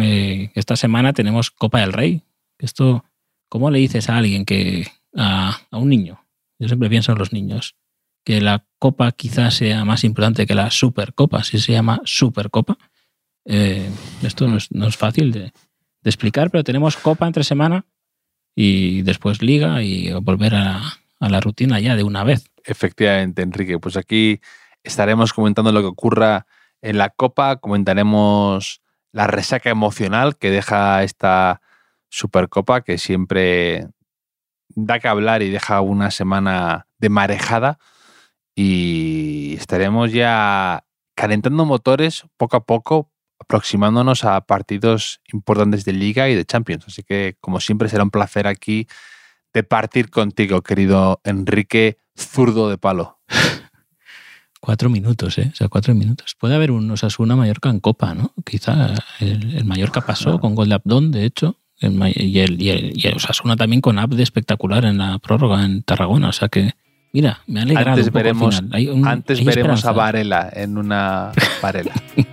eh, 0.00 0.50
esta 0.54 0.76
semana 0.76 1.12
tenemos 1.12 1.50
Copa 1.50 1.80
del 1.80 1.92
Rey. 1.92 2.22
Esto, 2.58 3.04
¿cómo 3.48 3.70
le 3.70 3.78
dices 3.78 4.08
a 4.08 4.16
alguien 4.16 4.44
que 4.44 4.86
a, 5.14 5.60
a 5.70 5.78
un 5.78 5.88
niño? 5.88 6.24
Yo 6.58 6.68
siempre 6.68 6.90
pienso 6.90 7.12
en 7.12 7.18
los 7.18 7.32
niños. 7.32 7.76
Que 8.24 8.40
la 8.40 8.66
Copa 8.78 9.12
quizás 9.12 9.54
sea 9.54 9.84
más 9.84 10.04
importante 10.04 10.46
que 10.46 10.54
la 10.54 10.70
Supercopa, 10.70 11.42
si 11.42 11.58
se 11.58 11.72
llama 11.72 12.02
Supercopa. 12.04 12.76
Eh, 13.46 13.88
esto 14.22 14.46
no 14.46 14.58
es, 14.58 14.70
no 14.70 14.86
es 14.86 14.96
fácil 14.96 15.32
de, 15.32 15.40
de 15.40 15.52
explicar, 16.10 16.50
pero 16.50 16.62
tenemos 16.62 16.96
Copa 16.96 17.26
entre 17.26 17.44
semana 17.44 17.86
y 18.54 19.02
después 19.02 19.40
Liga 19.42 19.82
y 19.82 20.12
volver 20.12 20.54
a, 20.54 20.82
a 21.18 21.28
la 21.28 21.40
rutina 21.40 21.80
ya 21.80 21.96
de 21.96 22.02
una 22.02 22.24
vez. 22.24 22.50
Efectivamente, 22.62 23.40
Enrique. 23.40 23.78
Pues 23.78 23.96
aquí 23.96 24.40
estaremos 24.82 25.32
comentando 25.32 25.72
lo 25.72 25.80
que 25.80 25.86
ocurra 25.86 26.46
en 26.82 26.98
la 26.98 27.10
Copa, 27.10 27.56
comentaremos 27.56 28.80
la 29.12 29.26
resaca 29.26 29.70
emocional 29.70 30.36
que 30.36 30.50
deja 30.50 31.02
esta 31.02 31.60
Supercopa, 32.08 32.82
que 32.82 32.98
siempre 32.98 33.88
da 34.74 34.98
que 34.98 35.08
hablar 35.08 35.42
y 35.42 35.50
deja 35.50 35.80
una 35.80 36.10
semana 36.10 36.86
de 36.98 37.08
marejada. 37.08 37.78
Y 38.54 39.54
estaremos 39.58 40.12
ya 40.12 40.84
calentando 41.14 41.64
motores 41.64 42.24
poco 42.36 42.56
a 42.56 42.64
poco, 42.64 43.10
aproximándonos 43.38 44.24
a 44.24 44.40
partidos 44.42 45.20
importantes 45.32 45.84
de 45.84 45.92
Liga 45.92 46.28
y 46.28 46.34
de 46.34 46.44
Champions. 46.44 46.84
Así 46.88 47.02
que, 47.02 47.36
como 47.40 47.60
siempre, 47.60 47.88
será 47.88 48.02
un 48.02 48.10
placer 48.10 48.46
aquí 48.46 48.86
de 49.52 49.62
partir 49.62 50.10
contigo, 50.10 50.62
querido 50.62 51.20
Enrique 51.24 51.98
Zurdo 52.16 52.68
de 52.68 52.78
Palo. 52.78 53.20
Cuatro 54.60 54.90
minutos, 54.90 55.38
¿eh? 55.38 55.50
O 55.52 55.56
sea, 55.56 55.68
cuatro 55.68 55.94
minutos. 55.94 56.36
Puede 56.38 56.54
haber 56.54 56.70
un 56.70 56.90
Osasuna 56.90 57.34
Mallorca 57.34 57.70
en 57.70 57.80
Copa, 57.80 58.14
¿no? 58.14 58.32
Quizá 58.44 58.94
el, 59.20 59.56
el 59.56 59.64
Mallorca 59.64 60.02
pasó 60.02 60.38
con 60.38 60.54
gol 60.54 60.68
de 60.68 60.74
Abdón, 60.74 61.10
de 61.12 61.24
hecho. 61.24 61.56
el 61.80 61.92
y, 62.16 62.40
el, 62.40 62.60
y, 62.60 62.68
el, 62.70 62.92
y 62.94 63.06
el 63.06 63.14
Osasuna 63.16 63.56
también 63.56 63.80
con 63.80 63.98
Abde 63.98 64.22
espectacular 64.22 64.84
en 64.84 64.98
la 64.98 65.18
prórroga 65.18 65.64
en 65.64 65.82
Tarragona. 65.82 66.28
O 66.28 66.32
sea 66.32 66.48
que, 66.48 66.72
mira, 67.14 67.40
me 67.46 67.60
ha 67.60 67.62
alegrado 67.62 67.90
Antes 67.92 68.06
un 68.06 68.12
poco 68.12 68.18
al 68.18 68.22
veremos, 68.24 68.56
final. 68.56 68.70
Hay 68.74 68.88
un- 68.88 69.08
antes 69.08 69.38
hay 69.38 69.44
veremos 69.46 69.84
a. 69.86 69.92
Varela 69.92 70.50
en 70.52 70.76
una 70.78 71.32
Varela. 71.62 71.92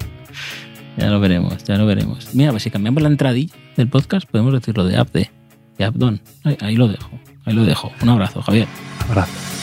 Ya 0.97 1.11
lo 1.11 1.19
veremos, 1.19 1.63
ya 1.63 1.77
lo 1.77 1.85
veremos. 1.85 2.33
Mira, 2.33 2.49
pues 2.49 2.63
si 2.63 2.71
cambiamos 2.71 3.03
la 3.03 3.09
entradilla 3.09 3.53
del 3.75 3.87
podcast, 3.87 4.27
podemos 4.27 4.51
decir 4.51 4.75
lo 4.75 4.83
de 4.83 4.97
Abde. 4.97 5.29
y 5.77 5.83
Abdón. 5.83 6.21
Ahí, 6.43 6.57
ahí 6.59 6.75
lo 6.75 6.87
dejo. 6.87 7.11
Ahí 7.45 7.53
lo 7.53 7.63
dejo. 7.65 7.91
Un 8.01 8.09
abrazo, 8.09 8.41
Javier. 8.41 8.67
Abrazo. 9.07 9.56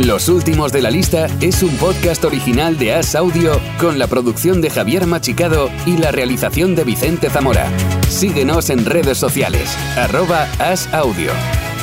Los 0.00 0.30
últimos 0.30 0.72
de 0.72 0.80
la 0.80 0.90
lista 0.90 1.26
es 1.42 1.62
un 1.62 1.76
podcast 1.76 2.24
original 2.24 2.78
de 2.78 2.94
As 2.94 3.14
Audio 3.14 3.60
con 3.78 3.98
la 3.98 4.06
producción 4.06 4.62
de 4.62 4.70
Javier 4.70 5.06
Machicado 5.06 5.70
y 5.84 5.98
la 5.98 6.10
realización 6.10 6.74
de 6.74 6.84
Vicente 6.84 7.28
Zamora. 7.28 7.68
Síguenos 8.08 8.70
en 8.70 8.86
redes 8.86 9.18
sociales, 9.18 9.76
arroba 9.98 10.48
As 10.58 10.90
Audio. 10.94 11.32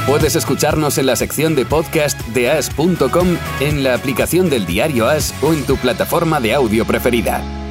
Puedes 0.08 0.36
escucharnos 0.36 0.98
en 0.98 1.06
la 1.06 1.16
sección 1.16 1.54
de 1.54 1.68
podcast 1.68 2.20
de 2.30 2.50
as.com, 2.50 3.38
en 3.60 3.84
la 3.84 3.94
aplicación 3.94 4.50
del 4.50 4.66
diario 4.66 5.08
As 5.08 5.32
o 5.44 5.54
en 5.54 5.64
tu 5.68 5.78
plataforma 5.78 6.40
de 6.40 6.56
audio 6.56 6.86
preferida. 6.86 7.67